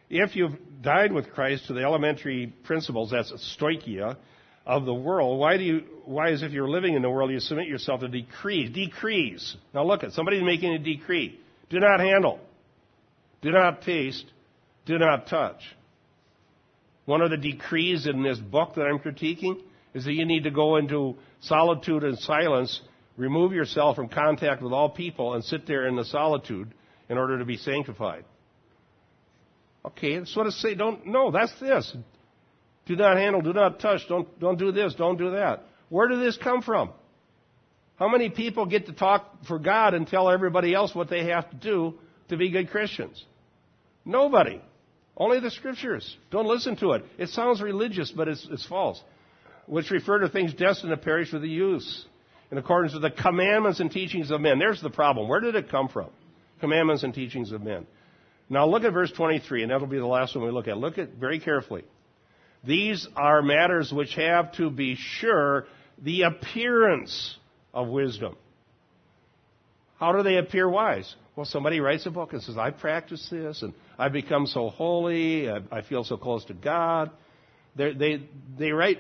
If 0.09 0.35
you've 0.35 0.57
died 0.83 1.13
with 1.13 1.31
Christ 1.31 1.69
to 1.69 1.73
the 1.73 1.83
elementary 1.83 2.53
principles, 2.65 3.13
that's 3.13 3.33
stoicheia, 3.57 4.17
of 4.67 4.85
the 4.85 4.95
world, 4.95 5.39
why 5.39 5.57
do 5.57 5.63
you, 5.63 5.85
why 6.05 6.33
as 6.33 6.43
if 6.43 6.51
you're 6.51 6.69
living 6.69 6.95
in 6.95 7.03
the 7.03 7.09
world, 7.09 7.31
you 7.31 7.39
submit 7.39 7.69
yourself 7.69 8.01
to 8.01 8.09
decrees? 8.09 8.71
Decrees. 8.71 9.57
Now 9.73 9.85
look 9.85 10.03
at 10.03 10.13
somebody's 10.13 10.43
making 10.43 10.73
a 10.75 10.79
decree. 10.79 11.39
Do 11.71 11.79
not 11.79 12.01
handle. 12.01 12.41
Do 13.41 13.53
not 13.53 13.83
taste. 13.83 14.27
Do 14.85 14.99
not 14.99 15.29
touch. 15.29 15.61
One 17.05 17.23
of 17.23 17.31
the 17.31 17.37
decrees 17.37 18.07
in 18.07 18.23
this 18.23 18.39
book 18.39 18.75
that 18.75 18.83
I'm 18.83 18.99
critiquing 18.99 19.63
is 19.95 20.05
that 20.05 20.13
you 20.13 20.25
need 20.25 20.45
to 20.45 20.51
go 20.51 20.77
into 20.77 21.17
solitude 21.41 22.05
and 22.05 22.19
silence, 22.19 22.81
remove 23.17 23.53
yourself 23.53 23.97
from 23.97 24.09
contact 24.09 24.63
with 24.63 24.73
all 24.73 24.91
people, 24.91 25.35
and 25.35 25.45
sit 25.45 25.67
there 25.67 25.87
in 25.87 25.97
the 25.97 26.05
solitude 26.05 26.73
in 27.09 27.19
order 27.19 27.39
to 27.39 27.45
be 27.45 27.57
sanctified. 27.57 28.25
Okay, 29.85 30.19
that's 30.19 30.37
what 30.37 30.47
it 30.47 30.53
say. 30.53 30.75
Don't 30.75 31.07
no, 31.07 31.31
that's 31.31 31.59
this. 31.59 31.95
Do 32.87 32.97
not 32.97 33.17
handle, 33.17 33.41
do 33.41 33.53
not 33.53 33.81
touch, 33.81 34.03
don't 34.09 34.39
don't 34.39 34.59
do 34.59 34.73
this, 34.73 34.95
don't 34.95 35.17
do 35.17 35.33
that. 35.33 35.65
Where 35.89 36.09
did 36.09 36.21
this 36.21 36.37
come 36.37 36.63
from? 36.63 36.91
How 37.97 38.09
many 38.09 38.31
people 38.31 38.65
get 38.65 38.87
to 38.87 38.93
talk 38.93 39.45
for 39.47 39.59
God 39.59 39.93
and 39.93 40.07
tell 40.07 40.31
everybody 40.31 40.75
else 40.75 40.95
what 40.95 41.11
they 41.11 41.27
have 41.27 41.51
to 41.51 41.57
do 41.57 41.95
to 42.29 42.37
be 42.37 42.51
good 42.51 42.71
Christians? 42.71 43.23
Nobody. 44.05 44.61
Only 45.17 45.41
the 45.41 45.51
scriptures. 45.51 46.17
Don't 46.31 46.47
listen 46.47 46.77
to 46.77 46.93
it. 46.93 47.05
It 47.19 47.29
sounds 47.29 47.61
religious, 47.61 48.11
but 48.11 48.27
it's, 48.27 48.47
it's 48.51 48.65
false. 48.67 49.03
Which 49.71 49.93
refer 49.93 50.19
to 50.19 50.29
things 50.29 50.53
destined 50.53 50.91
to 50.91 50.97
perish 50.97 51.33
with 51.33 51.43
the 51.43 51.49
use, 51.49 52.05
in 52.51 52.59
accordance 52.59 52.93
with 52.93 53.03
the 53.03 53.11
commandments 53.11 53.79
and 53.79 53.89
teachings 53.89 54.33
of 54.33 54.41
men. 54.41 54.59
There's 54.59 54.83
the 54.83 54.91
problem. 54.91 55.29
Where 55.29 55.39
did 55.39 55.55
it 55.55 55.71
come 55.71 55.89
from? 55.89 56.09
Commandments 56.59 57.05
and 57.05 57.15
teachings 57.15 57.53
of 57.53 57.63
men. 57.63 57.87
Now 58.49 58.67
look 58.67 58.83
at 58.83 58.93
verse 58.93 59.13
23, 59.13 59.63
and 59.63 59.71
that'll 59.71 59.87
be 59.87 59.99
the 59.99 60.07
last 60.07 60.35
one 60.35 60.45
we 60.45 60.51
look 60.51 60.67
at. 60.67 60.77
Look 60.77 60.99
at 60.99 61.11
very 61.15 61.39
carefully. 61.39 61.85
These 62.65 63.07
are 63.15 63.43
matters 63.43 63.93
which 63.93 64.17
have 64.17 64.53
to 64.55 64.71
be 64.71 64.97
sure 64.97 65.67
the 66.03 66.23
appearance 66.23 67.37
of 67.73 67.87
wisdom. 67.87 68.35
How 70.01 70.11
do 70.11 70.25
they 70.25 70.39
appear 70.39 70.69
wise? 70.69 71.15
Well, 71.37 71.47
somebody 71.47 71.79
writes 71.79 72.07
a 72.07 72.11
book 72.11 72.33
and 72.33 72.43
says, 72.43 72.59
I 72.59 72.71
practice 72.71 73.29
this 73.31 73.63
and 73.63 73.73
I've 73.97 74.13
become 74.13 74.47
so 74.47 74.69
holy, 74.69 75.49
I 75.49 75.83
feel 75.89 76.03
so 76.03 76.17
close 76.17 76.45
to 76.47 76.55
God. 76.55 77.13
They're, 77.81 77.95
they 77.95 78.23
they 78.59 78.73
write 78.73 78.99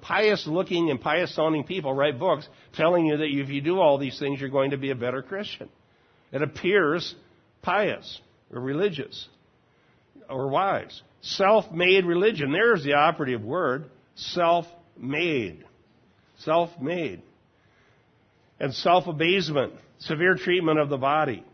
pious 0.00 0.46
looking 0.46 0.88
and 0.88 1.00
pious 1.00 1.34
sounding 1.34 1.64
people 1.64 1.92
write 1.92 2.16
books 2.16 2.48
telling 2.74 3.06
you 3.06 3.16
that 3.16 3.24
if 3.24 3.48
you 3.48 3.60
do 3.60 3.80
all 3.80 3.98
these 3.98 4.20
things, 4.20 4.40
you're 4.40 4.50
going 4.50 4.70
to 4.70 4.76
be 4.76 4.92
a 4.92 4.94
better 4.94 5.20
Christian. 5.20 5.68
It 6.30 6.40
appears 6.40 7.12
pious 7.60 8.20
or 8.54 8.60
religious 8.60 9.26
or 10.28 10.46
wise. 10.46 11.02
Self 11.22 11.72
made 11.72 12.04
religion. 12.04 12.52
There's 12.52 12.84
the 12.84 12.92
operative 12.92 13.42
word. 13.42 13.86
Self 14.14 14.66
made. 14.96 15.64
Self 16.38 16.70
made. 16.80 17.22
And 18.60 18.72
self 18.72 19.08
abasement. 19.08 19.72
Severe 19.98 20.36
treatment 20.36 20.78
of 20.78 20.88
the 20.88 20.98
body. 20.98 21.44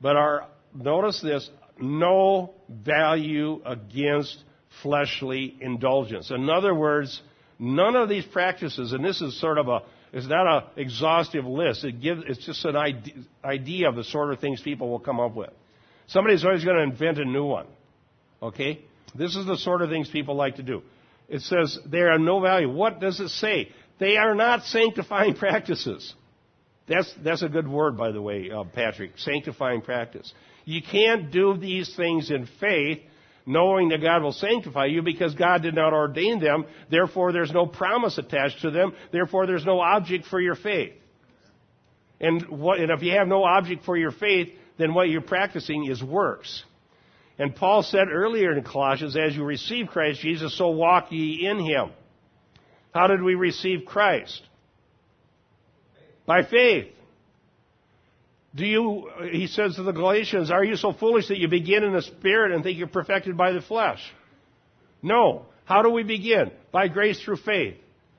But 0.00 0.14
our, 0.14 0.46
notice 0.72 1.20
this, 1.20 1.50
no 1.80 2.54
value 2.68 3.60
against 3.66 4.44
fleshly 4.82 5.56
indulgence. 5.60 6.30
In 6.30 6.48
other 6.50 6.74
words, 6.74 7.20
none 7.58 7.96
of 7.96 8.08
these 8.08 8.24
practices, 8.24 8.92
and 8.92 9.04
this 9.04 9.20
is 9.20 9.38
sort 9.40 9.58
of 9.58 9.68
a, 9.68 9.82
it's 10.12 10.26
not 10.26 10.46
an 10.46 10.70
exhaustive 10.76 11.44
list. 11.44 11.84
It 11.84 12.00
gives, 12.00 12.22
it's 12.26 12.44
just 12.44 12.64
an 12.64 12.76
idea 13.44 13.88
of 13.88 13.96
the 13.96 14.04
sort 14.04 14.32
of 14.32 14.40
things 14.40 14.60
people 14.60 14.88
will 14.88 15.00
come 15.00 15.20
up 15.20 15.34
with. 15.34 15.50
Somebody's 16.06 16.44
always 16.44 16.64
going 16.64 16.76
to 16.76 16.82
invent 16.82 17.18
a 17.18 17.24
new 17.24 17.44
one. 17.44 17.66
Okay? 18.42 18.84
This 19.14 19.36
is 19.36 19.46
the 19.46 19.56
sort 19.56 19.82
of 19.82 19.90
things 19.90 20.08
people 20.08 20.34
like 20.34 20.56
to 20.56 20.62
do. 20.62 20.82
It 21.28 21.40
says 21.40 21.78
they 21.86 22.00
are 22.00 22.18
no 22.18 22.40
value. 22.40 22.70
What 22.70 23.00
does 23.00 23.18
it 23.20 23.30
say? 23.30 23.70
They 23.98 24.16
are 24.16 24.34
not 24.34 24.64
sanctifying 24.64 25.34
practices. 25.34 26.14
That's, 26.86 27.12
that's 27.24 27.42
a 27.42 27.48
good 27.48 27.66
word, 27.66 27.96
by 27.96 28.12
the 28.12 28.20
way, 28.20 28.50
uh, 28.50 28.64
Patrick. 28.64 29.12
Sanctifying 29.16 29.80
practice. 29.80 30.32
You 30.64 30.82
can't 30.82 31.30
do 31.30 31.56
these 31.56 31.94
things 31.96 32.30
in 32.30 32.46
faith 32.60 33.00
knowing 33.46 33.90
that 33.90 34.00
God 34.00 34.22
will 34.22 34.32
sanctify 34.32 34.86
you 34.86 35.02
because 35.02 35.34
God 35.34 35.62
did 35.62 35.74
not 35.74 35.92
ordain 35.92 36.40
them. 36.40 36.64
Therefore, 36.90 37.32
there's 37.32 37.52
no 37.52 37.66
promise 37.66 38.18
attached 38.18 38.62
to 38.62 38.70
them. 38.70 38.94
Therefore, 39.12 39.46
there's 39.46 39.66
no 39.66 39.80
object 39.80 40.26
for 40.26 40.40
your 40.40 40.54
faith. 40.54 40.92
And, 42.20 42.48
what, 42.48 42.80
and 42.80 42.90
if 42.90 43.02
you 43.02 43.12
have 43.12 43.28
no 43.28 43.44
object 43.44 43.84
for 43.84 43.96
your 43.96 44.12
faith, 44.12 44.48
then 44.78 44.94
what 44.94 45.08
you're 45.08 45.20
practicing 45.20 45.86
is 45.86 46.02
works. 46.02 46.64
And 47.38 47.54
Paul 47.54 47.82
said 47.82 48.08
earlier 48.10 48.56
in 48.56 48.62
Colossians, 48.64 49.16
as 49.16 49.34
you 49.34 49.44
receive 49.44 49.88
Christ 49.88 50.20
Jesus, 50.20 50.56
so 50.56 50.70
walk 50.70 51.10
ye 51.10 51.46
in 51.46 51.58
him. 51.58 51.90
How 52.94 53.08
did 53.08 53.22
we 53.22 53.34
receive 53.34 53.84
Christ? 53.84 54.40
By 56.26 56.44
faith. 56.44 56.93
Do 58.54 58.66
you, 58.66 59.10
he 59.32 59.48
says 59.48 59.76
to 59.76 59.82
the 59.82 59.92
Galatians, 59.92 60.50
are 60.50 60.64
you 60.64 60.76
so 60.76 60.92
foolish 60.92 61.28
that 61.28 61.38
you 61.38 61.48
begin 61.48 61.82
in 61.82 61.92
the 61.92 62.02
Spirit 62.02 62.52
and 62.52 62.62
think 62.62 62.78
you're 62.78 62.86
perfected 62.86 63.36
by 63.36 63.52
the 63.52 63.60
flesh? 63.60 64.00
No. 65.02 65.46
How 65.64 65.82
do 65.82 65.90
we 65.90 66.04
begin? 66.04 66.52
By 66.70 66.88
grace 66.88 67.20
through 67.20 67.38
faith. 67.38 67.74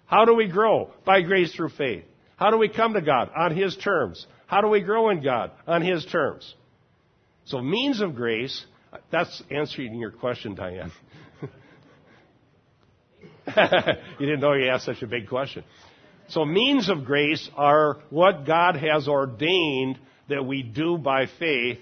How 0.07 0.25
do 0.25 0.35
we 0.35 0.47
grow? 0.47 0.91
By 1.05 1.21
grace 1.21 1.53
through 1.55 1.69
faith. 1.69 2.03
How 2.35 2.51
do 2.51 2.57
we 2.57 2.67
come 2.67 2.93
to 2.93 3.01
God? 3.01 3.29
On 3.35 3.55
His 3.55 3.77
terms. 3.77 4.27
How 4.47 4.61
do 4.61 4.67
we 4.67 4.81
grow 4.81 5.09
in 5.09 5.23
God? 5.23 5.51
On 5.67 5.81
His 5.81 6.05
terms. 6.05 6.53
So 7.45 7.61
means 7.61 8.01
of 8.01 8.15
grace 8.15 8.65
That's 9.11 9.41
answering 9.49 9.95
your 9.95 10.11
question, 10.11 10.55
Diane. 10.55 10.91
you 14.19 14.25
didn't 14.25 14.39
know 14.39 14.53
you 14.53 14.69
asked 14.69 14.85
such 14.85 15.01
a 15.01 15.07
big 15.07 15.27
question. 15.27 15.63
So 16.29 16.43
means 16.43 16.89
of 16.89 17.05
grace 17.05 17.49
are 17.55 17.99
what 18.09 18.45
God 18.45 18.75
has 18.77 19.07
ordained 19.07 19.99
that 20.29 20.45
we 20.45 20.63
do 20.63 20.97
by 20.97 21.27
faith 21.39 21.79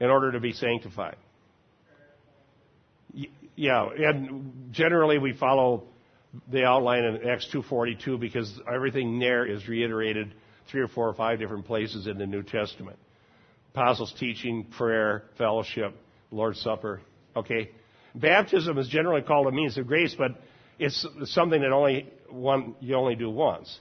in 0.00 0.10
order 0.10 0.32
to 0.32 0.40
be 0.40 0.52
sanctified. 0.52 1.16
Yeah, 3.56 3.88
and 3.88 4.72
generally 4.72 5.18
we 5.18 5.32
follow 5.32 5.84
the 6.50 6.64
outline 6.64 7.04
in 7.04 7.28
Acts 7.28 7.48
2.42 7.52 8.20
because 8.20 8.60
everything 8.72 9.18
there 9.18 9.46
is 9.46 9.66
reiterated 9.66 10.32
three 10.70 10.80
or 10.80 10.88
four 10.88 11.08
or 11.08 11.14
five 11.14 11.38
different 11.38 11.66
places 11.66 12.06
in 12.06 12.18
the 12.18 12.26
New 12.26 12.42
Testament. 12.42 12.98
Apostles' 13.74 14.14
teaching, 14.18 14.64
prayer, 14.64 15.24
fellowship, 15.36 15.94
Lord's 16.30 16.60
Supper. 16.60 17.00
Okay? 17.34 17.70
Baptism 18.14 18.78
is 18.78 18.88
generally 18.88 19.22
called 19.22 19.46
a 19.46 19.52
means 19.52 19.78
of 19.78 19.86
grace, 19.86 20.14
but 20.16 20.32
it's 20.78 21.06
something 21.24 21.60
that 21.60 21.72
only 21.72 22.10
one, 22.28 22.74
you 22.80 22.94
only 22.94 23.14
do 23.14 23.30
once. 23.30 23.78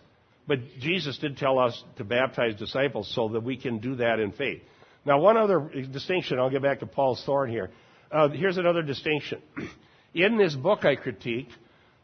But 0.47 0.59
Jesus 0.79 1.17
did 1.17 1.37
tell 1.37 1.59
us 1.59 1.83
to 1.97 2.03
baptize 2.03 2.55
disciples 2.55 3.11
so 3.13 3.29
that 3.29 3.43
we 3.43 3.57
can 3.57 3.79
do 3.79 3.95
that 3.95 4.19
in 4.19 4.31
faith. 4.31 4.61
Now, 5.05 5.19
one 5.19 5.37
other 5.37 5.69
distinction, 5.91 6.39
I'll 6.39 6.49
get 6.49 6.61
back 6.61 6.79
to 6.79 6.85
Paul's 6.85 7.23
thorn 7.25 7.49
here. 7.49 7.69
Uh, 8.11 8.29
here's 8.29 8.57
another 8.57 8.81
distinction. 8.81 9.41
In 10.13 10.37
this 10.37 10.55
book 10.55 10.85
I 10.85 10.95
critiqued, 10.95 11.51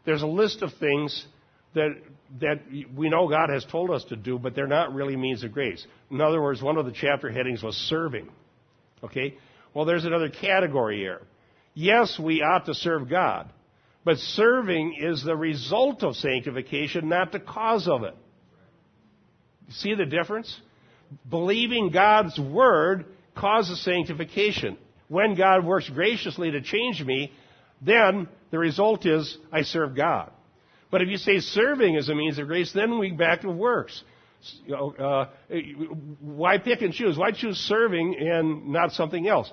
there's 0.05 0.21
a 0.21 0.27
list 0.27 0.61
of 0.61 0.71
things 0.79 1.25
that, 1.73 1.95
that 2.41 2.61
we 2.95 3.09
know 3.09 3.27
God 3.27 3.49
has 3.49 3.65
told 3.65 3.91
us 3.91 4.03
to 4.05 4.15
do, 4.15 4.37
but 4.37 4.55
they're 4.55 4.67
not 4.67 4.93
really 4.93 5.15
means 5.15 5.43
of 5.43 5.51
grace. 5.51 5.85
In 6.11 6.21
other 6.21 6.41
words, 6.41 6.61
one 6.61 6.77
of 6.77 6.85
the 6.85 6.91
chapter 6.91 7.31
headings 7.31 7.63
was 7.63 7.75
serving. 7.75 8.29
Okay? 9.03 9.37
Well, 9.73 9.85
there's 9.85 10.05
another 10.05 10.29
category 10.29 10.97
here. 10.97 11.21
Yes, 11.73 12.19
we 12.21 12.41
ought 12.41 12.65
to 12.65 12.75
serve 12.75 13.09
God, 13.09 13.49
but 14.03 14.17
serving 14.17 14.97
is 14.99 15.23
the 15.23 15.35
result 15.35 16.03
of 16.03 16.15
sanctification, 16.15 17.09
not 17.09 17.31
the 17.31 17.39
cause 17.39 17.87
of 17.87 18.03
it. 18.03 18.15
See 19.69 19.95
the 19.95 20.05
difference? 20.05 20.59
Believing 21.29 21.89
God's 21.89 22.37
word 22.39 23.05
causes 23.35 23.81
sanctification. 23.83 24.77
When 25.07 25.35
God 25.35 25.65
works 25.65 25.89
graciously 25.89 26.51
to 26.51 26.61
change 26.61 27.03
me, 27.03 27.31
then 27.81 28.27
the 28.51 28.59
result 28.59 29.05
is 29.05 29.37
I 29.51 29.63
serve 29.63 29.95
God. 29.95 30.31
But 30.91 31.01
if 31.01 31.09
you 31.09 31.17
say 31.17 31.39
serving 31.39 31.95
is 31.95 32.09
a 32.09 32.15
means 32.15 32.37
of 32.37 32.47
grace, 32.47 32.71
then 32.71 32.99
we 32.99 33.11
back 33.11 33.41
to 33.41 33.49
works. 33.49 34.03
Uh, 34.71 35.25
why 36.19 36.57
pick 36.57 36.81
and 36.81 36.93
choose? 36.93 37.17
Why 37.17 37.31
choose 37.31 37.57
serving 37.57 38.15
and 38.19 38.67
not 38.67 38.91
something 38.91 39.27
else? 39.27 39.51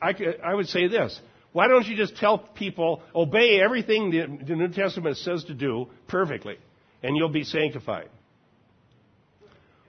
I, 0.00 0.14
I 0.44 0.54
would 0.54 0.68
say 0.68 0.88
this. 0.88 1.18
Why 1.52 1.68
don't 1.68 1.86
you 1.86 1.96
just 1.96 2.16
tell 2.16 2.38
people, 2.38 3.02
obey 3.14 3.60
everything 3.60 4.10
the, 4.10 4.44
the 4.44 4.54
New 4.54 4.68
Testament 4.68 5.16
says 5.16 5.44
to 5.44 5.54
do 5.54 5.88
perfectly, 6.06 6.56
and 7.02 7.16
you'll 7.16 7.30
be 7.30 7.44
sanctified? 7.44 8.08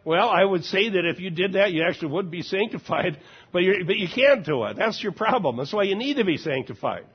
Well, 0.06 0.30
I 0.30 0.44
would 0.44 0.64
say 0.64 0.90
that 0.90 1.06
if 1.06 1.20
you 1.20 1.30
did 1.30 1.54
that, 1.54 1.72
you 1.72 1.84
actually 1.84 2.14
would 2.14 2.32
be 2.32 2.42
sanctified, 2.42 3.20
but, 3.52 3.62
but 3.86 3.98
you 3.98 4.08
can't 4.14 4.46
do 4.46 4.64
it. 4.66 4.78
That's 4.78 5.02
your 5.04 5.12
problem. 5.12 5.58
That's 5.58 5.74
why 5.74 5.84
you 5.84 5.96
need 5.96 6.16
to 6.16 6.26
be 6.26 6.38
sanctified. 6.38 7.06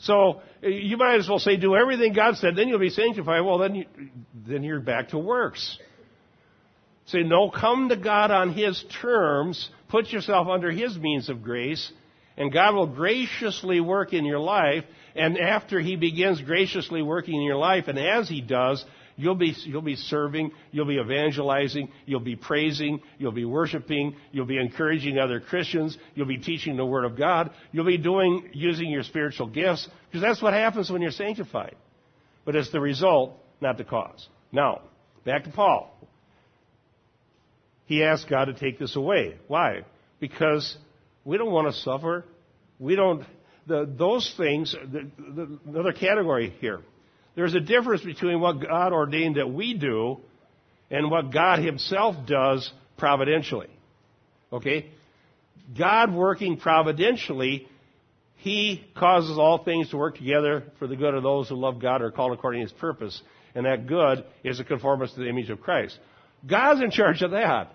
So 0.00 0.40
eh, 0.62 0.68
you 0.68 0.96
might 0.96 1.16
as 1.16 1.28
well 1.28 1.38
say, 1.38 1.56
do 1.56 1.76
everything 1.76 2.12
God 2.12 2.36
said, 2.36 2.56
then 2.56 2.68
you'll 2.68 2.78
be 2.78 2.90
sanctified. 2.90 3.44
Well, 3.44 3.58
then, 3.58 3.74
you, 3.74 3.84
then 4.46 4.62
you're 4.62 4.80
back 4.80 5.10
to 5.10 5.18
works. 5.18 5.78
Say, 7.06 7.22
no, 7.22 7.50
come 7.50 7.88
to 7.88 7.96
God 7.96 8.30
on 8.30 8.52
His 8.52 8.82
terms, 9.00 9.68
put 9.88 10.08
yourself 10.08 10.48
under 10.48 10.70
His 10.70 10.96
means 10.96 11.28
of 11.28 11.42
grace, 11.42 11.90
and 12.36 12.52
God 12.52 12.74
will 12.74 12.86
graciously 12.86 13.80
work 13.80 14.12
in 14.12 14.24
your 14.24 14.38
life. 14.38 14.84
And 15.16 15.36
after 15.36 15.80
He 15.80 15.96
begins 15.96 16.40
graciously 16.40 17.02
working 17.02 17.34
in 17.34 17.42
your 17.42 17.56
life, 17.56 17.88
and 17.88 17.98
as 17.98 18.28
He 18.28 18.40
does, 18.40 18.84
You'll 19.20 19.34
be, 19.34 19.54
you'll 19.66 19.82
be 19.82 19.96
serving, 19.96 20.50
you'll 20.72 20.86
be 20.86 20.98
evangelizing, 20.98 21.90
you'll 22.06 22.20
be 22.20 22.36
praising, 22.36 23.02
you'll 23.18 23.32
be 23.32 23.44
worshiping, 23.44 24.16
you'll 24.32 24.46
be 24.46 24.56
encouraging 24.56 25.18
other 25.18 25.40
Christians, 25.40 25.98
you'll 26.14 26.26
be 26.26 26.38
teaching 26.38 26.78
the 26.78 26.86
Word 26.86 27.04
of 27.04 27.18
God, 27.18 27.50
you'll 27.70 27.84
be 27.84 27.98
doing, 27.98 28.48
using 28.54 28.88
your 28.88 29.02
spiritual 29.02 29.46
gifts, 29.46 29.86
because 30.08 30.22
that's 30.22 30.40
what 30.40 30.54
happens 30.54 30.90
when 30.90 31.02
you're 31.02 31.10
sanctified. 31.10 31.76
But 32.46 32.56
it's 32.56 32.72
the 32.72 32.80
result, 32.80 33.34
not 33.60 33.76
the 33.76 33.84
cause. 33.84 34.26
Now, 34.52 34.80
back 35.26 35.44
to 35.44 35.50
Paul. 35.50 35.94
He 37.84 38.02
asked 38.02 38.26
God 38.30 38.46
to 38.46 38.54
take 38.54 38.78
this 38.78 38.96
away. 38.96 39.36
Why? 39.48 39.84
Because 40.18 40.78
we 41.26 41.36
don't 41.36 41.52
want 41.52 41.66
to 41.74 41.78
suffer. 41.82 42.24
We 42.78 42.96
don't, 42.96 43.24
the, 43.66 43.86
those 43.86 44.32
things, 44.38 44.72
the, 44.72 45.10
the, 45.18 45.58
another 45.66 45.92
category 45.92 46.54
here. 46.60 46.80
There's 47.34 47.54
a 47.54 47.60
difference 47.60 48.02
between 48.02 48.40
what 48.40 48.60
God 48.60 48.92
ordained 48.92 49.36
that 49.36 49.50
we 49.50 49.74
do 49.74 50.18
and 50.90 51.10
what 51.10 51.32
God 51.32 51.60
Himself 51.60 52.16
does 52.26 52.70
providentially. 52.98 53.70
Okay? 54.52 54.86
God 55.78 56.12
working 56.12 56.56
providentially, 56.56 57.68
He 58.36 58.84
causes 58.96 59.38
all 59.38 59.62
things 59.64 59.90
to 59.90 59.96
work 59.96 60.16
together 60.16 60.64
for 60.78 60.86
the 60.86 60.96
good 60.96 61.14
of 61.14 61.22
those 61.22 61.48
who 61.48 61.54
love 61.54 61.80
God 61.80 62.02
or 62.02 62.06
are 62.06 62.10
called 62.10 62.32
according 62.32 62.60
to 62.60 62.72
His 62.72 62.80
purpose. 62.80 63.22
And 63.54 63.66
that 63.66 63.86
good 63.86 64.24
is 64.44 64.60
a 64.60 64.64
conformance 64.64 65.12
to 65.14 65.20
the 65.20 65.28
image 65.28 65.50
of 65.50 65.60
Christ. 65.60 65.98
God's 66.48 66.80
in 66.80 66.90
charge 66.90 67.22
of 67.22 67.32
that. 67.32 67.72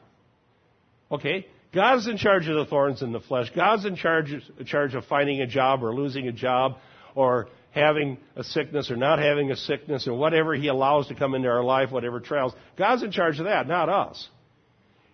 Okay? 1.11 1.47
God's 1.73 2.07
in 2.07 2.17
charge 2.17 2.47
of 2.47 2.55
the 2.55 2.65
thorns 2.65 3.01
in 3.01 3.11
the 3.11 3.19
flesh. 3.19 3.51
God's 3.53 3.85
in 3.85 3.95
charge, 3.95 4.31
in 4.31 4.65
charge 4.65 4.95
of 4.95 5.05
finding 5.05 5.41
a 5.41 5.47
job 5.47 5.83
or 5.83 5.93
losing 5.93 6.27
a 6.27 6.31
job 6.31 6.77
or 7.15 7.47
having 7.75 8.17
a 8.37 8.43
sickness 8.43 8.89
or 8.89 8.95
not 8.95 9.19
having 9.19 9.51
a 9.51 9.55
sickness 9.55 10.07
or 10.07 10.13
whatever 10.13 10.55
He 10.55 10.69
allows 10.69 11.09
to 11.09 11.15
come 11.15 11.35
into 11.35 11.49
our 11.49 11.63
life, 11.63 11.91
whatever 11.91 12.21
trials. 12.21 12.53
God's 12.77 13.03
in 13.03 13.11
charge 13.11 13.37
of 13.39 13.45
that, 13.45 13.67
not 13.67 13.89
us. 13.89 14.27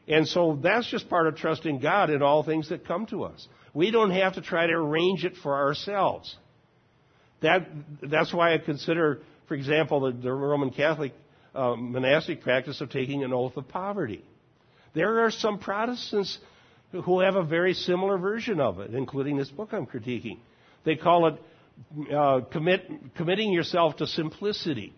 And 0.08 0.28
so 0.28 0.60
that's 0.62 0.90
just 0.90 1.10
part 1.10 1.28
of 1.28 1.36
trusting 1.36 1.80
God 1.80 2.12
in 2.12 2.22
all 2.22 2.44
things 2.44 2.70
that 2.70 2.86
come 2.86 3.08
to 3.08 3.24
us. 3.24 3.48
We 3.74 3.90
don't 3.90 4.12
have 4.12 4.36
to 4.36 4.42
try 4.42 4.68
to 4.68 4.74
arrange 4.74 5.26
it 5.26 5.34
for 5.42 5.56
ourselves. 5.56 6.36
That, 7.42 7.68
that's 8.04 8.32
why 8.32 8.54
I 8.54 8.60
consider, 8.60 9.22
for 9.48 9.56
example, 9.56 10.02
the, 10.02 10.12
the 10.12 10.32
Roman 10.32 10.70
Catholic 10.70 11.14
uh, 11.56 11.76
monastic 11.76 12.42
practice 12.42 12.80
of 12.80 12.90
taking 12.90 13.24
an 13.24 13.34
oath 13.34 13.58
of 13.58 13.68
poverty. 13.68 14.24
There 14.94 15.26
are 15.26 15.32
some 15.32 15.58
Protestants 15.58 16.38
who 16.92 17.22
have 17.22 17.36
a 17.36 17.44
very 17.44 17.74
similar 17.74 18.18
version 18.18 18.60
of 18.60 18.80
it, 18.80 18.94
including 18.94 19.38
this 19.38 19.50
book 19.50 19.70
I'm 19.72 19.88
critiquing. 19.88 20.38
They 20.84 20.96
call 20.96 21.28
it 21.28 21.36
uh, 22.14 22.42
commit, 22.52 23.16
committing 23.16 23.52
yourself 23.52 23.98
to 23.98 24.08
simplicity. 24.08 24.94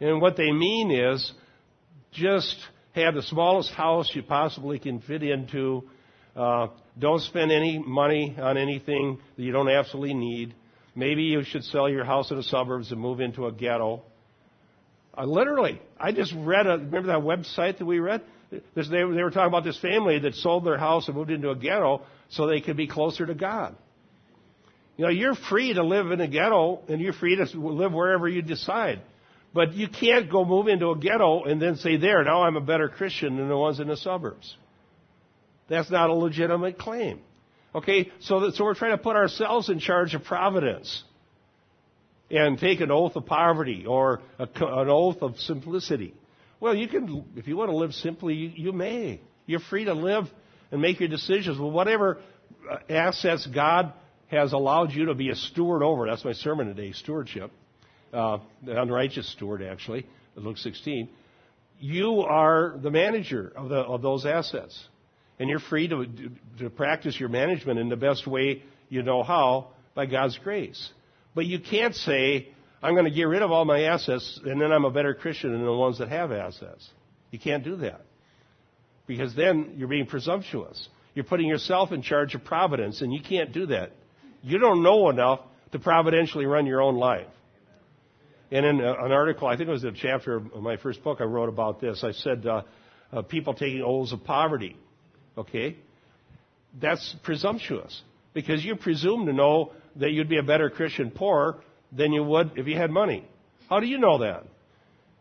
And 0.00 0.20
what 0.20 0.36
they 0.36 0.50
mean 0.50 0.90
is 0.90 1.32
just 2.12 2.56
have 2.94 3.14
the 3.14 3.22
smallest 3.22 3.72
house 3.72 4.10
you 4.14 4.22
possibly 4.22 4.78
can 4.78 5.00
fit 5.00 5.22
into. 5.22 5.84
Uh, 6.34 6.68
don't 6.98 7.20
spend 7.20 7.52
any 7.52 7.78
money 7.78 8.36
on 8.38 8.56
anything 8.56 9.18
that 9.36 9.42
you 9.42 9.52
don't 9.52 9.68
absolutely 9.68 10.14
need. 10.14 10.54
Maybe 10.94 11.22
you 11.22 11.42
should 11.44 11.64
sell 11.64 11.88
your 11.88 12.04
house 12.04 12.30
in 12.30 12.36
the 12.36 12.42
suburbs 12.42 12.90
and 12.90 13.00
move 13.00 13.20
into 13.20 13.46
a 13.46 13.52
ghetto. 13.52 14.02
Uh, 15.16 15.24
literally, 15.24 15.80
I 15.98 16.12
just 16.12 16.34
read 16.36 16.66
a, 16.66 16.78
remember 16.78 17.08
that 17.08 17.20
website 17.20 17.78
that 17.78 17.84
we 17.84 17.98
read? 17.98 18.22
They, 18.50 18.60
they 18.74 19.04
were 19.04 19.30
talking 19.30 19.48
about 19.48 19.64
this 19.64 19.78
family 19.78 20.18
that 20.18 20.34
sold 20.34 20.66
their 20.66 20.78
house 20.78 21.08
and 21.08 21.16
moved 21.16 21.30
into 21.30 21.50
a 21.50 21.56
ghetto 21.56 22.02
so 22.30 22.46
they 22.46 22.60
could 22.60 22.76
be 22.76 22.86
closer 22.86 23.24
to 23.24 23.34
God. 23.34 23.76
You 24.96 25.04
know, 25.04 25.10
you're 25.10 25.34
free 25.34 25.72
to 25.74 25.82
live 25.82 26.10
in 26.10 26.20
a 26.20 26.28
ghetto 26.28 26.82
and 26.88 27.00
you're 27.00 27.12
free 27.12 27.36
to 27.36 27.44
live 27.58 27.92
wherever 27.92 28.28
you 28.28 28.42
decide. 28.42 29.00
But 29.54 29.74
you 29.74 29.88
can't 29.88 30.30
go 30.30 30.44
move 30.44 30.68
into 30.68 30.90
a 30.90 30.98
ghetto 30.98 31.44
and 31.44 31.60
then 31.60 31.76
say, 31.76 31.96
there, 31.96 32.24
now 32.24 32.42
I'm 32.42 32.56
a 32.56 32.60
better 32.60 32.88
Christian 32.88 33.36
than 33.36 33.48
the 33.48 33.56
ones 33.56 33.80
in 33.80 33.88
the 33.88 33.96
suburbs. 33.96 34.56
That's 35.68 35.90
not 35.90 36.10
a 36.10 36.14
legitimate 36.14 36.78
claim. 36.78 37.20
Okay, 37.74 38.10
so, 38.20 38.40
that, 38.40 38.54
so 38.54 38.64
we're 38.64 38.74
trying 38.74 38.96
to 38.96 39.02
put 39.02 39.16
ourselves 39.16 39.70
in 39.70 39.78
charge 39.78 40.14
of 40.14 40.24
providence 40.24 41.02
and 42.30 42.58
take 42.58 42.80
an 42.80 42.90
oath 42.90 43.16
of 43.16 43.24
poverty 43.26 43.86
or 43.86 44.20
a, 44.38 44.44
an 44.44 44.88
oath 44.88 45.22
of 45.22 45.38
simplicity. 45.38 46.14
Well, 46.60 46.74
you 46.74 46.88
can, 46.88 47.24
if 47.36 47.48
you 47.48 47.56
want 47.56 47.70
to 47.70 47.76
live 47.76 47.94
simply, 47.94 48.34
you, 48.34 48.52
you 48.54 48.72
may. 48.72 49.20
You're 49.46 49.60
free 49.60 49.86
to 49.86 49.94
live 49.94 50.24
and 50.70 50.80
make 50.80 51.00
your 51.00 51.08
decisions 51.08 51.58
with 51.58 51.72
whatever 51.72 52.20
uh, 52.70 52.76
assets 52.90 53.46
God 53.46 53.92
has 54.32 54.52
allowed 54.54 54.92
you 54.92 55.06
to 55.06 55.14
be 55.14 55.28
a 55.28 55.36
steward 55.36 55.82
over. 55.82 56.06
That's 56.06 56.24
my 56.24 56.32
sermon 56.32 56.66
today, 56.66 56.92
stewardship. 56.92 57.50
Uh, 58.12 58.38
the 58.64 58.80
unrighteous 58.80 59.30
steward, 59.32 59.62
actually, 59.62 60.06
Luke 60.34 60.58
16. 60.58 61.08
You 61.78 62.20
are 62.20 62.74
the 62.82 62.90
manager 62.90 63.52
of, 63.54 63.68
the, 63.68 63.76
of 63.76 64.02
those 64.02 64.24
assets. 64.24 64.82
And 65.38 65.50
you're 65.50 65.60
free 65.60 65.88
to, 65.88 66.06
to 66.60 66.70
practice 66.70 67.18
your 67.18 67.28
management 67.28 67.78
in 67.78 67.88
the 67.88 67.96
best 67.96 68.26
way 68.26 68.62
you 68.88 69.02
know 69.02 69.22
how 69.22 69.68
by 69.94 70.06
God's 70.06 70.38
grace. 70.38 70.90
But 71.34 71.46
you 71.46 71.58
can't 71.58 71.94
say, 71.94 72.48
I'm 72.82 72.94
going 72.94 73.06
to 73.06 73.10
get 73.10 73.24
rid 73.24 73.42
of 73.42 73.50
all 73.50 73.64
my 73.64 73.82
assets 73.84 74.40
and 74.44 74.60
then 74.60 74.72
I'm 74.72 74.84
a 74.84 74.90
better 74.90 75.14
Christian 75.14 75.52
than 75.52 75.64
the 75.64 75.72
ones 75.72 75.98
that 75.98 76.08
have 76.08 76.32
assets. 76.32 76.88
You 77.30 77.38
can't 77.38 77.64
do 77.64 77.76
that. 77.76 78.02
Because 79.06 79.34
then 79.34 79.74
you're 79.76 79.88
being 79.88 80.06
presumptuous. 80.06 80.88
You're 81.14 81.24
putting 81.24 81.48
yourself 81.48 81.92
in 81.92 82.02
charge 82.02 82.34
of 82.34 82.44
providence, 82.44 83.02
and 83.02 83.12
you 83.12 83.20
can't 83.20 83.52
do 83.52 83.66
that. 83.66 83.92
You 84.42 84.58
don't 84.58 84.82
know 84.82 85.08
enough 85.08 85.40
to 85.72 85.78
providentially 85.78 86.46
run 86.46 86.66
your 86.66 86.82
own 86.82 86.96
life. 86.96 87.28
And 88.50 88.66
in 88.66 88.80
an 88.80 89.12
article, 89.12 89.48
I 89.48 89.56
think 89.56 89.68
it 89.68 89.72
was 89.72 89.84
a 89.84 89.92
chapter 89.92 90.36
of 90.36 90.62
my 90.62 90.76
first 90.76 91.02
book, 91.02 91.18
I 91.20 91.24
wrote 91.24 91.48
about 91.48 91.80
this. 91.80 92.04
I 92.04 92.12
said, 92.12 92.46
uh, 92.46 92.62
uh, 93.10 93.22
people 93.22 93.54
taking 93.54 93.82
oaths 93.82 94.12
of 94.12 94.24
poverty. 94.24 94.76
Okay? 95.38 95.76
That's 96.78 97.14
presumptuous. 97.22 98.02
Because 98.34 98.62
you 98.62 98.76
presume 98.76 99.26
to 99.26 99.32
know 99.32 99.72
that 99.96 100.10
you'd 100.10 100.28
be 100.28 100.38
a 100.38 100.42
better 100.42 100.68
Christian 100.68 101.10
poor 101.10 101.62
than 101.92 102.12
you 102.12 102.22
would 102.22 102.52
if 102.56 102.66
you 102.66 102.76
had 102.76 102.90
money. 102.90 103.26
How 103.70 103.80
do 103.80 103.86
you 103.86 103.98
know 103.98 104.18
that? 104.18 104.44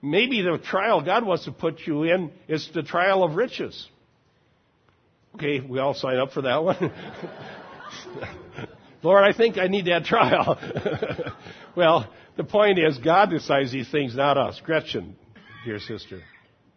Maybe 0.02 0.42
the 0.42 0.58
trial 0.58 1.02
God 1.02 1.26
wants 1.26 1.46
to 1.46 1.52
put 1.52 1.80
you 1.86 2.04
in 2.04 2.32
is 2.48 2.70
the 2.74 2.84
trial 2.84 3.24
of 3.24 3.36
riches. 3.36 3.88
Okay, 5.36 5.62
we 5.62 5.80
all 5.80 5.94
sign 5.94 6.18
up 6.18 6.34
for 6.34 6.42
that 6.42 6.64
one. 6.64 6.92
Lord, 9.04 9.24
I 9.24 9.36
think 9.36 9.58
I 9.58 9.68
need 9.68 9.86
that 9.86 10.06
trial. 10.06 10.60
well, 11.76 12.12
the 12.38 12.44
point 12.44 12.78
is, 12.80 12.98
God 13.00 13.30
decides 13.30 13.72
these 13.72 13.90
things, 13.90 14.16
not 14.16 14.38
us. 14.38 14.62
Gretchen, 14.64 15.16
dear 15.66 15.80
sister. 15.80 16.22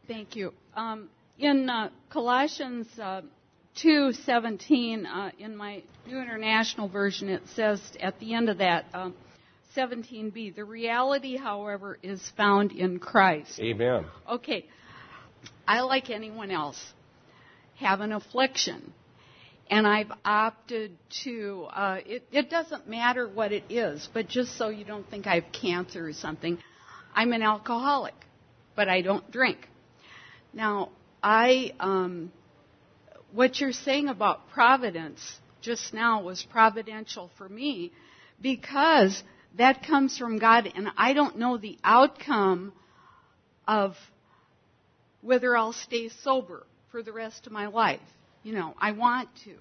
Thank 0.09 0.37
you. 0.37 0.53
Um, 0.75 1.09
in 1.39 1.69
uh, 1.69 1.91
Colossians 2.11 2.87
uh, 3.01 3.23
2:17, 3.83 5.05
uh, 5.07 5.31
in 5.39 5.57
my 5.57 5.83
New 6.07 6.19
International 6.19 6.89
Version, 6.89 7.29
it 7.29 7.43
says 7.55 7.81
at 8.01 8.19
the 8.21 8.35
end 8.35 8.49
of 8.49 8.59
that, 8.59 8.87
17b, 9.77 10.53
uh, 10.53 10.57
the 10.57 10.65
reality, 10.65 11.37
however, 11.37 11.99
is 12.03 12.23
found 12.37 12.73
in 12.73 12.99
Christ. 12.99 13.59
Amen. 13.61 14.07
Okay. 14.31 14.67
I, 15.67 15.81
like 15.81 16.11
anyone 16.11 16.51
else, 16.51 16.81
have 17.77 18.01
an 18.01 18.13
affliction. 18.13 18.93
And 19.71 19.87
I've 19.87 20.13
opted 20.25 20.93
to, 21.25 21.67
uh, 21.73 21.99
it, 22.05 22.23
it 22.31 22.51
doesn't 22.51 22.89
matter 22.89 23.27
what 23.27 23.51
it 23.53 23.65
is, 23.71 24.09
but 24.13 24.29
just 24.29 24.57
so 24.59 24.69
you 24.69 24.85
don't 24.85 25.09
think 25.09 25.27
I 25.27 25.37
have 25.37 25.53
cancer 25.53 26.07
or 26.07 26.13
something, 26.13 26.59
I'm 27.15 27.33
an 27.33 27.43
alcoholic, 27.43 28.15
but 28.77 28.89
I 28.89 29.01
don't 29.01 29.29
drink. 29.31 29.69
Now, 30.53 30.91
I, 31.23 31.73
um, 31.81 32.31
what 33.33 33.59
you're 33.59 33.73
saying 33.73 34.09
about 34.09 34.51
providence 34.51 35.39
just 35.63 35.95
now 35.95 36.23
was 36.23 36.43
providential 36.51 37.31
for 37.39 37.49
me 37.49 37.93
because 38.41 39.23
that 39.57 39.87
comes 39.87 40.19
from 40.19 40.39
God 40.39 40.71
and 40.75 40.89
I 40.97 41.15
don't 41.15 41.39
know 41.39 41.57
the 41.57 41.79
outcome 41.83 42.73
of 43.67 43.97
whether 45.23 45.57
I'll 45.57 45.73
stay 45.73 46.11
sober 46.23 46.67
for 46.91 47.03
the 47.03 47.13
rest 47.13 47.47
of 47.47 47.53
my 47.53 47.67
life. 47.67 48.01
You 48.45 48.53
know, 48.53 48.75
I 48.79 48.93
want 48.93 49.29
to. 49.45 49.57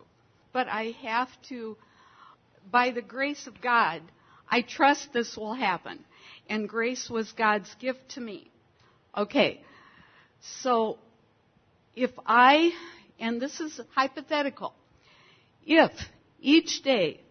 But 0.52 0.68
I 0.68 0.96
have 1.02 1.30
to, 1.50 1.78
by 2.72 2.92
the 2.92 3.02
grace 3.02 3.48
of 3.48 3.60
God, 3.60 4.04
I 4.48 4.62
trust 4.62 5.12
this 5.14 5.36
will 5.36 5.56
happen. 5.56 6.06
And 6.48 6.70
grace 6.70 7.10
was 7.10 7.32
God's 7.32 7.74
gift 7.80 8.10
to 8.10 8.22
me. 8.22 8.52
Okay. 9.18 9.62
So 10.62 11.00
if 11.96 12.12
I, 12.26 12.72
and 13.20 13.42
this 13.42 13.60
is 13.60 13.80
hypothetical, 13.96 14.74
if 15.66 15.92
each 16.40 16.84
day 16.84 17.22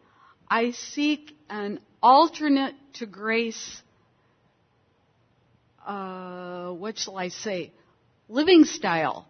I 0.48 0.72
seek 0.72 1.36
an 1.50 1.80
alternate 2.02 2.74
to 2.94 3.06
grace, 3.06 3.82
uh, 5.86 6.70
what 6.70 6.98
shall 6.98 7.18
I 7.18 7.28
say, 7.28 7.72
living 8.28 8.64
style, 8.64 9.26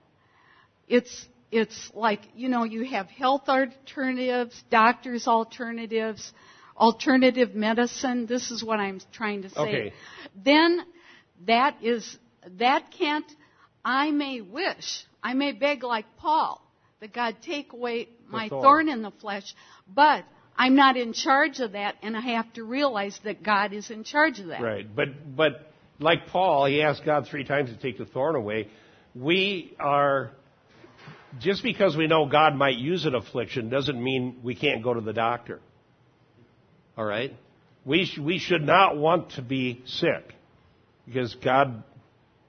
it's, 0.89 1.27
it's 1.53 1.91
like, 1.95 2.21
you 2.35 2.49
know, 2.49 2.65
you 2.65 2.85
have 2.87 3.07
health 3.07 3.49
alternatives, 3.49 4.61
doctors 4.71 5.29
alternatives, 5.29 6.33
alternative 6.77 7.55
medicine. 7.55 8.27
This 8.27 8.51
is 8.51 8.65
what 8.65 8.81
I'm 8.81 9.01
trying 9.13 9.43
to 9.43 9.51
say. 9.51 9.61
Okay. 9.61 9.93
Then 10.35 10.81
that 11.47 11.77
is, 11.83 12.19
that 12.59 12.91
can't, 12.99 13.31
I 13.85 14.11
may 14.11 14.41
wish 14.41 15.05
I 15.23 15.35
may 15.35 15.53
beg 15.53 15.85
like 15.85 16.07
Paul 16.17 16.61
that 17.01 17.13
God 17.13 17.37
take 17.43 17.73
away 17.73 18.09
my 18.29 18.49
thorn. 18.49 18.63
thorn 18.63 18.89
in 18.89 19.03
the 19.03 19.11
flesh, 19.11 19.55
but 19.93 20.25
I'm 20.57 20.75
not 20.75 20.97
in 20.97 21.13
charge 21.13 21.61
of 21.61 21.73
that, 21.73 21.97
and 22.03 22.17
I 22.17 22.21
have 22.21 22.53
to 22.55 22.65
realize 22.65 23.19
that 23.25 23.43
God 23.43 23.73
is 23.73 23.91
in 23.91 24.05
charge 24.05 24.41
of 24.41 24.49
that. 24.49 24.61
Right, 24.61 24.95
but 24.95 25.37
but 25.37 25.73
like 25.99 26.27
Paul, 26.27 26.67
he 26.67 26.83
asked 26.83 27.05
God 27.05 27.27
three 27.29 27.45
times 27.45 27.71
to 27.71 27.77
take 27.77 27.99
the 27.99 28.05
thorn 28.05 28.35
away. 28.35 28.69
We 29.15 29.77
are 29.79 30.33
just 31.41 31.63
because 31.63 31.97
we 31.97 32.07
know 32.07 32.27
God 32.27 32.55
might 32.55 32.77
use 32.77 33.05
an 33.07 33.15
affliction 33.15 33.69
doesn't 33.69 34.03
mean 34.03 34.41
we 34.43 34.55
can't 34.55 34.83
go 34.83 34.95
to 34.95 35.01
the 35.01 35.13
doctor. 35.13 35.61
All 36.97 37.05
right, 37.05 37.35
we 37.85 38.05
sh- 38.05 38.19
we 38.19 38.39
should 38.39 38.63
not 38.63 38.97
want 38.97 39.31
to 39.33 39.43
be 39.43 39.83
sick 39.87 40.35
because 41.07 41.35
God 41.37 41.83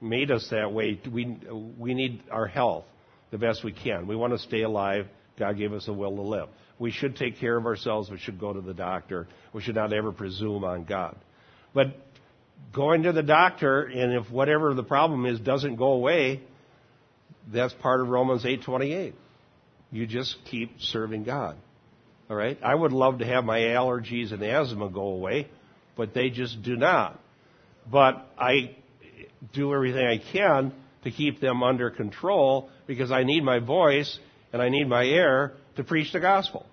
made 0.00 0.30
us 0.30 0.48
that 0.50 0.72
way. 0.72 1.00
We, 1.10 1.38
we 1.78 1.94
need 1.94 2.22
our 2.30 2.46
health 2.46 2.84
the 3.30 3.38
best 3.38 3.64
we 3.64 3.72
can. 3.72 4.06
We 4.06 4.16
want 4.16 4.32
to 4.32 4.38
stay 4.38 4.62
alive. 4.62 5.06
God 5.38 5.56
gave 5.56 5.72
us 5.72 5.88
a 5.88 5.92
will 5.92 6.14
to 6.14 6.22
live. 6.22 6.48
We 6.78 6.90
should 6.90 7.16
take 7.16 7.38
care 7.38 7.56
of 7.56 7.66
ourselves. 7.66 8.10
We 8.10 8.18
should 8.18 8.38
go 8.38 8.52
to 8.52 8.60
the 8.60 8.74
doctor. 8.74 9.26
We 9.52 9.62
should 9.62 9.74
not 9.74 9.92
ever 9.92 10.12
presume 10.12 10.62
on 10.62 10.84
God. 10.84 11.16
But 11.72 11.96
going 12.72 13.04
to 13.04 13.12
the 13.12 13.22
doctor, 13.22 13.82
and 13.82 14.12
if 14.12 14.30
whatever 14.30 14.74
the 14.74 14.82
problem 14.82 15.26
is 15.26 15.40
doesn't 15.40 15.76
go 15.76 15.92
away, 15.92 16.42
that's 17.52 17.74
part 17.74 18.00
of 18.00 18.08
Romans 18.08 18.44
8:28. 18.44 19.14
You 19.92 20.06
just 20.06 20.36
keep 20.46 20.80
serving 20.80 21.24
God. 21.24 21.56
All 22.28 22.36
right? 22.36 22.58
I 22.62 22.74
would 22.74 22.92
love 22.92 23.18
to 23.18 23.26
have 23.26 23.44
my 23.44 23.60
allergies 23.60 24.32
and 24.32 24.42
asthma 24.42 24.88
go 24.88 25.08
away, 25.08 25.48
but 25.96 26.14
they 26.14 26.30
just 26.30 26.62
do 26.62 26.76
not. 26.76 27.20
But 27.90 28.26
I 28.38 28.76
do 29.52 29.74
everything 29.74 30.06
I 30.06 30.18
can 30.18 30.72
to 31.04 31.10
keep 31.10 31.40
them 31.40 31.62
under 31.62 31.90
control 31.90 32.70
because 32.86 33.12
I 33.12 33.24
need 33.24 33.44
my 33.44 33.58
voice 33.58 34.18
and 34.52 34.62
I 34.62 34.68
need 34.68 34.88
my 34.88 35.04
air 35.04 35.52
to 35.76 35.84
preach 35.84 36.12
the 36.12 36.20
gospel. 36.20 36.66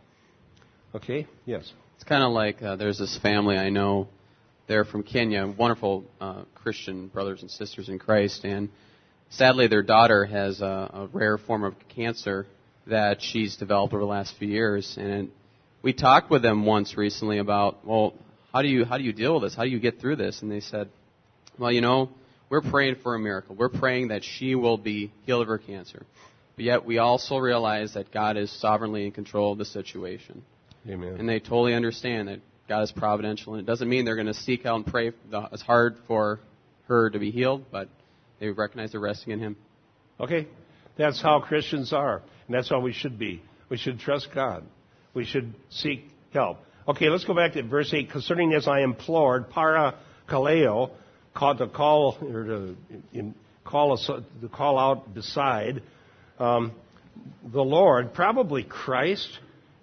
Okay? 0.95 1.27
Yes. 1.45 1.71
It's 1.95 2.03
kind 2.03 2.23
of 2.23 2.31
like 2.31 2.61
uh, 2.61 2.77
there's 2.77 2.97
this 2.97 3.17
family 3.21 3.57
I 3.57 3.69
know. 3.69 4.07
They're 4.67 4.85
from 4.85 5.03
Kenya, 5.03 5.45
wonderful 5.47 6.05
uh, 6.21 6.43
Christian 6.55 7.07
brothers 7.07 7.41
and 7.41 7.51
sisters 7.51 7.89
in 7.89 7.99
Christ, 7.99 8.45
and 8.45 8.69
sadly 9.31 9.67
their 9.67 9.83
daughter 9.83 10.25
has 10.25 10.61
a, 10.61 10.65
a 10.93 11.09
rare 11.11 11.37
form 11.37 11.63
of 11.63 11.73
cancer 11.95 12.45
that 12.87 13.21
she's 13.21 13.57
developed 13.57 13.93
over 13.93 14.01
the 14.01 14.07
last 14.09 14.35
few 14.37 14.47
years. 14.47 14.97
And 14.99 15.31
we 15.81 15.93
talked 15.93 16.29
with 16.29 16.41
them 16.41 16.65
once 16.65 16.95
recently 16.95 17.39
about, 17.39 17.85
well, 17.85 18.13
how 18.53 18.61
do 18.61 18.67
you 18.67 18.85
how 18.85 18.97
do 18.97 19.03
you 19.03 19.13
deal 19.13 19.33
with 19.35 19.43
this? 19.43 19.55
How 19.55 19.63
do 19.63 19.69
you 19.69 19.79
get 19.79 19.99
through 19.99 20.17
this? 20.17 20.41
And 20.41 20.51
they 20.51 20.59
said, 20.59 20.89
well, 21.57 21.71
you 21.71 21.81
know, 21.81 22.09
we're 22.49 22.61
praying 22.61 22.97
for 23.01 23.15
a 23.15 23.19
miracle. 23.19 23.55
We're 23.55 23.69
praying 23.69 24.09
that 24.09 24.23
she 24.23 24.55
will 24.55 24.77
be 24.77 25.11
healed 25.25 25.43
of 25.43 25.47
her 25.47 25.57
cancer. 25.57 26.05
But 26.55 26.65
yet 26.65 26.85
we 26.85 26.97
also 26.97 27.37
realize 27.37 27.93
that 27.93 28.11
God 28.11 28.35
is 28.35 28.51
sovereignly 28.59 29.05
in 29.05 29.11
control 29.11 29.53
of 29.53 29.57
the 29.57 29.65
situation. 29.65 30.43
Amen. 30.87 31.15
And 31.17 31.29
they 31.29 31.39
totally 31.39 31.73
understand 31.73 32.27
that 32.27 32.41
God 32.67 32.81
is 32.81 32.91
providential. 32.91 33.53
And 33.53 33.61
it 33.61 33.65
doesn't 33.65 33.87
mean 33.87 34.03
they're 34.03 34.15
going 34.15 34.27
to 34.27 34.33
seek 34.33 34.65
out 34.65 34.75
and 34.75 34.85
pray 34.85 35.13
as 35.51 35.61
hard 35.61 35.97
for 36.07 36.39
her 36.87 37.09
to 37.09 37.19
be 37.19 37.31
healed, 37.31 37.65
but 37.71 37.87
they 38.41 38.49
recognize 38.49 38.91
they're 38.91 38.99
resting 38.99 39.31
in 39.31 39.39
Him. 39.39 39.55
Okay? 40.19 40.47
That's 40.97 41.21
how 41.21 41.39
Christians 41.39 41.93
are. 41.93 42.17
And 42.47 42.55
that's 42.55 42.69
how 42.69 42.81
we 42.81 42.91
should 42.91 43.17
be. 43.17 43.41
We 43.69 43.77
should 43.77 43.99
trust 43.99 44.29
God. 44.33 44.63
We 45.13 45.23
should 45.23 45.53
seek 45.69 46.09
help. 46.33 46.57
Okay, 46.87 47.09
let's 47.09 47.23
go 47.23 47.35
back 47.35 47.53
to 47.53 47.63
verse 47.63 47.93
8. 47.93 48.09
Concerning 48.11 48.49
this, 48.49 48.67
I 48.67 48.81
implored, 48.81 49.51
para 49.51 49.95
kaleo, 50.27 50.89
call, 51.35 51.55
to 51.55 51.67
call 51.67 52.17
or 52.21 52.43
to 52.43 52.75
in, 53.13 53.35
call 53.63 53.95
to 53.95 54.23
call 54.51 54.79
out 54.79 55.13
beside 55.13 55.83
um, 56.39 56.71
the 57.45 57.61
Lord, 57.61 58.13
probably 58.13 58.63
Christ. 58.63 59.29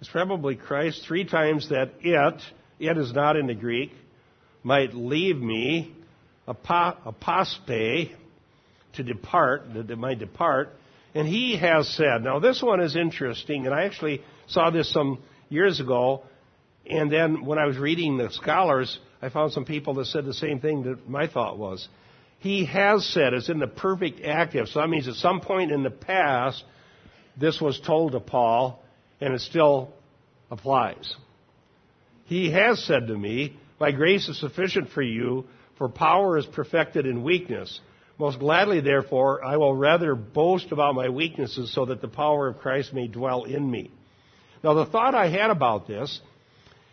It's 0.01 0.09
probably 0.09 0.55
Christ 0.55 1.05
three 1.07 1.23
times 1.23 1.69
that 1.69 1.91
it, 2.01 2.41
it 2.79 2.97
is 2.97 3.13
not 3.13 3.37
in 3.37 3.47
the 3.47 3.55
Greek, 3.55 3.91
might 4.63 4.93
leave 4.93 5.37
me 5.37 5.95
aposte 6.47 7.65
to 8.93 9.03
depart, 9.03 9.73
that 9.73 9.89
it 9.89 9.97
might 9.97 10.19
depart. 10.19 10.75
And 11.13 11.27
he 11.27 11.57
has 11.57 11.87
said, 11.89 12.23
now 12.23 12.39
this 12.39 12.61
one 12.61 12.79
is 12.81 12.95
interesting, 12.95 13.65
and 13.65 13.73
I 13.73 13.83
actually 13.83 14.23
saw 14.47 14.69
this 14.69 14.91
some 14.91 15.19
years 15.49 15.79
ago, 15.79 16.23
and 16.89 17.11
then 17.11 17.45
when 17.45 17.57
I 17.57 17.65
was 17.65 17.77
reading 17.77 18.17
the 18.17 18.29
scholars, 18.31 18.99
I 19.21 19.29
found 19.29 19.51
some 19.51 19.65
people 19.65 19.95
that 19.95 20.05
said 20.05 20.25
the 20.25 20.33
same 20.33 20.59
thing 20.59 20.83
that 20.83 21.09
my 21.09 21.27
thought 21.27 21.57
was. 21.57 21.87
He 22.39 22.65
has 22.65 23.05
said 23.05 23.33
it's 23.33 23.49
in 23.49 23.59
the 23.59 23.67
perfect 23.67 24.23
active, 24.23 24.67
so 24.67 24.79
that 24.79 24.89
means 24.89 25.07
at 25.07 25.15
some 25.15 25.41
point 25.41 25.71
in 25.71 25.83
the 25.83 25.91
past, 25.91 26.63
this 27.37 27.59
was 27.59 27.79
told 27.79 28.13
to 28.13 28.19
Paul, 28.19 28.81
and 29.19 29.33
it 29.33 29.41
still 29.41 29.93
applies. 30.49 31.15
He 32.25 32.51
has 32.51 32.81
said 32.83 33.07
to 33.07 33.17
me, 33.17 33.57
My 33.79 33.91
grace 33.91 34.29
is 34.29 34.39
sufficient 34.39 34.89
for 34.91 35.01
you, 35.01 35.45
for 35.77 35.89
power 35.89 36.37
is 36.37 36.45
perfected 36.45 37.05
in 37.05 37.23
weakness. 37.23 37.79
Most 38.19 38.37
gladly, 38.39 38.81
therefore, 38.81 39.43
I 39.43 39.55
will 39.55 39.73
rather 39.73 40.13
boast 40.13 40.73
about 40.73 40.93
my 40.93 41.07
weaknesses 41.07 41.73
so 41.73 41.85
that 41.85 42.01
the 42.01 42.09
power 42.09 42.49
of 42.49 42.59
Christ 42.59 42.93
may 42.93 43.07
dwell 43.07 43.45
in 43.45 43.71
me. 43.71 43.91
Now, 44.61 44.73
the 44.73 44.85
thought 44.85 45.15
I 45.15 45.29
had 45.29 45.49
about 45.49 45.87
this 45.87 46.19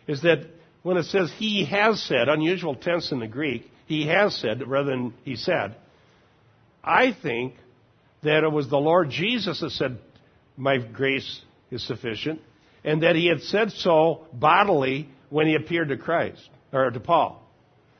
is 0.07 0.21
that 0.21 0.45
when 0.83 0.95
it 0.95 1.03
says 1.03 1.29
he 1.37 1.65
has 1.65 2.01
said, 2.01 2.29
unusual 2.29 2.75
tense 2.75 3.11
in 3.11 3.19
the 3.19 3.27
Greek, 3.27 3.69
he 3.87 4.07
has 4.07 4.37
said 4.37 4.65
rather 4.65 4.91
than 4.91 5.13
he 5.25 5.35
said, 5.35 5.75
I 6.81 7.11
think 7.21 7.55
that 8.23 8.45
it 8.45 8.51
was 8.51 8.69
the 8.69 8.77
Lord 8.77 9.09
Jesus 9.09 9.59
that 9.59 9.71
said, 9.71 9.97
My 10.55 10.77
grace 10.77 11.41
is 11.71 11.85
sufficient, 11.85 12.39
and 12.85 13.03
that 13.03 13.17
he 13.17 13.27
had 13.27 13.41
said 13.41 13.71
so 13.73 14.27
bodily 14.31 15.09
when 15.29 15.47
he 15.47 15.55
appeared 15.55 15.89
to 15.89 15.97
Christ, 15.97 16.49
or 16.71 16.89
to 16.89 16.99
Paul. 17.01 17.43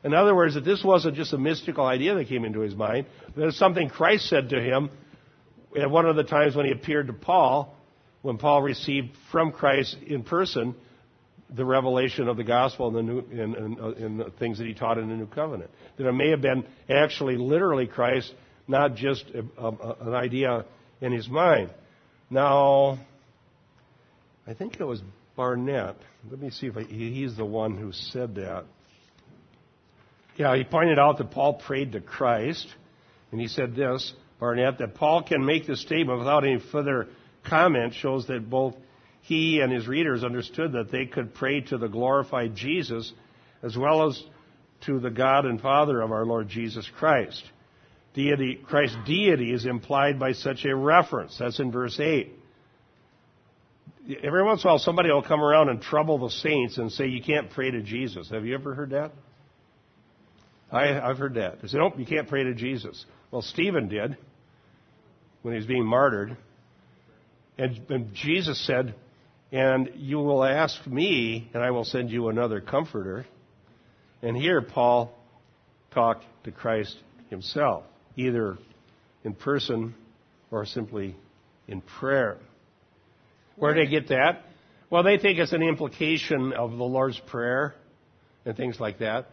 In 0.04 0.14
other 0.14 0.34
words, 0.34 0.54
that 0.54 0.64
this 0.64 0.82
wasn't 0.84 1.16
just 1.16 1.32
a 1.32 1.38
mystical 1.38 1.84
idea 1.84 2.14
that 2.14 2.28
came 2.28 2.44
into 2.44 2.60
his 2.60 2.74
mind, 2.74 3.06
it's 3.36 3.58
something 3.58 3.88
Christ 3.88 4.28
said 4.28 4.50
to 4.50 4.60
him 4.60 4.90
at 5.78 5.90
one 5.90 6.06
of 6.06 6.16
the 6.16 6.24
times 6.24 6.54
when 6.54 6.66
he 6.66 6.72
appeared 6.72 7.08
to 7.08 7.12
Paul, 7.12 7.74
when 8.22 8.38
Paul 8.38 8.62
received 8.62 9.10
from 9.30 9.52
Christ 9.52 9.96
in 10.06 10.22
person 10.22 10.74
the 11.50 11.64
revelation 11.64 12.28
of 12.28 12.36
the 12.36 12.44
gospel 12.44 12.88
and 12.88 12.96
the, 12.96 13.02
new, 13.02 13.18
and, 13.20 13.54
and, 13.54 13.80
uh, 13.80 13.92
and 13.92 14.20
the 14.20 14.30
things 14.38 14.58
that 14.58 14.66
he 14.66 14.74
taught 14.74 14.98
in 14.98 15.08
the 15.08 15.16
new 15.16 15.26
covenant. 15.26 15.70
That 15.96 16.06
it 16.06 16.12
may 16.12 16.30
have 16.30 16.42
been 16.42 16.64
actually 16.90 17.36
literally 17.36 17.86
Christ, 17.86 18.32
not 18.66 18.94
just 18.94 19.24
a, 19.30 19.62
a, 19.62 20.08
an 20.08 20.14
idea 20.14 20.66
in 21.00 21.12
his 21.12 21.28
mind. 21.28 21.70
Now, 22.28 22.98
I 24.46 24.54
think 24.54 24.78
it 24.78 24.84
was 24.84 25.00
Barnett. 25.36 25.96
Let 26.30 26.40
me 26.40 26.50
see 26.50 26.66
if 26.66 26.76
I, 26.76 26.82
he's 26.82 27.36
the 27.36 27.46
one 27.46 27.76
who 27.76 27.92
said 27.92 28.34
that. 28.34 28.64
Yeah, 30.38 30.56
he 30.56 30.62
pointed 30.62 31.00
out 31.00 31.18
that 31.18 31.32
Paul 31.32 31.54
prayed 31.54 31.92
to 31.92 32.00
Christ, 32.00 32.66
and 33.32 33.40
he 33.40 33.48
said 33.48 33.74
this, 33.74 34.12
Barnett, 34.38 34.78
that 34.78 34.94
Paul 34.94 35.24
can 35.24 35.44
make 35.44 35.66
this 35.66 35.82
statement 35.82 36.20
without 36.20 36.44
any 36.44 36.60
further 36.60 37.08
comment 37.44 37.94
shows 37.94 38.28
that 38.28 38.48
both 38.48 38.76
he 39.22 39.60
and 39.60 39.72
his 39.72 39.88
readers 39.88 40.22
understood 40.22 40.72
that 40.72 40.92
they 40.92 41.06
could 41.06 41.34
pray 41.34 41.62
to 41.62 41.76
the 41.76 41.88
glorified 41.88 42.54
Jesus 42.54 43.12
as 43.64 43.76
well 43.76 44.08
as 44.08 44.22
to 44.86 45.00
the 45.00 45.10
God 45.10 45.44
and 45.44 45.60
Father 45.60 46.00
of 46.00 46.12
our 46.12 46.24
Lord 46.24 46.48
Jesus 46.48 46.88
Christ. 46.98 47.42
Deity, 48.14 48.60
Christ's 48.64 48.96
deity 49.06 49.52
is 49.52 49.66
implied 49.66 50.20
by 50.20 50.32
such 50.32 50.64
a 50.64 50.74
reference. 50.74 51.36
That's 51.36 51.58
in 51.58 51.72
verse 51.72 51.98
8. 51.98 52.32
Every 54.22 54.44
once 54.44 54.62
in 54.62 54.68
a 54.68 54.72
while, 54.72 54.78
somebody 54.78 55.10
will 55.10 55.22
come 55.22 55.42
around 55.42 55.68
and 55.68 55.82
trouble 55.82 56.18
the 56.18 56.30
saints 56.30 56.78
and 56.78 56.92
say, 56.92 57.08
You 57.08 57.22
can't 57.22 57.50
pray 57.50 57.72
to 57.72 57.82
Jesus. 57.82 58.30
Have 58.30 58.46
you 58.46 58.54
ever 58.54 58.74
heard 58.74 58.90
that? 58.90 59.12
I, 60.70 60.86
have 60.86 61.18
heard 61.18 61.34
that. 61.34 61.62
They 61.62 61.68
say, 61.68 61.78
Nope, 61.78 61.94
oh, 61.96 61.98
you 61.98 62.06
can't 62.06 62.28
pray 62.28 62.44
to 62.44 62.54
Jesus. 62.54 63.04
Well, 63.30 63.42
Stephen 63.42 63.88
did 63.88 64.16
when 65.42 65.54
he 65.54 65.58
was 65.58 65.66
being 65.66 65.86
martyred. 65.86 66.36
And, 67.56 67.80
and 67.88 68.14
Jesus 68.14 68.64
said, 68.66 68.94
and 69.50 69.90
you 69.96 70.18
will 70.18 70.44
ask 70.44 70.86
me, 70.86 71.48
and 71.54 71.62
I 71.62 71.70
will 71.70 71.84
send 71.84 72.10
you 72.10 72.28
another 72.28 72.60
comforter. 72.60 73.24
And 74.22 74.36
here 74.36 74.60
Paul 74.60 75.12
talked 75.92 76.24
to 76.44 76.52
Christ 76.52 76.96
himself, 77.30 77.84
either 78.16 78.58
in 79.24 79.34
person 79.34 79.94
or 80.50 80.66
simply 80.66 81.16
in 81.66 81.80
prayer. 81.80 82.38
Where 83.56 83.74
did 83.74 83.86
they 83.86 83.90
get 83.90 84.08
that? 84.08 84.44
Well, 84.90 85.02
they 85.02 85.18
think 85.18 85.38
it's 85.38 85.52
an 85.52 85.62
implication 85.62 86.52
of 86.52 86.70
the 86.70 86.84
Lord's 86.84 87.18
Prayer 87.18 87.74
and 88.44 88.56
things 88.56 88.78
like 88.78 88.98
that. 88.98 89.26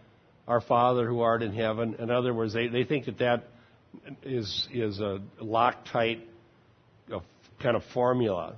Our 0.48 0.62
Father 0.62 1.08
who 1.08 1.22
art 1.22 1.42
in 1.42 1.54
heaven. 1.54 1.96
In 2.00 2.12
other 2.12 2.34
words, 2.34 2.54
they, 2.54 2.68
they 2.68 2.84
think 2.84 3.06
that 3.06 3.18
that 3.20 3.48
is, 4.24 4.68
is 4.72 5.00
a 5.00 5.20
Loctite 5.42 6.22
kind 7.62 7.76
of 7.76 7.84
formula 7.94 8.56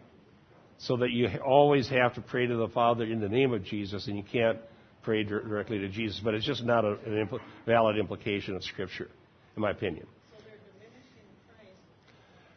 so 0.80 0.98
that 0.98 1.12
you 1.12 1.28
always 1.46 1.90
have 1.90 2.16
to 2.16 2.22
pray 2.22 2.46
to 2.46 2.56
the 2.56 2.68
Father 2.68 3.04
in 3.04 3.20
the 3.20 3.30
name 3.30 3.54
of 3.54 3.64
Jesus, 3.64 4.08
and 4.08 4.16
you 4.16 4.24
can't 4.24 4.60
pray 5.02 5.24
directly 5.24 5.80
to 5.80 5.90
Jesus. 5.90 6.22
But 6.24 6.36
it's 6.36 6.46
just 6.46 6.64
not 6.64 6.86
a, 6.86 6.92
an 7.06 7.28
impl- 7.28 7.40
valid 7.66 7.98
implication 7.98 8.56
of 8.56 8.64
Scripture, 8.64 9.10
in 9.56 9.62
my 9.62 9.72
opinion. 9.72 10.06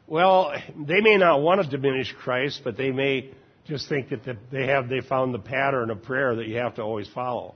Well, 0.07 0.53
they 0.77 1.01
may 1.01 1.17
not 1.17 1.41
want 1.41 1.63
to 1.63 1.71
diminish 1.71 2.13
Christ, 2.21 2.63
but 2.65 2.77
they 2.77 2.91
may 2.91 3.31
just 3.67 3.89
think 3.89 4.09
that 4.11 4.25
they 4.51 4.67
have 4.67 4.89
they 4.89 5.01
found 5.01 5.33
the 5.33 5.39
pattern 5.39 5.91
of 5.91 6.03
prayer 6.03 6.35
that 6.35 6.47
you 6.47 6.57
have 6.57 6.75
to 6.75 6.83
always 6.83 7.09
follow. 7.15 7.55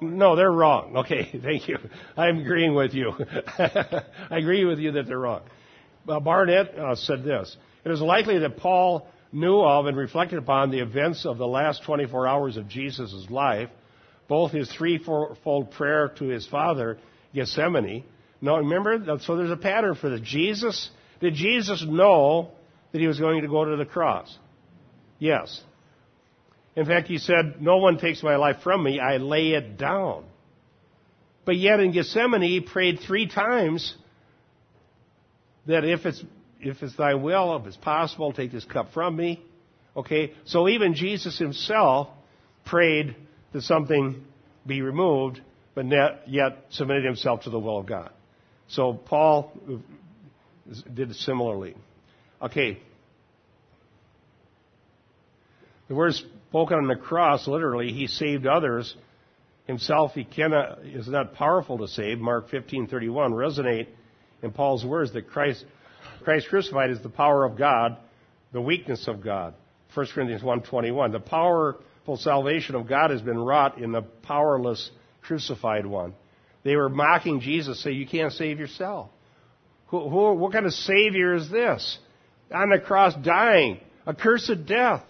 No, 0.00 0.36
they're 0.36 0.50
wrong. 0.50 0.96
Okay, 0.98 1.30
thank 1.42 1.68
you. 1.68 1.78
I'm 2.16 2.38
agreeing 2.40 2.74
with 2.74 2.94
you. 2.94 3.12
I 3.58 4.04
agree 4.30 4.64
with 4.64 4.78
you 4.78 4.92
that 4.92 5.06
they're 5.06 5.18
wrong. 5.18 5.42
Uh, 6.08 6.20
Barnett 6.20 6.78
uh, 6.78 6.96
said 6.96 7.24
this. 7.24 7.56
It 7.84 7.90
is 7.90 8.00
likely 8.00 8.38
that 8.40 8.56
Paul 8.56 9.08
knew 9.32 9.60
of 9.60 9.86
and 9.86 9.96
reflected 9.96 10.38
upon 10.38 10.70
the 10.70 10.80
events 10.80 11.26
of 11.26 11.38
the 11.38 11.46
last 11.46 11.82
24 11.84 12.26
hours 12.26 12.56
of 12.56 12.68
Jesus' 12.68 13.26
life, 13.30 13.68
both 14.28 14.52
his 14.52 14.70
threefold 14.72 15.70
prayer 15.72 16.08
to 16.18 16.26
his 16.26 16.46
Father, 16.46 16.98
Gethsemane. 17.34 18.04
Now, 18.40 18.58
remember, 18.58 19.18
so 19.20 19.36
there's 19.36 19.50
a 19.50 19.56
pattern 19.56 19.94
for 19.96 20.10
this. 20.10 20.20
Jesus, 20.22 20.90
did 21.20 21.34
Jesus 21.34 21.84
know 21.86 22.50
that 22.92 23.00
he 23.00 23.06
was 23.06 23.18
going 23.18 23.42
to 23.42 23.48
go 23.48 23.64
to 23.64 23.76
the 23.76 23.86
cross? 23.86 24.36
Yes. 25.18 25.62
In 26.76 26.86
fact, 26.86 27.08
he 27.08 27.18
said, 27.18 27.60
No 27.60 27.76
one 27.76 27.98
takes 27.98 28.22
my 28.22 28.36
life 28.36 28.56
from 28.62 28.82
me, 28.82 28.98
I 29.00 29.18
lay 29.18 29.52
it 29.52 29.76
down. 29.76 30.24
But 31.44 31.56
yet 31.56 31.80
in 31.80 31.92
Gethsemane, 31.92 32.42
he 32.42 32.60
prayed 32.60 33.00
three 33.00 33.28
times 33.28 33.94
that 35.66 35.84
if 35.84 36.06
it's 36.06 36.22
if 36.60 36.82
it's 36.82 36.96
thy 36.96 37.14
will, 37.14 37.56
if 37.56 37.66
it's 37.66 37.76
possible, 37.76 38.32
take 38.32 38.50
this 38.50 38.64
cup 38.64 38.92
from 38.94 39.16
me. 39.16 39.44
Okay? 39.94 40.32
So 40.44 40.68
even 40.68 40.94
Jesus 40.94 41.38
himself 41.38 42.08
prayed 42.64 43.14
that 43.52 43.62
something 43.62 44.24
be 44.66 44.80
removed, 44.80 45.40
but 45.74 45.86
yet 46.26 46.64
submitted 46.70 47.04
himself 47.04 47.42
to 47.42 47.50
the 47.50 47.58
will 47.58 47.78
of 47.78 47.86
God. 47.86 48.10
So 48.68 48.94
Paul 48.94 49.52
did 50.92 51.14
similarly. 51.16 51.76
Okay. 52.40 52.78
The 55.88 55.94
word 55.94 56.14
spoken 56.14 56.78
on 56.78 56.88
the 56.88 56.96
cross, 56.96 57.46
literally, 57.46 57.92
he 57.92 58.06
saved 58.06 58.46
others. 58.46 58.94
Himself, 59.66 60.12
he 60.12 60.24
cannot, 60.24 60.80
is 60.84 61.08
not 61.08 61.34
powerful 61.34 61.78
to 61.78 61.88
save. 61.88 62.18
Mark 62.18 62.50
15:31 62.50 63.32
resonate 63.32 63.88
in 64.42 64.52
Paul's 64.52 64.84
words 64.84 65.12
that 65.12 65.28
Christ 65.28 65.64
Christ 66.22 66.48
crucified 66.48 66.90
is 66.90 67.00
the 67.00 67.08
power 67.08 67.44
of 67.44 67.56
God, 67.56 67.96
the 68.52 68.60
weakness 68.60 69.08
of 69.08 69.22
God. 69.22 69.54
1 69.94 70.06
Corinthians 70.14 70.42
1.21. 70.42 71.12
The 71.12 71.20
powerful 71.20 72.16
salvation 72.16 72.74
of 72.74 72.88
God 72.88 73.10
has 73.10 73.22
been 73.22 73.38
wrought 73.38 73.78
in 73.78 73.92
the 73.92 74.02
powerless 74.02 74.90
crucified 75.22 75.86
one. 75.86 76.14
They 76.62 76.76
were 76.76 76.88
mocking 76.88 77.40
Jesus, 77.40 77.82
saying, 77.82 77.96
you 77.96 78.06
can't 78.06 78.32
save 78.32 78.58
yourself. 78.58 79.10
Who, 79.88 80.08
who, 80.08 80.34
what 80.34 80.52
kind 80.52 80.66
of 80.66 80.72
savior 80.72 81.34
is 81.34 81.50
this? 81.50 81.98
On 82.52 82.70
the 82.70 82.80
cross 82.80 83.14
dying, 83.22 83.80
a 84.06 84.14
cursed 84.14 84.66
death. 84.66 85.02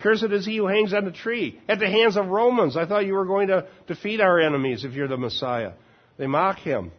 Cursed 0.00 0.24
is 0.24 0.44
he 0.44 0.58
who 0.58 0.66
hangs 0.66 0.92
on 0.92 1.04
the 1.04 1.10
tree. 1.10 1.58
At 1.68 1.78
the 1.78 1.90
hands 1.90 2.16
of 2.16 2.26
Romans. 2.26 2.76
I 2.76 2.86
thought 2.86 3.06
you 3.06 3.14
were 3.14 3.24
going 3.24 3.48
to 3.48 3.66
defeat 3.86 4.20
our 4.20 4.38
enemies 4.38 4.84
if 4.84 4.92
you're 4.92 5.08
the 5.08 5.16
Messiah. 5.16 5.72
They 6.18 6.26
mock 6.26 6.58
him. 6.58 6.92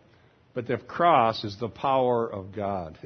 But 0.53 0.67
the 0.67 0.77
cross 0.77 1.43
is 1.43 1.57
the 1.59 1.69
power 1.69 2.27
of 2.27 2.55
God. 2.55 2.97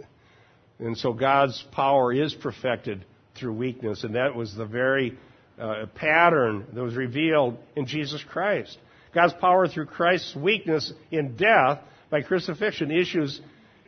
And 0.79 0.97
so 0.97 1.13
God's 1.13 1.61
power 1.71 2.13
is 2.13 2.33
perfected 2.33 3.05
through 3.35 3.53
weakness, 3.53 4.03
and 4.03 4.15
that 4.15 4.35
was 4.35 4.55
the 4.55 4.65
very 4.65 5.17
uh, 5.59 5.85
pattern 5.95 6.65
that 6.73 6.81
was 6.81 6.95
revealed 6.95 7.57
in 7.75 7.85
Jesus 7.85 8.23
Christ. 8.23 8.77
God's 9.13 9.33
power 9.33 9.67
through 9.67 9.87
Christ's 9.87 10.35
weakness 10.35 10.91
in 11.11 11.35
death 11.35 11.79
by 12.09 12.21
crucifixion 12.21 12.91
issues, 12.91 13.41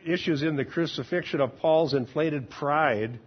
issues 0.04 0.42
in 0.42 0.56
the 0.56 0.64
crucifixion 0.64 1.40
of 1.40 1.56
Paul's 1.58 1.94
inflated 1.94 2.50
pride 2.50 3.18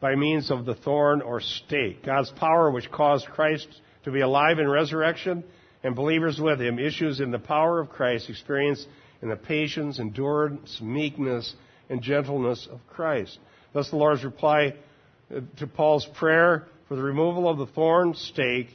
by 0.00 0.14
means 0.14 0.50
of 0.50 0.64
the 0.64 0.74
thorn 0.74 1.22
or 1.22 1.40
stake. 1.40 2.04
God's 2.04 2.30
power, 2.30 2.70
which 2.70 2.90
caused 2.90 3.26
Christ 3.26 3.68
to 4.04 4.10
be 4.10 4.20
alive 4.20 4.58
in 4.58 4.68
resurrection 4.68 5.44
and 5.82 5.94
believers 5.94 6.40
with 6.40 6.60
him, 6.60 6.78
issues 6.78 7.20
in 7.20 7.30
the 7.30 7.38
power 7.38 7.80
of 7.80 7.90
Christ 7.90 8.30
experienced 8.30 8.86
in 9.22 9.28
the 9.28 9.36
patience, 9.36 9.98
endurance, 9.98 10.80
meekness, 10.80 11.54
and 11.88 12.02
gentleness 12.02 12.68
of 12.70 12.80
Christ. 12.88 13.38
Thus, 13.72 13.90
the 13.90 13.96
Lord's 13.96 14.24
reply 14.24 14.74
uh, 15.34 15.40
to 15.58 15.66
Paul's 15.66 16.06
prayer 16.16 16.66
for 16.88 16.96
the 16.96 17.02
removal 17.02 17.48
of 17.48 17.58
the 17.58 17.66
thorn 17.66 18.14
stake 18.14 18.68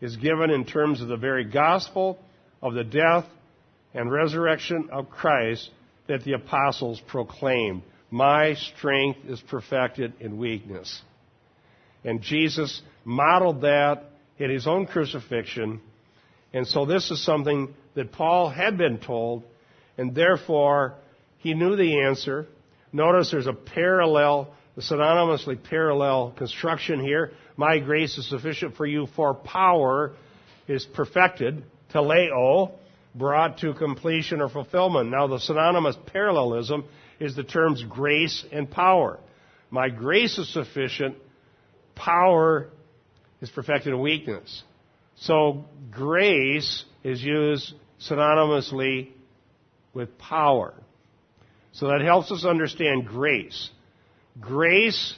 is 0.00 0.16
given 0.16 0.50
in 0.50 0.64
terms 0.64 1.00
of 1.00 1.08
the 1.08 1.16
very 1.16 1.44
gospel 1.44 2.18
of 2.60 2.74
the 2.74 2.84
death 2.84 3.24
and 3.94 4.10
resurrection 4.10 4.88
of 4.90 5.10
Christ 5.10 5.70
that 6.08 6.24
the 6.24 6.32
apostles 6.32 7.00
proclaimed. 7.08 7.82
My 8.12 8.54
strength 8.54 9.20
is 9.26 9.40
perfected 9.40 10.12
in 10.20 10.36
weakness. 10.36 11.00
And 12.04 12.20
Jesus 12.20 12.82
modeled 13.06 13.62
that 13.62 14.04
in 14.36 14.50
his 14.50 14.66
own 14.66 14.86
crucifixion. 14.86 15.80
And 16.52 16.66
so 16.68 16.84
this 16.84 17.10
is 17.10 17.24
something 17.24 17.72
that 17.94 18.12
Paul 18.12 18.50
had 18.50 18.76
been 18.76 18.98
told 18.98 19.44
And 19.96 20.14
therefore, 20.14 20.94
he 21.38 21.54
knew 21.54 21.76
the 21.76 22.02
answer. 22.02 22.46
Notice 22.92 23.30
there's 23.30 23.46
a 23.46 23.52
parallel, 23.52 24.54
a 24.76 24.80
synonymously 24.80 25.62
parallel 25.62 26.34
construction 26.36 27.00
here. 27.00 27.32
My 27.56 27.78
grace 27.78 28.16
is 28.18 28.28
sufficient 28.28 28.76
for 28.76 28.86
you, 28.86 29.06
for 29.16 29.34
power 29.34 30.12
is 30.68 30.84
perfected, 30.84 31.64
teleo, 31.94 32.72
brought 33.14 33.58
to 33.58 33.74
completion 33.74 34.40
or 34.40 34.48
fulfillment. 34.48 35.10
Now, 35.10 35.26
the 35.26 35.38
synonymous 35.38 35.96
parallelism 36.06 36.84
is 37.22 37.36
the 37.36 37.44
terms 37.44 37.84
grace 37.88 38.44
and 38.50 38.68
power. 38.68 39.20
My 39.70 39.88
grace 39.88 40.36
is 40.38 40.52
sufficient, 40.52 41.16
power 41.94 42.68
is 43.40 43.48
perfected 43.48 43.92
in 43.92 44.00
weakness. 44.00 44.62
So, 45.16 45.64
grace 45.90 46.84
is 47.04 47.22
used 47.22 47.74
synonymously 48.00 49.10
with 49.94 50.18
power. 50.18 50.74
So 51.72 51.86
that 51.88 52.00
helps 52.00 52.32
us 52.32 52.44
understand 52.44 53.06
grace. 53.06 53.70
Grace, 54.40 55.14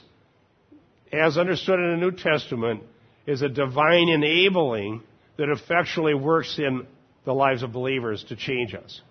as 1.11 1.37
understood 1.37 1.79
in 1.79 1.91
the 1.91 1.97
New 1.97 2.11
Testament, 2.11 2.83
is 3.25 3.41
a 3.41 3.49
divine 3.49 4.09
enabling 4.09 5.01
that 5.37 5.49
effectually 5.49 6.13
works 6.13 6.59
in 6.59 6.85
the 7.25 7.33
lives 7.33 7.63
of 7.63 7.71
believers 7.71 8.23
to 8.29 8.35
change 8.35 8.75
us. 8.75 9.01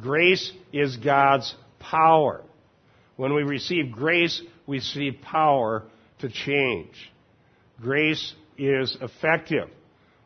Grace 0.00 0.50
is 0.72 0.96
God's 0.96 1.54
power. 1.78 2.42
When 3.16 3.34
we 3.34 3.42
receive 3.42 3.92
grace, 3.92 4.40
we 4.66 4.78
receive 4.78 5.20
power 5.22 5.84
to 6.20 6.28
change. 6.28 6.94
Grace 7.80 8.34
is 8.56 8.96
effective. 9.00 9.68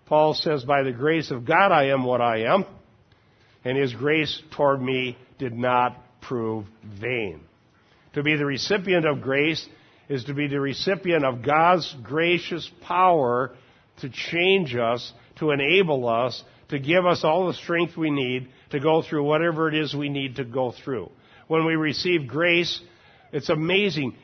Paul 0.07 0.35
says, 0.35 0.65
By 0.65 0.83
the 0.83 0.93
grace 0.93 1.31
of 1.31 1.45
God 1.45 1.73
I 1.73 1.87
am 1.87 2.05
what 2.05 2.21
I 2.21 2.45
am, 2.53 2.65
and 3.65 3.79
his 3.79 3.93
grace 3.95 4.43
toward 4.57 4.83
me 4.83 5.17
did 5.39 5.53
not 5.53 5.97
prove 6.21 6.67
vain. 7.01 7.41
To 8.15 8.23
be 8.23 8.37
the 8.37 8.47
recipient 8.47 9.07
of 9.07 9.23
grace 9.23 9.67
is 10.09 10.25
to 10.25 10.35
be 10.35 10.49
the 10.49 10.61
recipient 10.61 11.25
of 11.25 11.43
God's 11.43 11.95
gracious 12.03 12.71
power 12.83 13.55
to 14.01 14.11
change 14.11 14.75
us, 14.75 15.13
to 15.39 15.51
enable 15.51 16.09
us, 16.09 16.43
to 16.69 16.79
give 16.79 17.07
us 17.07 17.25
all 17.25 17.47
the 17.47 17.55
strength 17.55 17.97
we 17.97 18.11
need 18.11 18.49
to 18.71 18.81
go 18.81 19.03
through 19.03 19.25
whatever 19.25 19.69
it 19.69 19.75
is 19.75 19.95
we 19.95 20.09
need 20.09 20.37
to 20.37 20.45
go 20.45 20.73
through. 20.73 21.11
When 21.49 21.65
we 21.67 21.77
receive 21.77 22.27
grace, 22.27 22.81
it's 23.33 23.49
amazing. 23.49 24.15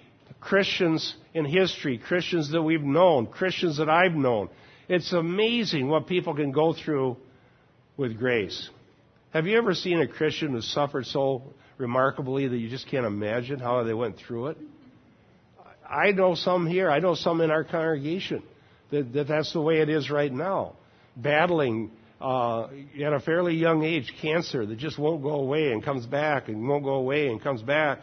Christians 0.41 1.17
in 1.35 1.45
history, 1.45 1.99
Christians 1.99 2.51
that 2.53 2.63
we've 2.63 2.83
known, 2.83 3.27
Christians 3.27 3.79
that 3.79 3.89
I've 3.89 4.15
known, 4.15 4.49
it's 4.89 5.13
amazing 5.13 5.89
what 5.89 6.07
people 6.07 6.35
can 6.35 6.53
go 6.53 6.73
through 6.73 7.17
with 7.97 8.17
grace. 8.19 8.71
Have 9.33 9.47
you 9.47 9.59
ever 9.59 9.75
seen 9.75 10.01
a 10.01 10.09
Christian 10.09 10.53
who 10.53 10.63
suffered 10.63 11.07
so 11.07 11.43
remarkably 11.77 12.49
that 12.49 12.57
you 12.57 12.69
just 12.69 12.89
can't 12.89 13.05
imagine 13.05 13.59
how 13.59 13.83
they 13.83 13.95
went 13.95 14.17
through 14.17 14.49
it? 14.49 14.59
I 15.89 16.13
know 16.13 16.35
some 16.35 16.67
here, 16.67 16.91
I 16.91 17.01
know 17.01 17.15
some 17.15 17.41
in 17.41 17.51
our 17.51 17.65
congregation 17.65 18.43
that, 18.91 19.13
that 19.13 19.29
that's 19.29 19.53
the 19.53 19.61
way 19.61 19.81
it 19.81 19.89
is 19.89 20.11
right 20.11 20.33
now. 20.33 20.77
Battling 21.17 21.91
uh, 22.21 22.65
at 23.03 23.13
a 23.13 23.21
fairly 23.21 23.55
young 23.55 23.85
age 23.85 24.13
cancer 24.21 24.67
that 24.67 24.79
just 24.79 24.99
won't 24.99 25.23
go 25.23 25.35
away 25.35 25.73
and 25.73 25.85
comes 25.85 26.07
back 26.07 26.49
and 26.49 26.69
won't 26.69 26.85
go 26.85 26.95
away 26.95 27.29
and 27.29 27.43
comes 27.43 27.63
back. 27.63 28.01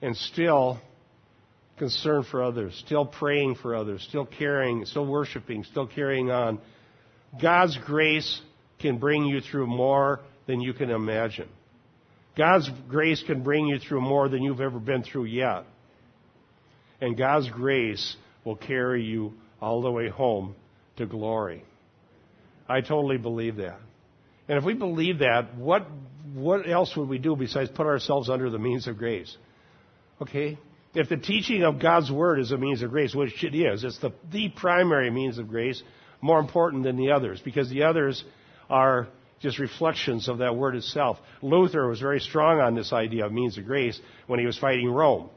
And 0.00 0.16
still 0.16 0.80
concern 1.78 2.24
for 2.30 2.42
others, 2.42 2.80
still 2.86 3.06
praying 3.06 3.56
for 3.56 3.74
others, 3.74 4.04
still 4.08 4.26
caring, 4.26 4.84
still 4.84 5.06
worshiping, 5.06 5.64
still 5.64 5.86
carrying 5.86 6.30
on. 6.30 6.60
God's 7.40 7.76
grace 7.86 8.40
can 8.80 8.98
bring 8.98 9.24
you 9.24 9.40
through 9.40 9.66
more 9.66 10.20
than 10.46 10.60
you 10.60 10.74
can 10.74 10.90
imagine. 10.90 11.48
God's 12.36 12.70
grace 12.88 13.22
can 13.26 13.42
bring 13.42 13.66
you 13.66 13.78
through 13.78 14.00
more 14.00 14.28
than 14.28 14.42
you've 14.42 14.60
ever 14.60 14.78
been 14.78 15.02
through 15.02 15.24
yet. 15.24 15.64
And 17.00 17.16
God's 17.16 17.48
grace 17.50 18.16
will 18.44 18.56
carry 18.56 19.04
you 19.04 19.34
all 19.60 19.82
the 19.82 19.90
way 19.90 20.08
home 20.08 20.54
to 20.96 21.06
glory. 21.06 21.64
I 22.68 22.80
totally 22.80 23.18
believe 23.18 23.56
that. 23.56 23.78
And 24.48 24.58
if 24.58 24.64
we 24.64 24.74
believe 24.74 25.20
that, 25.20 25.56
what, 25.56 25.86
what 26.34 26.68
else 26.68 26.96
would 26.96 27.08
we 27.08 27.18
do 27.18 27.36
besides 27.36 27.70
put 27.70 27.86
ourselves 27.86 28.28
under 28.28 28.50
the 28.50 28.58
means 28.58 28.86
of 28.86 28.98
grace? 28.98 29.36
Okay? 30.20 30.58
If 30.94 31.08
the 31.08 31.16
teaching 31.16 31.62
of 31.62 31.80
God's 31.80 32.10
Word 32.10 32.38
is 32.40 32.52
a 32.52 32.58
means 32.58 32.82
of 32.82 32.90
grace, 32.90 33.14
which 33.14 33.42
it 33.44 33.54
is, 33.54 33.82
it's 33.84 33.98
the, 33.98 34.12
the 34.30 34.50
primary 34.50 35.10
means 35.10 35.38
of 35.38 35.48
grace, 35.48 35.82
more 36.20 36.38
important 36.38 36.84
than 36.84 36.96
the 36.96 37.12
others, 37.12 37.40
because 37.42 37.70
the 37.70 37.84
others 37.84 38.22
are 38.68 39.08
just 39.40 39.58
reflections 39.58 40.28
of 40.28 40.38
that 40.38 40.56
Word 40.56 40.76
itself. 40.76 41.18
Luther 41.40 41.88
was 41.88 42.00
very 42.00 42.20
strong 42.20 42.60
on 42.60 42.74
this 42.74 42.92
idea 42.92 43.26
of 43.26 43.32
means 43.32 43.58
of 43.58 43.64
grace 43.64 43.98
when 44.26 44.38
he 44.38 44.46
was 44.46 44.58
fighting 44.58 44.88
Rome. 44.88 45.30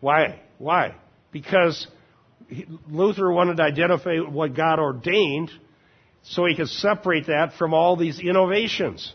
Why? 0.00 0.40
Why? 0.58 0.94
Because 1.32 1.86
Luther 2.88 3.30
wanted 3.30 3.56
to 3.58 3.62
identify 3.62 4.16
what 4.18 4.54
God 4.54 4.78
ordained 4.78 5.50
so 6.22 6.44
he 6.44 6.54
could 6.54 6.68
separate 6.68 7.26
that 7.26 7.54
from 7.54 7.74
all 7.74 7.96
these 7.96 8.20
innovations. 8.20 9.12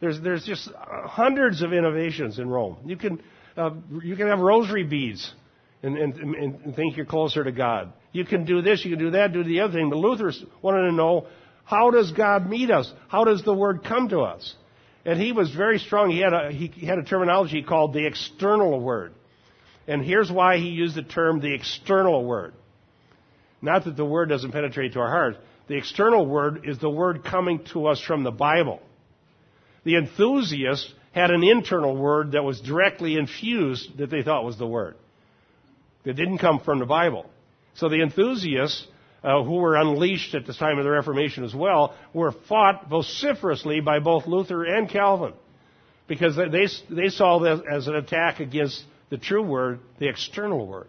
There's, 0.00 0.20
there's 0.20 0.44
just 0.44 0.68
hundreds 0.76 1.62
of 1.62 1.72
innovations 1.72 2.38
in 2.38 2.48
Rome. 2.48 2.78
You 2.84 2.96
can, 2.96 3.22
uh, 3.56 3.70
you 4.02 4.16
can 4.16 4.28
have 4.28 4.40
rosary 4.40 4.82
beads 4.82 5.32
and, 5.82 5.96
and, 5.96 6.14
and 6.16 6.76
think 6.76 6.96
you're 6.96 7.06
closer 7.06 7.44
to 7.44 7.52
God. 7.52 7.92
You 8.12 8.24
can 8.24 8.44
do 8.44 8.62
this, 8.62 8.84
you 8.84 8.90
can 8.90 8.98
do 8.98 9.10
that, 9.12 9.32
do 9.32 9.44
the 9.44 9.60
other 9.60 9.72
thing. 9.72 9.90
But 9.90 9.98
Luther 9.98 10.32
wanted 10.60 10.90
to 10.90 10.92
know 10.92 11.26
how 11.64 11.90
does 11.90 12.10
God 12.12 12.48
meet 12.48 12.70
us? 12.70 12.92
How 13.08 13.24
does 13.24 13.42
the 13.44 13.54
Word 13.54 13.84
come 13.84 14.08
to 14.08 14.20
us? 14.20 14.54
And 15.04 15.20
he 15.20 15.32
was 15.32 15.52
very 15.52 15.78
strong. 15.78 16.10
He 16.10 16.20
had 16.20 16.32
a, 16.32 16.50
he 16.50 16.86
had 16.86 16.98
a 16.98 17.04
terminology 17.04 17.62
called 17.62 17.92
the 17.92 18.06
external 18.06 18.80
Word. 18.80 19.14
And 19.86 20.04
here's 20.04 20.30
why 20.30 20.58
he 20.58 20.68
used 20.68 20.94
the 20.94 21.02
term 21.02 21.40
the 21.40 21.54
external 21.54 22.24
Word. 22.24 22.54
Not 23.60 23.84
that 23.84 23.96
the 23.96 24.04
Word 24.04 24.28
doesn't 24.28 24.52
penetrate 24.52 24.92
to 24.92 25.00
our 25.00 25.10
hearts, 25.10 25.38
the 25.72 25.78
external 25.78 26.26
word 26.26 26.64
is 26.68 26.78
the 26.80 26.90
word 26.90 27.24
coming 27.24 27.64
to 27.72 27.86
us 27.86 27.98
from 27.98 28.24
the 28.24 28.30
Bible. 28.30 28.78
The 29.84 29.96
enthusiasts 29.96 30.92
had 31.12 31.30
an 31.30 31.42
internal 31.42 31.96
word 31.96 32.32
that 32.32 32.44
was 32.44 32.60
directly 32.60 33.16
infused 33.16 33.96
that 33.96 34.10
they 34.10 34.22
thought 34.22 34.44
was 34.44 34.58
the 34.58 34.66
word. 34.66 34.96
It 36.04 36.12
didn't 36.12 36.38
come 36.38 36.60
from 36.60 36.78
the 36.78 36.84
Bible. 36.84 37.24
So 37.72 37.88
the 37.88 38.02
enthusiasts, 38.02 38.86
uh, 39.24 39.42
who 39.44 39.54
were 39.54 39.76
unleashed 39.76 40.34
at 40.34 40.44
the 40.44 40.52
time 40.52 40.76
of 40.76 40.84
the 40.84 40.90
Reformation 40.90 41.42
as 41.42 41.54
well, 41.54 41.96
were 42.12 42.32
fought 42.50 42.90
vociferously 42.90 43.80
by 43.80 43.98
both 43.98 44.26
Luther 44.26 44.64
and 44.64 44.90
Calvin. 44.90 45.32
Because 46.06 46.36
they, 46.36 46.66
they 46.94 47.08
saw 47.08 47.38
this 47.38 47.60
as 47.72 47.86
an 47.86 47.94
attack 47.94 48.40
against 48.40 48.84
the 49.08 49.16
true 49.16 49.42
word, 49.42 49.80
the 49.98 50.10
external 50.10 50.66
word 50.66 50.88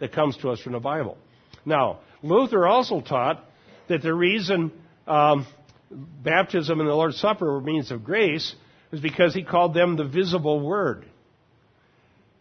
that 0.00 0.12
comes 0.12 0.36
to 0.38 0.50
us 0.50 0.58
from 0.58 0.72
the 0.72 0.80
Bible. 0.80 1.16
Now, 1.64 2.00
Luther 2.24 2.66
also 2.66 3.00
taught 3.00 3.44
that 3.88 4.02
the 4.02 4.14
reason 4.14 4.72
um, 5.06 5.46
baptism 5.90 6.80
and 6.80 6.88
the 6.88 6.94
Lord's 6.94 7.18
Supper 7.18 7.52
were 7.52 7.60
means 7.60 7.90
of 7.90 8.04
grace 8.04 8.54
is 8.92 9.00
because 9.00 9.34
he 9.34 9.42
called 9.42 9.74
them 9.74 9.96
the 9.96 10.04
visible 10.04 10.60
word. 10.60 11.06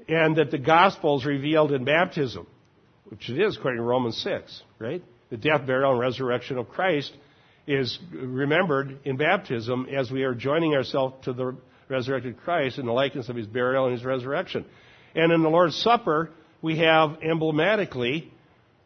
And 0.08 0.36
that 0.36 0.52
the 0.52 0.60
gospel 0.60 1.18
is 1.18 1.26
revealed 1.26 1.72
in 1.72 1.84
baptism, 1.84 2.46
which 3.06 3.30
it 3.30 3.40
is 3.40 3.58
according 3.58 3.80
to 3.80 3.84
Romans 3.84 4.18
6, 4.18 4.62
right? 4.78 5.04
The 5.32 5.38
death, 5.38 5.66
burial, 5.66 5.92
and 5.92 6.00
resurrection 6.00 6.58
of 6.58 6.70
Christ 6.70 7.12
is 7.66 7.98
remembered 8.12 9.00
in 9.06 9.18
baptism 9.18 9.88
as 9.92 10.12
we 10.12 10.24
are 10.24 10.36
joining 10.36 10.76
ourselves 10.76 11.16
to 11.26 11.34
the 11.34 11.58
resurrected 11.90 12.38
Christ 12.38 12.78
in 12.78 12.86
the 12.86 12.92
likeness 12.92 13.30
of 13.30 13.36
his 13.36 13.48
burial 13.48 13.86
and 13.86 13.94
his 13.94 14.06
resurrection. 14.06 14.66
And 15.16 15.32
in 15.32 15.42
the 15.42 15.50
Lord's 15.50 15.76
Supper, 15.76 16.30
we 16.62 16.78
have 16.80 17.18
emblematically 17.24 18.32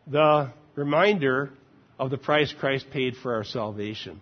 the 0.07 0.51
reminder 0.75 1.51
of 1.99 2.09
the 2.09 2.17
price 2.17 2.53
Christ 2.57 2.87
paid 2.91 3.15
for 3.17 3.35
our 3.35 3.43
salvation. 3.43 4.21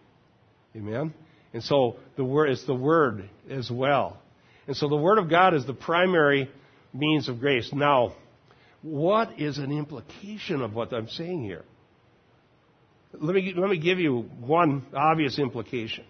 Amen? 0.76 1.14
And 1.54 1.64
so 1.64 1.98
the 2.18 2.26
word 2.26 2.50
it's 2.50 2.66
the 2.66 2.76
word 2.76 3.30
as 3.50 3.72
well. 3.72 4.18
And 4.68 4.76
so 4.76 4.90
the 4.90 4.98
word 4.98 5.18
of 5.18 5.30
God 5.30 5.54
is 5.54 5.66
the 5.66 5.74
primary 5.74 6.52
means 6.94 7.30
of 7.30 7.40
grace. 7.40 7.72
Now, 7.72 8.16
what 8.82 9.40
is 9.40 9.58
an 9.58 9.72
implication 9.72 10.62
of 10.62 10.74
what 10.74 10.94
I'm 10.94 11.08
saying 11.08 11.44
here? 11.44 11.64
Let 13.14 13.36
me, 13.36 13.54
let 13.56 13.70
me 13.70 13.80
give 13.80 14.00
you 14.00 14.30
one 14.40 14.86
obvious 14.94 15.40
implication. 15.40 16.04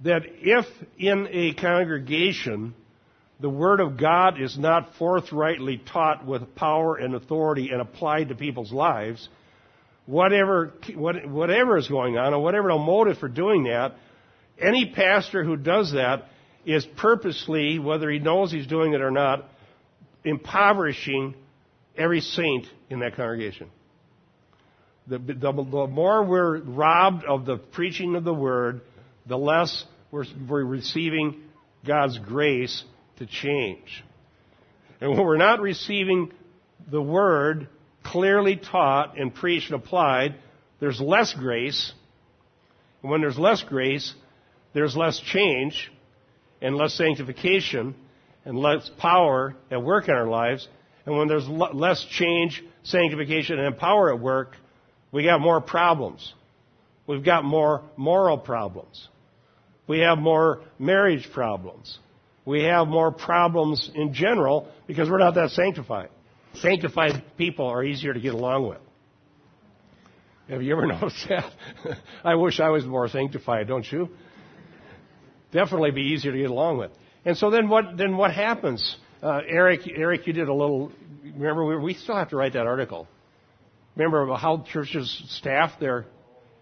That 0.00 0.22
if 0.26 0.66
in 0.98 1.28
a 1.30 1.54
congregation 1.54 2.74
the 3.38 3.50
Word 3.50 3.80
of 3.80 3.96
God 3.96 4.40
is 4.40 4.58
not 4.58 4.94
forthrightly 4.98 5.78
taught 5.78 6.26
with 6.26 6.54
power 6.54 6.96
and 6.96 7.14
authority 7.14 7.70
and 7.70 7.80
applied 7.80 8.28
to 8.28 8.34
people's 8.34 8.72
lives, 8.72 9.28
whatever, 10.10 10.72
whatever 10.94 11.76
is 11.76 11.86
going 11.86 12.18
on, 12.18 12.34
or 12.34 12.42
whatever 12.42 12.68
the 12.68 12.78
motive 12.78 13.18
for 13.18 13.28
doing 13.28 13.64
that, 13.64 13.94
any 14.60 14.92
pastor 14.94 15.44
who 15.44 15.56
does 15.56 15.92
that 15.92 16.24
is 16.66 16.84
purposely, 16.96 17.78
whether 17.78 18.10
he 18.10 18.18
knows 18.18 18.50
he's 18.50 18.66
doing 18.66 18.92
it 18.92 19.00
or 19.00 19.10
not, 19.10 19.48
impoverishing 20.24 21.34
every 21.96 22.20
saint 22.20 22.66
in 22.90 23.00
that 23.00 23.14
congregation. 23.16 23.70
The, 25.06 25.18
the, 25.18 25.34
the 25.34 25.86
more 25.86 26.24
we're 26.24 26.60
robbed 26.60 27.24
of 27.24 27.46
the 27.46 27.56
preaching 27.56 28.16
of 28.16 28.24
the 28.24 28.34
word, 28.34 28.82
the 29.26 29.38
less 29.38 29.84
we're, 30.10 30.24
we're 30.48 30.64
receiving 30.64 31.42
God's 31.86 32.18
grace 32.18 32.84
to 33.18 33.26
change. 33.26 34.04
And 35.00 35.10
when 35.10 35.24
we're 35.24 35.36
not 35.36 35.60
receiving 35.60 36.32
the 36.90 37.00
Word 37.00 37.68
clearly 38.04 38.56
taught 38.56 39.18
and 39.18 39.34
preached 39.34 39.70
and 39.70 39.82
applied, 39.82 40.34
there's 40.80 41.00
less 41.00 41.34
grace. 41.34 41.92
And 43.02 43.10
when 43.10 43.20
there's 43.20 43.38
less 43.38 43.62
grace, 43.62 44.14
there's 44.72 44.96
less 44.96 45.18
change 45.20 45.90
and 46.60 46.76
less 46.76 46.94
sanctification 46.94 47.94
and 48.44 48.58
less 48.58 48.90
power 48.98 49.54
at 49.70 49.82
work 49.82 50.08
in 50.08 50.14
our 50.14 50.28
lives. 50.28 50.66
And 51.06 51.16
when 51.16 51.28
there's 51.28 51.48
less 51.48 52.04
change, 52.10 52.62
sanctification, 52.82 53.58
and 53.58 53.76
power 53.76 54.12
at 54.14 54.20
work, 54.20 54.56
we 55.12 55.24
got 55.24 55.40
more 55.40 55.60
problems. 55.60 56.32
We've 57.06 57.24
got 57.24 57.44
more 57.44 57.82
moral 57.96 58.38
problems. 58.38 59.08
We 59.86 60.00
have 60.00 60.18
more 60.18 60.60
marriage 60.78 61.28
problems. 61.32 61.98
We 62.44 62.64
have 62.64 62.86
more 62.86 63.10
problems 63.10 63.90
in 63.94 64.14
general 64.14 64.68
because 64.86 65.10
we're 65.10 65.18
not 65.18 65.34
that 65.34 65.50
sanctified. 65.50 66.10
Sanctified 66.54 67.22
people 67.38 67.66
are 67.66 67.84
easier 67.84 68.12
to 68.12 68.20
get 68.20 68.34
along 68.34 68.68
with. 68.68 68.78
Have 70.48 70.62
you 70.62 70.72
ever 70.72 70.86
noticed 70.86 71.26
that? 71.28 71.50
I 72.24 72.34
wish 72.34 72.60
I 72.60 72.68
was 72.70 72.84
more 72.84 73.08
sanctified, 73.08 73.68
don't 73.68 73.90
you? 73.90 74.08
Definitely 75.52 75.92
be 75.92 76.02
easier 76.02 76.32
to 76.32 76.38
get 76.38 76.50
along 76.50 76.78
with. 76.78 76.90
And 77.24 77.36
so 77.36 77.50
then 77.50 77.68
what, 77.68 77.96
then 77.96 78.16
what 78.16 78.32
happens? 78.32 78.96
Uh, 79.22 79.40
Eric, 79.46 79.80
Eric, 79.94 80.26
you 80.26 80.32
did 80.32 80.48
a 80.48 80.54
little, 80.54 80.92
remember, 81.22 81.64
we, 81.64 81.76
we 81.76 81.94
still 81.94 82.16
have 82.16 82.30
to 82.30 82.36
write 82.36 82.54
that 82.54 82.66
article. 82.66 83.06
Remember 83.96 84.34
how 84.34 84.64
churches 84.72 85.22
staff 85.28 85.72
their, 85.78 86.06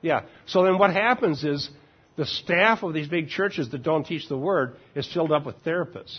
yeah. 0.00 0.22
So 0.46 0.64
then 0.64 0.78
what 0.78 0.92
happens 0.92 1.44
is 1.44 1.68
the 2.16 2.26
staff 2.26 2.82
of 2.82 2.94
these 2.94 3.08
big 3.08 3.28
churches 3.28 3.70
that 3.70 3.82
don't 3.82 4.04
teach 4.04 4.28
the 4.28 4.36
word 4.36 4.76
is 4.94 5.10
filled 5.12 5.30
up 5.30 5.46
with 5.46 5.62
therapists. 5.64 6.18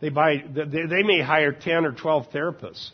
They 0.00 0.10
buy, 0.10 0.44
they, 0.48 0.64
they 0.64 1.02
may 1.02 1.20
hire 1.20 1.52
10 1.52 1.84
or 1.84 1.92
12 1.92 2.30
therapists, 2.30 2.90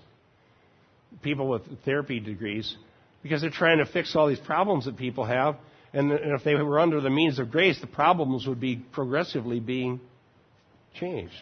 people 1.22 1.48
with 1.48 1.62
therapy 1.84 2.20
degrees, 2.20 2.76
because 3.22 3.40
they're 3.40 3.50
trying 3.50 3.78
to 3.78 3.86
fix 3.86 4.14
all 4.16 4.28
these 4.28 4.38
problems 4.38 4.86
that 4.86 4.96
people 4.96 5.24
have. 5.24 5.56
And 5.92 6.10
if 6.12 6.42
they 6.44 6.54
were 6.54 6.80
under 6.80 7.00
the 7.00 7.10
means 7.10 7.38
of 7.38 7.50
grace, 7.50 7.80
the 7.80 7.86
problems 7.86 8.46
would 8.46 8.60
be 8.60 8.76
progressively 8.76 9.60
being 9.60 10.00
changed. 10.98 11.34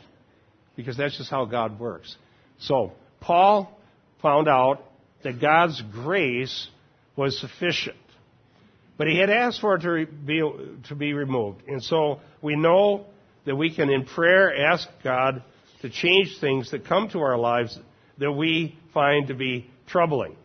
Because 0.77 0.97
that's 0.97 1.17
just 1.17 1.31
how 1.31 1.45
God 1.45 1.79
works. 1.79 2.15
So, 2.59 2.93
Paul 3.21 3.79
found 4.21 4.49
out 4.49 4.83
that 5.23 5.41
God's 5.41 5.81
grace 5.93 6.69
was 7.17 7.39
sufficient. 7.41 7.97
But 8.97 9.09
he 9.09 9.19
had 9.19 9.31
asked 9.31 9.61
for 9.61 9.77
it 9.77 9.81
to 9.83 10.07
be, 10.07 10.43
to 10.89 10.95
be 10.95 11.13
removed. 11.13 11.63
And 11.67 11.83
so 11.83 12.21
we 12.41 12.57
know 12.57 13.07
that 13.47 13.57
we 13.57 13.75
can, 13.75 13.91
in 13.91 14.05
prayer, 14.05 14.71
ask 14.71 14.87
God 15.03 15.43
to 15.83 15.91
change 15.91 16.39
things 16.41 16.71
that 16.71 16.87
come 16.87 17.09
to 17.11 17.21
our 17.21 17.37
lives 17.37 17.79
that 18.19 18.33
we 18.33 18.79
find 18.95 19.29
to 19.29 19.35
be 19.35 19.71
troubling. 19.87 20.37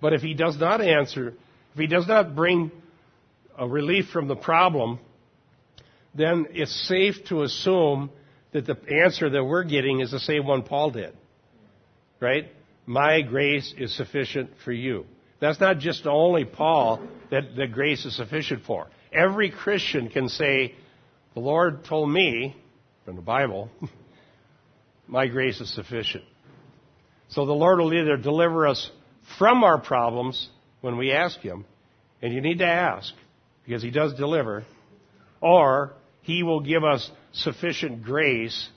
But 0.00 0.12
if 0.12 0.20
he 0.20 0.34
does 0.34 0.58
not 0.58 0.80
answer, 0.80 1.28
if 1.28 1.78
he 1.78 1.86
does 1.86 2.06
not 2.06 2.36
bring 2.36 2.70
a 3.58 3.66
relief 3.66 4.08
from 4.12 4.28
the 4.28 4.36
problem, 4.36 4.98
then 6.14 6.46
it's 6.50 6.88
safe 6.88 7.16
to 7.28 7.42
assume 7.42 8.10
that 8.52 8.66
the 8.66 8.76
answer 9.04 9.28
that 9.28 9.44
we're 9.44 9.64
getting 9.64 10.00
is 10.00 10.10
the 10.10 10.20
same 10.20 10.46
one 10.46 10.62
Paul 10.62 10.90
did. 10.90 11.14
Right? 12.20 12.50
My 12.86 13.22
grace 13.22 13.74
is 13.76 13.94
sufficient 13.96 14.50
for 14.64 14.72
you. 14.72 15.06
That's 15.40 15.60
not 15.60 15.78
just 15.78 16.06
only 16.06 16.44
Paul 16.44 17.06
that, 17.30 17.56
that 17.56 17.72
grace 17.72 18.04
is 18.06 18.16
sufficient 18.16 18.64
for. 18.64 18.86
Every 19.12 19.50
Christian 19.50 20.08
can 20.08 20.28
say, 20.28 20.74
The 21.34 21.40
Lord 21.40 21.84
told 21.84 22.10
me, 22.10 22.56
from 23.04 23.16
the 23.16 23.22
Bible, 23.22 23.70
my 25.06 25.26
grace 25.26 25.60
is 25.60 25.72
sufficient. 25.74 26.24
So 27.28 27.46
the 27.46 27.52
Lord 27.52 27.78
will 27.78 27.92
either 27.92 28.16
deliver 28.16 28.66
us 28.66 28.90
from 29.38 29.64
our 29.64 29.80
problems 29.80 30.48
when 30.80 30.96
we 30.96 31.12
ask 31.12 31.40
Him, 31.40 31.64
and 32.22 32.32
you 32.32 32.40
need 32.40 32.58
to 32.58 32.66
ask, 32.66 33.12
because 33.64 33.82
He 33.82 33.90
does 33.90 34.14
deliver, 34.14 34.64
or 35.40 35.92
He 36.22 36.42
will 36.42 36.60
give 36.60 36.84
us 36.84 37.10
sufficient 37.32 38.04
grace 38.04 38.68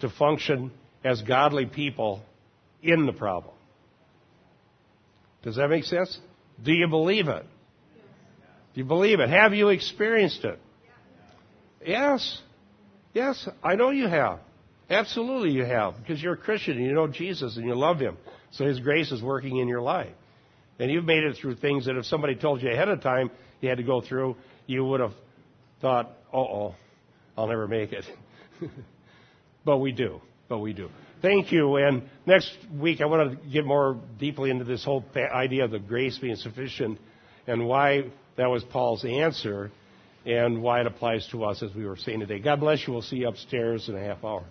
to 0.00 0.08
function 0.08 0.72
as 1.04 1.22
godly 1.22 1.66
people 1.66 2.22
in 2.82 3.06
the 3.06 3.12
problem. 3.12 3.54
Does 5.42 5.56
that 5.56 5.68
make 5.68 5.84
sense? 5.84 6.18
Do 6.62 6.72
you 6.72 6.88
believe 6.88 7.28
it? 7.28 7.44
Do 8.74 8.80
you 8.80 8.84
believe 8.84 9.20
it? 9.20 9.28
Have 9.28 9.52
you 9.54 9.68
experienced 9.68 10.44
it? 10.44 10.58
Yes. 11.84 12.40
Yes, 13.12 13.48
I 13.62 13.74
know 13.74 13.90
you 13.90 14.08
have. 14.08 14.38
Absolutely 14.92 15.50
you 15.52 15.64
have, 15.64 15.96
because 15.96 16.22
you're 16.22 16.34
a 16.34 16.36
Christian 16.36 16.76
and 16.76 16.84
you 16.84 16.92
know 16.92 17.06
Jesus 17.06 17.56
and 17.56 17.66
you 17.66 17.74
love 17.74 17.98
Him. 17.98 18.18
So 18.50 18.66
His 18.66 18.78
grace 18.78 19.10
is 19.10 19.22
working 19.22 19.56
in 19.56 19.66
your 19.66 19.80
life. 19.80 20.12
And 20.78 20.90
you've 20.90 21.06
made 21.06 21.24
it 21.24 21.36
through 21.40 21.56
things 21.56 21.86
that 21.86 21.96
if 21.96 22.04
somebody 22.04 22.34
told 22.34 22.62
you 22.62 22.70
ahead 22.70 22.88
of 22.88 23.00
time 23.00 23.30
you 23.60 23.70
had 23.70 23.78
to 23.78 23.84
go 23.84 24.02
through, 24.02 24.36
you 24.66 24.84
would 24.84 25.00
have 25.00 25.14
thought, 25.80 26.10
uh 26.32 26.36
oh, 26.36 26.74
I'll 27.38 27.46
never 27.46 27.66
make 27.66 27.92
it. 27.92 28.04
but 29.64 29.78
we 29.78 29.92
do. 29.92 30.20
But 30.48 30.58
we 30.58 30.74
do. 30.74 30.90
Thank 31.22 31.52
you. 31.52 31.76
And 31.76 32.02
next 32.26 32.54
week, 32.78 33.00
I 33.00 33.06
want 33.06 33.30
to 33.30 33.48
get 33.48 33.64
more 33.64 33.98
deeply 34.18 34.50
into 34.50 34.64
this 34.64 34.84
whole 34.84 35.04
idea 35.16 35.64
of 35.64 35.70
the 35.70 35.78
grace 35.78 36.18
being 36.18 36.36
sufficient 36.36 36.98
and 37.46 37.66
why 37.66 38.10
that 38.36 38.50
was 38.50 38.62
Paul's 38.64 39.04
answer 39.06 39.70
and 40.26 40.62
why 40.62 40.80
it 40.80 40.86
applies 40.86 41.26
to 41.28 41.44
us 41.44 41.62
as 41.62 41.74
we 41.74 41.86
were 41.86 41.96
saying 41.96 42.20
today. 42.20 42.40
God 42.40 42.60
bless 42.60 42.86
you. 42.86 42.92
We'll 42.92 43.02
see 43.02 43.16
you 43.16 43.28
upstairs 43.28 43.88
in 43.88 43.96
a 43.96 44.00
half 44.00 44.22
hour. 44.22 44.44